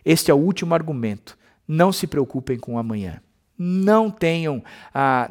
Este 0.05 0.31
é 0.31 0.35
o 0.35 0.39
último 0.39 0.75
argumento. 0.75 1.37
Não 1.67 1.93
se 1.93 2.07
preocupem 2.07 2.59
com 2.59 2.75
o 2.75 2.79
amanhã. 2.79 3.21
Não 3.59 4.11
tenham 4.11 4.63
ah, 4.95 5.31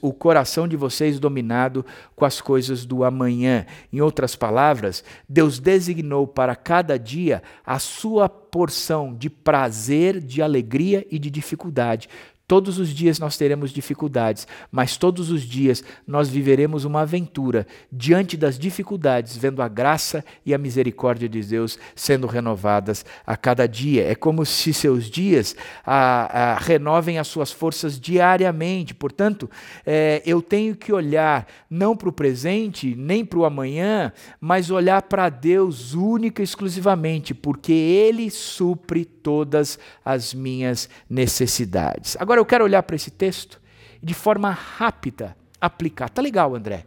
o 0.00 0.12
coração 0.12 0.66
de 0.66 0.76
vocês 0.76 1.18
dominado 1.18 1.86
com 2.14 2.24
as 2.24 2.40
coisas 2.40 2.84
do 2.84 3.04
amanhã. 3.04 3.64
Em 3.92 4.00
outras 4.00 4.36
palavras, 4.36 5.04
Deus 5.28 5.58
designou 5.58 6.26
para 6.26 6.56
cada 6.56 6.98
dia 6.98 7.42
a 7.64 7.78
sua 7.78 8.28
porção 8.28 9.14
de 9.14 9.30
prazer, 9.30 10.20
de 10.20 10.42
alegria 10.42 11.06
e 11.10 11.18
de 11.18 11.30
dificuldade. 11.30 12.08
Todos 12.46 12.78
os 12.78 12.90
dias 12.90 13.18
nós 13.18 13.38
teremos 13.38 13.70
dificuldades, 13.70 14.46
mas 14.70 14.98
todos 14.98 15.30
os 15.30 15.40
dias 15.42 15.82
nós 16.06 16.28
viveremos 16.28 16.84
uma 16.84 17.00
aventura 17.00 17.66
diante 17.90 18.36
das 18.36 18.58
dificuldades, 18.58 19.34
vendo 19.34 19.62
a 19.62 19.68
graça 19.68 20.22
e 20.44 20.52
a 20.52 20.58
misericórdia 20.58 21.26
de 21.26 21.40
Deus 21.40 21.78
sendo 21.96 22.26
renovadas 22.26 23.02
a 23.26 23.34
cada 23.34 23.66
dia. 23.66 24.06
É 24.06 24.14
como 24.14 24.44
se 24.44 24.74
seus 24.74 25.06
dias 25.06 25.56
a, 25.86 26.52
a, 26.52 26.58
renovem 26.58 27.18
as 27.18 27.28
suas 27.28 27.50
forças 27.50 27.98
diariamente. 27.98 28.94
Portanto, 28.94 29.48
é, 29.86 30.22
eu 30.26 30.42
tenho 30.42 30.76
que 30.76 30.92
olhar 30.92 31.46
não 31.70 31.96
para 31.96 32.10
o 32.10 32.12
presente, 32.12 32.94
nem 32.94 33.24
para 33.24 33.38
o 33.38 33.46
amanhã, 33.46 34.12
mas 34.38 34.70
olhar 34.70 35.00
para 35.02 35.30
Deus 35.30 35.94
única 35.94 36.42
e 36.42 36.44
exclusivamente, 36.44 37.32
porque 37.32 37.72
Ele 37.72 38.30
supre 38.30 39.06
todas 39.06 39.78
as 40.04 40.34
minhas 40.34 40.90
necessidades. 41.08 42.16
Agora 42.20 42.33
eu 42.40 42.46
quero 42.46 42.64
olhar 42.64 42.82
para 42.82 42.96
esse 42.96 43.10
texto 43.10 43.60
de 44.02 44.14
forma 44.14 44.50
rápida 44.50 45.36
aplicar. 45.60 46.08
Tá 46.08 46.20
legal, 46.20 46.54
André. 46.54 46.84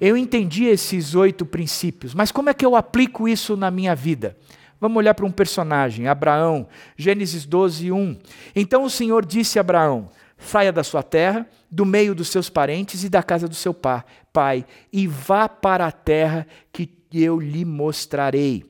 Eu 0.00 0.16
entendi 0.16 0.64
esses 0.64 1.14
oito 1.14 1.46
princípios, 1.46 2.14
mas 2.14 2.32
como 2.32 2.50
é 2.50 2.54
que 2.54 2.64
eu 2.64 2.74
aplico 2.74 3.28
isso 3.28 3.56
na 3.56 3.70
minha 3.70 3.94
vida? 3.94 4.36
Vamos 4.80 4.98
olhar 4.98 5.14
para 5.14 5.24
um 5.24 5.30
personagem, 5.30 6.08
Abraão, 6.08 6.66
Gênesis 6.96 7.46
12, 7.46 7.92
1. 7.92 8.18
Então 8.56 8.82
o 8.82 8.90
Senhor 8.90 9.24
disse 9.24 9.58
a 9.58 9.60
Abraão: 9.60 10.10
saia 10.36 10.72
da 10.72 10.82
sua 10.82 11.02
terra, 11.02 11.46
do 11.70 11.86
meio 11.86 12.14
dos 12.14 12.28
seus 12.28 12.50
parentes 12.50 13.04
e 13.04 13.08
da 13.08 13.22
casa 13.22 13.48
do 13.48 13.54
seu 13.54 13.72
pai, 13.72 14.66
e 14.92 15.06
vá 15.06 15.48
para 15.48 15.86
a 15.86 15.92
terra 15.92 16.46
que 16.72 16.90
eu 17.12 17.38
lhe 17.38 17.64
mostrarei. 17.64 18.64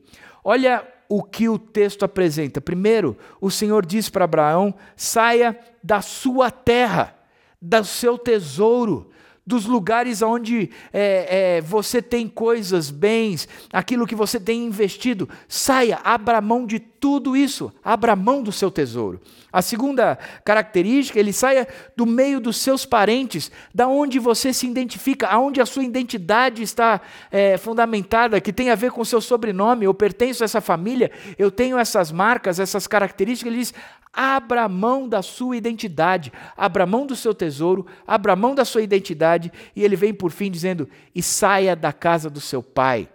Olha 0.45 0.87
o 1.09 1.23
que 1.23 1.49
o 1.49 1.59
texto 1.59 2.05
apresenta. 2.05 2.61
Primeiro, 2.61 3.17
o 3.41 3.51
Senhor 3.51 3.85
diz 3.85 4.09
para 4.09 4.25
Abraão: 4.25 4.75
saia 4.97 5.59
da 5.83 6.01
sua 6.01 6.51
terra, 6.51 7.17
do 7.61 7.85
seu 7.85 8.19
tesouro, 8.19 9.11
dos 9.47 9.67
lugares 9.67 10.23
onde 10.23 10.71
é, 10.93 11.57
é, 11.57 11.61
você 11.61 12.01
tem 12.01 12.29
coisas, 12.29 12.91
bens, 12.91 13.49
aquilo 13.73 14.07
que 14.07 14.15
você 14.15 14.41
tem 14.41 14.65
investido. 14.65 15.29
Saia, 15.47 16.01
abra 16.03 16.41
mão 16.41 16.67
de 16.67 16.79
tudo 16.79 17.37
isso, 17.37 17.73
abra 17.83 18.17
mão 18.17 18.43
do 18.43 18.53
seu 18.53 18.71
tesouro. 18.71 19.21
A 19.55 19.63
segunda 19.63 20.19
característica, 20.45 21.17
ele 21.17 21.33
saia 21.33 21.69
do 21.97 22.05
meio 22.05 22.41
dos 22.41 22.57
seus 22.57 22.85
parentes, 22.85 23.53
da 23.73 23.87
onde 23.87 24.19
você 24.19 24.53
se 24.53 24.67
identifica, 24.67 25.29
aonde 25.29 25.61
a 25.61 25.67
sua 25.67 25.85
identidade 25.85 26.61
está 26.61 27.01
é, 27.31 27.57
fundamentada, 27.57 28.41
que 28.41 28.53
tem 28.53 28.71
a 28.71 28.75
ver 28.75 28.91
com 28.91 29.01
o 29.01 29.07
seu 29.07 29.21
sobrenome. 29.21 29.85
Eu 29.85 29.95
pertenço 29.95 30.43
a 30.43 30.47
essa 30.47 30.61
família, 30.61 31.09
eu 31.39 31.53
tenho 31.53 31.79
essas 31.79 32.11
marcas, 32.11 32.59
essas 32.59 32.89
características. 32.89 33.53
Ele 33.53 33.61
diz: 33.61 33.73
abra 34.13 34.69
mão 34.69 35.09
da 35.09 35.23
sua 35.23 35.57
identidade, 35.57 36.33
abra 36.57 36.85
mão 36.85 37.07
do 37.07 37.15
seu 37.15 37.33
tesouro, 37.33 37.87
abra 38.05 38.35
mão 38.35 38.57
da 38.57 38.65
sua 38.65 38.83
identidade. 38.83 39.53
E 39.77 39.85
ele 39.85 39.95
vem 39.95 40.13
por 40.13 40.33
fim 40.33 40.51
dizendo: 40.51 40.89
e 41.15 41.23
saia 41.23 41.77
da 41.77 41.93
casa 41.93 42.29
do 42.29 42.41
seu 42.41 42.61
pai. 42.61 43.09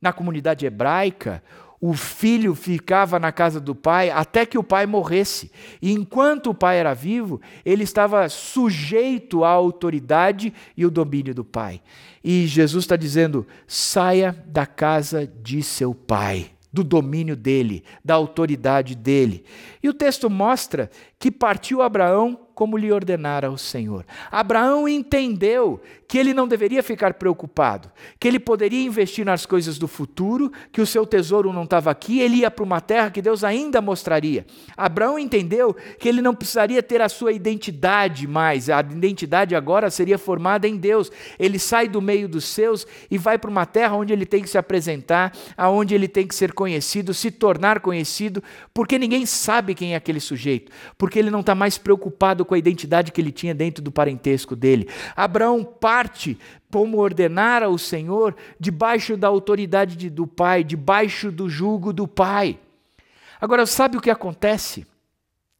Na 0.00 0.12
comunidade 0.12 0.64
hebraica, 0.64 1.42
o 1.80 1.94
filho 1.94 2.54
ficava 2.54 3.18
na 3.18 3.32
casa 3.32 3.58
do 3.58 3.74
pai 3.74 4.10
até 4.10 4.44
que 4.44 4.58
o 4.58 4.62
pai 4.62 4.84
morresse. 4.84 5.50
E 5.80 5.92
enquanto 5.92 6.50
o 6.50 6.54
pai 6.54 6.76
era 6.76 6.92
vivo, 6.92 7.40
ele 7.64 7.84
estava 7.84 8.28
sujeito 8.28 9.44
à 9.44 9.48
autoridade 9.48 10.52
e 10.76 10.84
o 10.84 10.90
domínio 10.90 11.34
do 11.34 11.44
pai. 11.44 11.80
E 12.22 12.46
Jesus 12.46 12.84
está 12.84 12.96
dizendo: 12.96 13.46
saia 13.66 14.36
da 14.46 14.66
casa 14.66 15.26
de 15.26 15.62
seu 15.62 15.94
pai, 15.94 16.50
do 16.70 16.84
domínio 16.84 17.34
dele, 17.34 17.82
da 18.04 18.14
autoridade 18.14 18.94
dele. 18.94 19.42
E 19.82 19.88
o 19.88 19.94
texto 19.94 20.28
mostra 20.28 20.90
que 21.18 21.30
partiu 21.30 21.80
Abraão 21.80 22.38
como 22.60 22.76
lhe 22.76 22.92
ordenara 22.92 23.50
o 23.50 23.56
Senhor. 23.56 24.04
Abraão 24.30 24.86
entendeu 24.86 25.80
que 26.06 26.18
ele 26.18 26.34
não 26.34 26.46
deveria 26.46 26.82
ficar 26.82 27.14
preocupado, 27.14 27.90
que 28.18 28.28
ele 28.28 28.38
poderia 28.38 28.84
investir 28.84 29.24
nas 29.24 29.46
coisas 29.46 29.78
do 29.78 29.88
futuro, 29.88 30.52
que 30.70 30.80
o 30.82 30.86
seu 30.86 31.06
tesouro 31.06 31.54
não 31.54 31.62
estava 31.62 31.90
aqui, 31.90 32.20
ele 32.20 32.38
ia 32.38 32.50
para 32.50 32.64
uma 32.64 32.80
terra 32.80 33.10
que 33.10 33.22
Deus 33.22 33.44
ainda 33.44 33.80
mostraria. 33.80 34.44
Abraão 34.76 35.18
entendeu 35.18 35.74
que 35.98 36.06
ele 36.06 36.20
não 36.20 36.34
precisaria 36.34 36.82
ter 36.82 37.00
a 37.00 37.08
sua 37.08 37.32
identidade 37.32 38.26
mais, 38.26 38.68
a 38.68 38.80
identidade 38.80 39.54
agora 39.54 39.88
seria 39.88 40.18
formada 40.18 40.68
em 40.68 40.76
Deus. 40.76 41.10
Ele 41.38 41.58
sai 41.58 41.88
do 41.88 42.02
meio 42.02 42.28
dos 42.28 42.44
seus 42.44 42.86
e 43.10 43.16
vai 43.16 43.38
para 43.38 43.50
uma 43.50 43.64
terra 43.64 43.94
onde 43.94 44.12
ele 44.12 44.26
tem 44.26 44.42
que 44.42 44.50
se 44.50 44.58
apresentar, 44.58 45.32
aonde 45.56 45.94
ele 45.94 46.08
tem 46.08 46.26
que 46.26 46.34
ser 46.34 46.52
conhecido, 46.52 47.14
se 47.14 47.30
tornar 47.30 47.80
conhecido, 47.80 48.42
porque 48.74 48.98
ninguém 48.98 49.24
sabe 49.24 49.74
quem 49.74 49.94
é 49.94 49.96
aquele 49.96 50.20
sujeito, 50.20 50.70
porque 50.98 51.18
ele 51.18 51.30
não 51.30 51.40
está 51.40 51.54
mais 51.54 51.78
preocupado 51.78 52.44
com 52.50 52.54
a 52.56 52.58
identidade 52.58 53.12
que 53.12 53.20
ele 53.20 53.30
tinha 53.30 53.54
dentro 53.54 53.80
do 53.80 53.92
parentesco 53.92 54.56
dele. 54.56 54.88
Abraão 55.14 55.62
parte 55.62 56.36
como 56.68 56.98
ordenara 56.98 57.70
o 57.70 57.78
Senhor, 57.78 58.34
debaixo 58.58 59.16
da 59.16 59.28
autoridade 59.28 59.94
de, 59.94 60.10
do 60.10 60.26
Pai, 60.26 60.64
debaixo 60.64 61.30
do 61.30 61.48
jugo 61.48 61.92
do 61.92 62.08
Pai. 62.08 62.58
Agora, 63.40 63.64
sabe 63.66 63.96
o 63.96 64.00
que 64.00 64.10
acontece? 64.10 64.84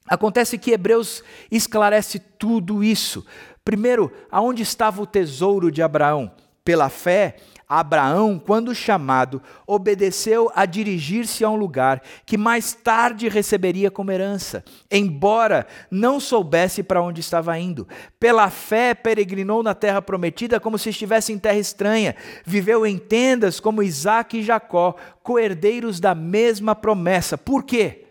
Acontece 0.05 0.59
que 0.59 0.73
Hebreus 0.73 1.23
esclarece 1.49 2.19
tudo 2.19 2.83
isso. 2.83 3.25
Primeiro, 3.65 4.11
aonde 4.29 4.65
estava 4.65 5.01
o 5.01 5.07
tesouro 5.07 5.71
de 5.71 5.83
Abraão? 5.83 6.33
Pela 6.71 6.89
fé, 6.89 7.35
Abraão, 7.69 8.39
quando 8.39 8.73
chamado, 8.77 9.43
obedeceu 9.67 10.53
a 10.55 10.65
dirigir-se 10.65 11.43
a 11.43 11.51
um 11.51 11.57
lugar 11.57 12.01
que 12.25 12.39
mais 12.39 12.73
tarde 12.73 13.29
receberia 13.29 13.91
como 13.91 14.13
herança, 14.13 14.63
embora 14.89 15.67
não 15.91 16.21
soubesse 16.21 16.85
para 16.85 17.03
onde 17.03 17.21
estava 17.21 17.59
indo. 17.59 17.89
Pela 18.21 18.49
fé, 18.51 18.95
peregrinou 18.95 19.65
na 19.65 19.75
terra 19.75 20.01
prometida 20.01 20.61
como 20.61 20.79
se 20.79 20.91
estivesse 20.91 21.33
em 21.33 21.41
terra 21.41 21.59
estranha, 21.59 22.15
viveu 22.45 22.87
em 22.87 22.97
tendas 22.97 23.59
como 23.59 23.83
Isaac 23.83 24.39
e 24.39 24.45
Jacó, 24.45 24.95
coerdeiros 25.25 25.99
da 25.99 26.15
mesma 26.15 26.77
promessa. 26.77 27.37
Por 27.37 27.65
quê? 27.65 28.10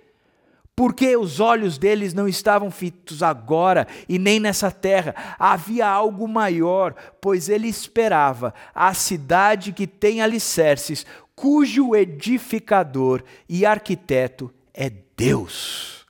Porque 0.80 1.18
os 1.18 1.42
olhos 1.42 1.78
deles 1.78 2.14
não 2.14 2.26
estavam 2.26 2.72
fitos 2.72 3.22
agora 3.22 3.86
e 4.08 4.18
nem 4.18 4.40
nessa 4.40 4.72
terra. 4.72 5.14
Havia 5.38 5.86
algo 5.86 6.26
maior, 6.26 6.96
pois 7.20 7.50
ele 7.50 7.68
esperava 7.68 8.54
a 8.74 8.94
cidade 8.94 9.74
que 9.74 9.86
tem 9.86 10.22
alicerces, 10.22 11.06
cujo 11.36 11.94
edificador 11.94 13.26
e 13.50 13.66
arquiteto 13.66 14.54
é 14.74 14.90
Deus. 15.18 16.06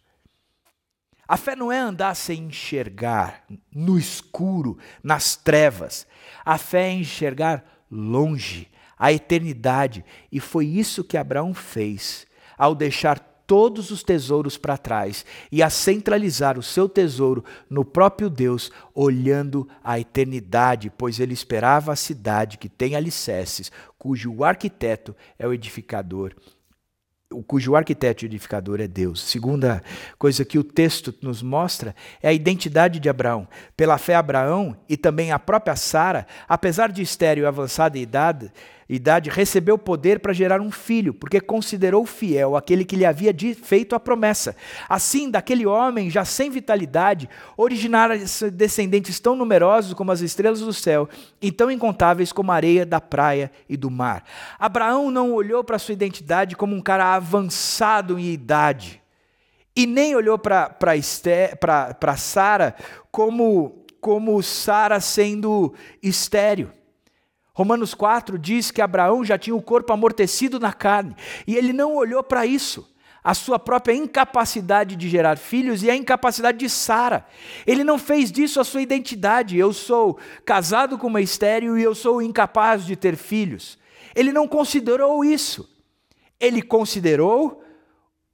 A 1.27 1.35
fé 1.35 1.55
não 1.55 1.71
é 1.71 1.79
andar 1.79 2.13
sem 2.13 2.43
enxergar, 2.43 3.45
no 3.73 3.97
escuro, 3.97 4.77
nas 5.01 5.35
trevas. 5.35 6.05
A 6.45 6.59
fé 6.59 6.89
é 6.89 6.93
enxergar 6.93 7.65
longe, 7.89 8.67
a 8.99 9.11
eternidade. 9.11 10.05
E 10.31 10.39
foi 10.39 10.67
isso 10.67 11.03
que 11.03 11.17
Abraão 11.17 11.55
fez 11.55 12.27
ao 12.55 12.75
deixar 12.75 13.28
todos 13.49 13.89
os 13.89 14.03
tesouros 14.03 14.59
para 14.59 14.77
trás 14.77 15.25
e 15.51 15.63
a 15.63 15.71
centralizar 15.71 16.59
o 16.59 16.61
seu 16.61 16.87
tesouro 16.87 17.43
no 17.67 17.83
próprio 17.83 18.29
Deus, 18.29 18.71
olhando 18.93 19.67
a 19.83 19.99
eternidade, 19.99 20.91
pois 20.95 21.19
ele 21.19 21.33
esperava 21.33 21.91
a 21.91 21.95
cidade 21.95 22.59
que 22.59 22.69
tem 22.69 22.95
alicerces, 22.95 23.71
cujo 23.97 24.43
arquiteto 24.43 25.15
é 25.39 25.47
o 25.47 25.51
edificador 25.51 26.35
cujo 27.45 27.75
arquiteto 27.75 28.25
e 28.25 28.27
edificador 28.27 28.81
é 28.81 28.87
Deus. 28.87 29.21
Segunda 29.21 29.83
coisa 30.17 30.43
que 30.43 30.57
o 30.57 30.63
texto 30.63 31.13
nos 31.21 31.43
mostra 31.43 31.95
é 32.23 32.29
a 32.29 32.33
identidade 32.33 32.99
de 32.99 33.07
Abraão. 33.07 33.47
Pela 33.77 33.99
fé, 33.99 34.15
Abraão 34.15 34.75
e 34.89 34.97
também 34.97 35.31
a 35.31 35.37
própria 35.37 35.75
Sara, 35.75 36.25
apesar 36.47 36.91
de 36.91 37.03
estéreo 37.03 37.43
e 37.43 37.45
avançada 37.45 37.99
idade, 37.99 38.51
idade, 38.89 39.29
recebeu 39.29 39.77
poder 39.77 40.19
para 40.19 40.33
gerar 40.33 40.59
um 40.59 40.71
filho, 40.71 41.13
porque 41.13 41.39
considerou 41.39 42.05
fiel 42.07 42.57
aquele 42.57 42.83
que 42.83 42.95
lhe 42.95 43.05
havia 43.05 43.31
feito 43.53 43.93
a 43.93 43.99
promessa. 43.99 44.55
Assim, 44.89 45.29
daquele 45.29 45.65
homem, 45.65 46.09
já 46.09 46.25
sem 46.25 46.49
vitalidade, 46.49 47.29
originaram 47.55 48.15
descendentes 48.51 49.19
tão 49.19 49.35
numerosos 49.35 49.93
como 49.93 50.11
as 50.11 50.21
estrelas 50.21 50.61
do 50.61 50.73
céu 50.73 51.07
e 51.39 51.51
tão 51.51 51.69
incontáveis 51.69 52.31
como 52.31 52.51
a 52.51 52.55
areia 52.55 52.83
da 52.85 52.99
praia 52.99 53.51
e 53.69 53.77
do 53.77 53.91
mar. 53.91 54.23
Abraão 54.57 55.11
não 55.11 55.33
olhou 55.33 55.63
para 55.63 55.77
sua 55.77 55.93
identidade 55.93 56.55
como 56.55 56.75
um 56.75 56.81
cara 56.81 57.13
avançado 57.13 58.17
em 58.17 58.31
idade, 58.31 58.99
e 59.75 59.85
nem 59.85 60.15
olhou 60.15 60.37
para 60.37 60.75
Sara 62.17 62.75
como, 63.11 63.85
como 64.01 64.41
Sara 64.41 64.99
sendo 64.99 65.73
estéreo. 66.01 66.78
Romanos 67.53 67.93
4 67.93 68.37
diz 68.37 68.71
que 68.71 68.81
Abraão 68.81 69.23
já 69.23 69.37
tinha 69.37 69.55
o 69.55 69.61
corpo 69.61 69.91
amortecido 69.91 70.59
na 70.59 70.71
carne, 70.71 71.15
e 71.45 71.55
ele 71.55 71.73
não 71.73 71.95
olhou 71.95 72.23
para 72.23 72.45
isso, 72.45 72.89
a 73.23 73.33
sua 73.33 73.59
própria 73.59 73.93
incapacidade 73.93 74.95
de 74.95 75.09
gerar 75.09 75.37
filhos 75.37 75.83
e 75.83 75.89
a 75.89 75.95
incapacidade 75.95 76.57
de 76.57 76.69
Sara. 76.69 77.25
Ele 77.67 77.83
não 77.83 77.99
fez 77.99 78.31
disso 78.31 78.59
a 78.59 78.63
sua 78.63 78.81
identidade. 78.81 79.57
Eu 79.57 79.73
sou 79.73 80.17
casado 80.45 80.97
com 80.97 81.07
uma 81.07 81.21
estéreo 81.21 81.77
e 81.77 81.83
eu 81.83 81.93
sou 81.93 82.21
incapaz 82.21 82.85
de 82.85 82.95
ter 82.95 83.15
filhos. 83.15 83.77
Ele 84.15 84.31
não 84.31 84.47
considerou 84.47 85.23
isso. 85.23 85.69
Ele 86.39 86.61
considerou 86.61 87.61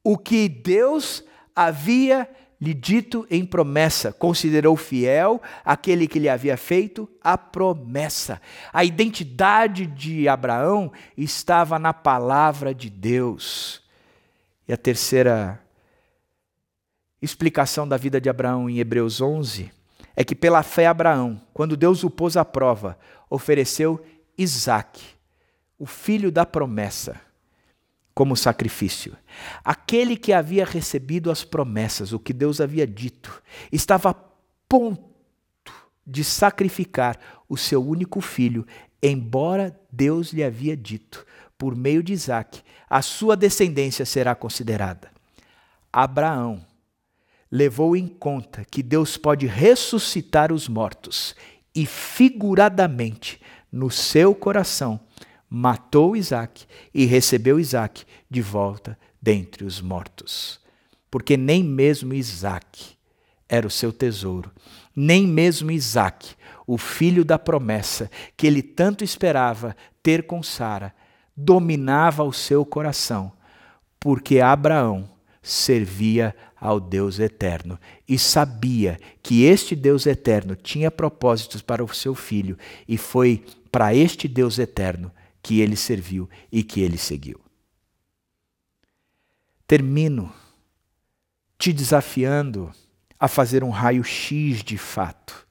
o 0.03 0.17
que 0.17 0.47
Deus 0.47 1.23
havia 1.55 2.29
lhe 2.59 2.73
dito 2.73 3.27
em 3.29 3.45
promessa, 3.45 4.11
considerou 4.13 4.75
fiel 4.75 5.41
aquele 5.63 6.07
que 6.07 6.19
lhe 6.19 6.29
havia 6.29 6.57
feito 6.57 7.09
a 7.21 7.37
promessa. 7.37 8.41
A 8.71 8.83
identidade 8.83 9.85
de 9.85 10.27
Abraão 10.27 10.91
estava 11.17 11.77
na 11.77 11.93
palavra 11.93 12.73
de 12.73 12.89
Deus. 12.89 13.81
E 14.67 14.73
a 14.73 14.77
terceira 14.77 15.61
explicação 17.21 17.87
da 17.87 17.97
vida 17.97 18.19
de 18.21 18.29
Abraão 18.29 18.69
em 18.69 18.79
Hebreus 18.79 19.21
11 19.21 19.71
é 20.15 20.23
que 20.23 20.35
pela 20.35 20.63
fé 20.63 20.87
Abraão, 20.87 21.41
quando 21.53 21.75
Deus 21.75 22.03
o 22.03 22.09
pôs 22.09 22.37
à 22.37 22.45
prova, 22.45 22.97
ofereceu 23.29 24.03
Isaque, 24.37 25.03
o 25.77 25.85
filho 25.85 26.31
da 26.31 26.45
promessa 26.45 27.24
como 28.15 28.35
sacrifício. 28.37 29.15
Aquele 29.63 30.15
que 30.15 30.31
havia 30.31 30.63
recebido 30.63 31.29
as 31.29 31.43
promessas, 31.43 32.13
o 32.13 32.19
que 32.19 32.31
Deus 32.31 32.61
havia 32.61 32.87
dito, 32.87 33.43
estava 33.69 34.11
a 34.11 34.15
ponto 34.69 35.03
de 36.07 36.23
sacrificar 36.23 37.19
o 37.49 37.57
seu 37.57 37.85
único 37.85 38.21
filho, 38.21 38.65
embora 39.03 39.77
Deus 39.91 40.31
lhe 40.31 40.43
havia 40.43 40.77
dito, 40.77 41.25
por 41.57 41.75
meio 41.75 42.01
de 42.01 42.13
Isaac, 42.13 42.61
a 42.89 43.01
sua 43.01 43.35
descendência 43.35 44.05
será 44.05 44.33
considerada. 44.33 45.11
Abraão 45.91 46.65
levou 47.51 47.95
em 47.97 48.07
conta 48.07 48.63
que 48.63 48.81
Deus 48.81 49.17
pode 49.17 49.45
ressuscitar 49.45 50.53
os 50.53 50.69
mortos 50.69 51.35
e, 51.73 51.85
figuradamente, 51.85 53.41
no 53.71 53.91
seu 53.91 54.33
coração, 54.33 54.99
matou 55.49 56.15
Isaac 56.15 56.65
e 56.93 57.05
recebeu 57.05 57.59
Isaac 57.59 58.03
de 58.29 58.41
volta 58.41 58.97
dentre 59.21 59.63
os 59.63 59.81
mortos. 59.81 60.59
Porque 61.09 61.37
nem 61.37 61.63
mesmo 61.63 62.13
Isaac 62.13 62.95
era 63.47 63.65
o 63.65 63.71
seu 63.71 63.93
tesouro, 63.93 64.51
nem 64.95 65.27
mesmo 65.27 65.71
Isaac, 65.71 66.35
o 66.65 66.77
filho 66.77 67.23
da 67.23 67.37
promessa 67.37 68.09
que 68.35 68.47
ele 68.47 68.61
tanto 68.61 69.03
esperava 69.03 69.75
ter 70.01 70.23
com 70.23 70.41
Sara, 70.41 70.93
dominava 71.35 72.23
o 72.23 72.33
seu 72.33 72.65
coração, 72.65 73.31
porque 73.99 74.39
Abraão 74.39 75.09
servia 75.41 76.35
ao 76.59 76.79
Deus 76.79 77.19
eterno 77.19 77.79
e 78.07 78.17
sabia 78.17 78.99
que 79.21 79.43
este 79.43 79.75
Deus 79.75 80.07
eterno 80.07 80.55
tinha 80.55 80.89
propósitos 80.89 81.61
para 81.61 81.83
o 81.83 81.93
seu 81.93 82.15
filho 82.15 82.57
e 82.87 82.97
foi 82.97 83.43
para 83.71 83.93
este 83.93 84.27
Deus 84.27 84.57
eterno 84.57 85.11
que 85.45 85.61
ele 85.61 85.75
serviu 85.75 86.27
e 86.51 86.63
que 86.63 86.81
ele 86.81 86.97
seguiu. 86.97 87.39
Termino 89.67 90.33
te 91.55 91.71
desafiando 91.71 92.71
a 93.19 93.27
fazer 93.27 93.63
um 93.63 93.69
raio-x 93.69 94.63
de 94.63 94.75
fato. 94.75 95.45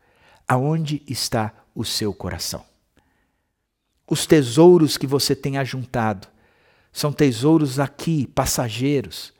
Aonde 0.48 1.00
está 1.06 1.54
o 1.76 1.84
seu 1.84 2.12
coração? 2.12 2.66
Os 4.04 4.26
tesouros 4.26 4.98
que 4.98 5.06
você 5.06 5.32
tem 5.32 5.58
ajuntado 5.58 6.26
são 6.92 7.12
tesouros 7.12 7.78
aqui, 7.78 8.26
passageiros, 8.26 9.32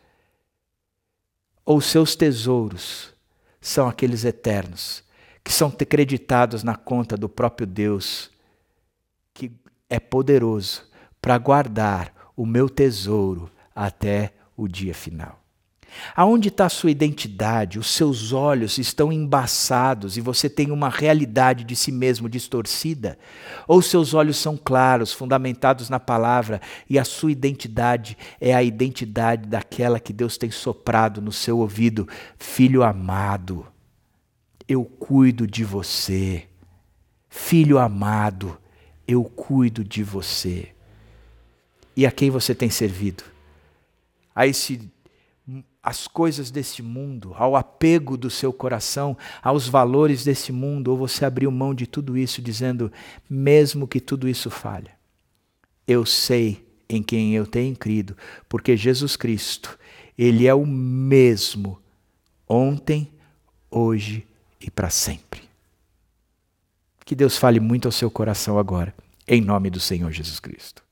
ou 1.65 1.81
seus 1.81 2.15
tesouros 2.15 3.13
são 3.61 3.89
aqueles 3.89 4.25
eternos 4.25 5.03
que 5.43 5.53
são 5.53 5.69
creditados 5.69 6.63
na 6.63 6.77
conta 6.77 7.17
do 7.17 7.29
próprio 7.29 7.67
Deus 7.67 8.31
é 9.95 10.01
poderoso 10.01 10.83
para 11.23 11.39
guardar 11.39 12.13
o 12.37 12.45
meu 12.45 12.69
tesouro 12.69 13.49
até 13.75 14.35
o 14.57 14.67
dia 14.67 14.93
final. 14.93 15.41
Aonde 16.17 16.49
está 16.49 16.69
sua 16.69 16.91
identidade? 16.91 17.79
Os 17.79 17.87
seus 17.87 18.33
olhos 18.33 18.79
estão 18.79 19.13
embaçados 19.13 20.17
e 20.17 20.21
você 20.21 20.51
tem 20.51 20.73
uma 20.73 20.89
realidade 20.89 21.63
de 21.63 21.77
si 21.77 21.93
mesmo 21.93 22.29
distorcida? 22.29 23.17
Ou 23.69 23.81
seus 23.81 24.13
olhos 24.13 24.37
são 24.37 24.57
claros, 24.57 25.13
fundamentados 25.13 25.89
na 25.89 26.01
palavra 26.01 26.61
e 26.91 26.99
a 26.99 27.05
sua 27.05 27.31
identidade 27.31 28.19
é 28.41 28.53
a 28.53 28.63
identidade 28.63 29.47
daquela 29.47 30.01
que 30.01 30.13
Deus 30.13 30.37
tem 30.37 30.51
soprado 30.51 31.23
no 31.23 31.31
seu 31.31 31.61
ouvido? 31.61 32.09
Filho 32.37 32.83
amado, 32.83 33.65
eu 34.67 34.85
cuido 34.85 35.47
de 35.47 35.63
você. 35.63 36.49
Filho 37.29 37.79
amado, 37.79 38.59
eu 39.07 39.25
cuido 39.25 39.85
de 39.85 40.03
você. 40.03 40.69
E 41.97 42.07
a 42.07 42.11
quem 42.11 42.31
você 42.31 42.55
tem 42.55 42.71
servido? 42.71 43.25
A 44.35 44.47
esse 44.47 44.91
as 45.85 46.09
coisas 46.09 46.51
deste 46.51 46.83
mundo, 46.83 47.35
ao 47.37 47.55
apego 47.55 48.17
do 48.17 48.31
seu 48.31 48.55
coração, 48.55 49.15
aos 49.43 49.69
valores 49.69 50.25
desse 50.25 50.51
mundo, 50.51 50.89
ou 50.89 50.97
você 50.97 51.27
abriu 51.27 51.51
mão 51.51 51.75
de 51.75 51.87
tudo 51.87 52.17
isso 52.17 52.41
dizendo, 52.41 52.91
mesmo 53.29 53.87
que 53.87 54.01
tudo 54.01 54.27
isso 54.27 54.49
falha, 54.49 54.93
eu 55.87 56.07
sei 56.07 56.67
em 56.89 57.03
quem 57.03 57.35
eu 57.35 57.47
tenho 57.47 57.77
crido, 57.77 58.17
porque 58.49 58.79
Jesus 58.79 59.15
Cristo, 59.15 59.79
Ele 60.17 60.47
é 60.47 60.55
o 60.55 60.65
mesmo 60.67 61.79
ontem, 62.49 63.11
hoje 63.71 64.27
e 64.59 64.71
para 64.71 64.89
sempre. 64.89 65.43
Que 67.05 67.15
Deus 67.15 67.37
fale 67.37 67.61
muito 67.61 67.87
ao 67.87 67.93
seu 67.93 68.11
coração 68.11 68.59
agora, 68.59 68.95
em 69.27 69.41
nome 69.41 69.71
do 69.71 69.81
Senhor 69.81 70.11
Jesus 70.13 70.39
Cristo. 70.41 70.84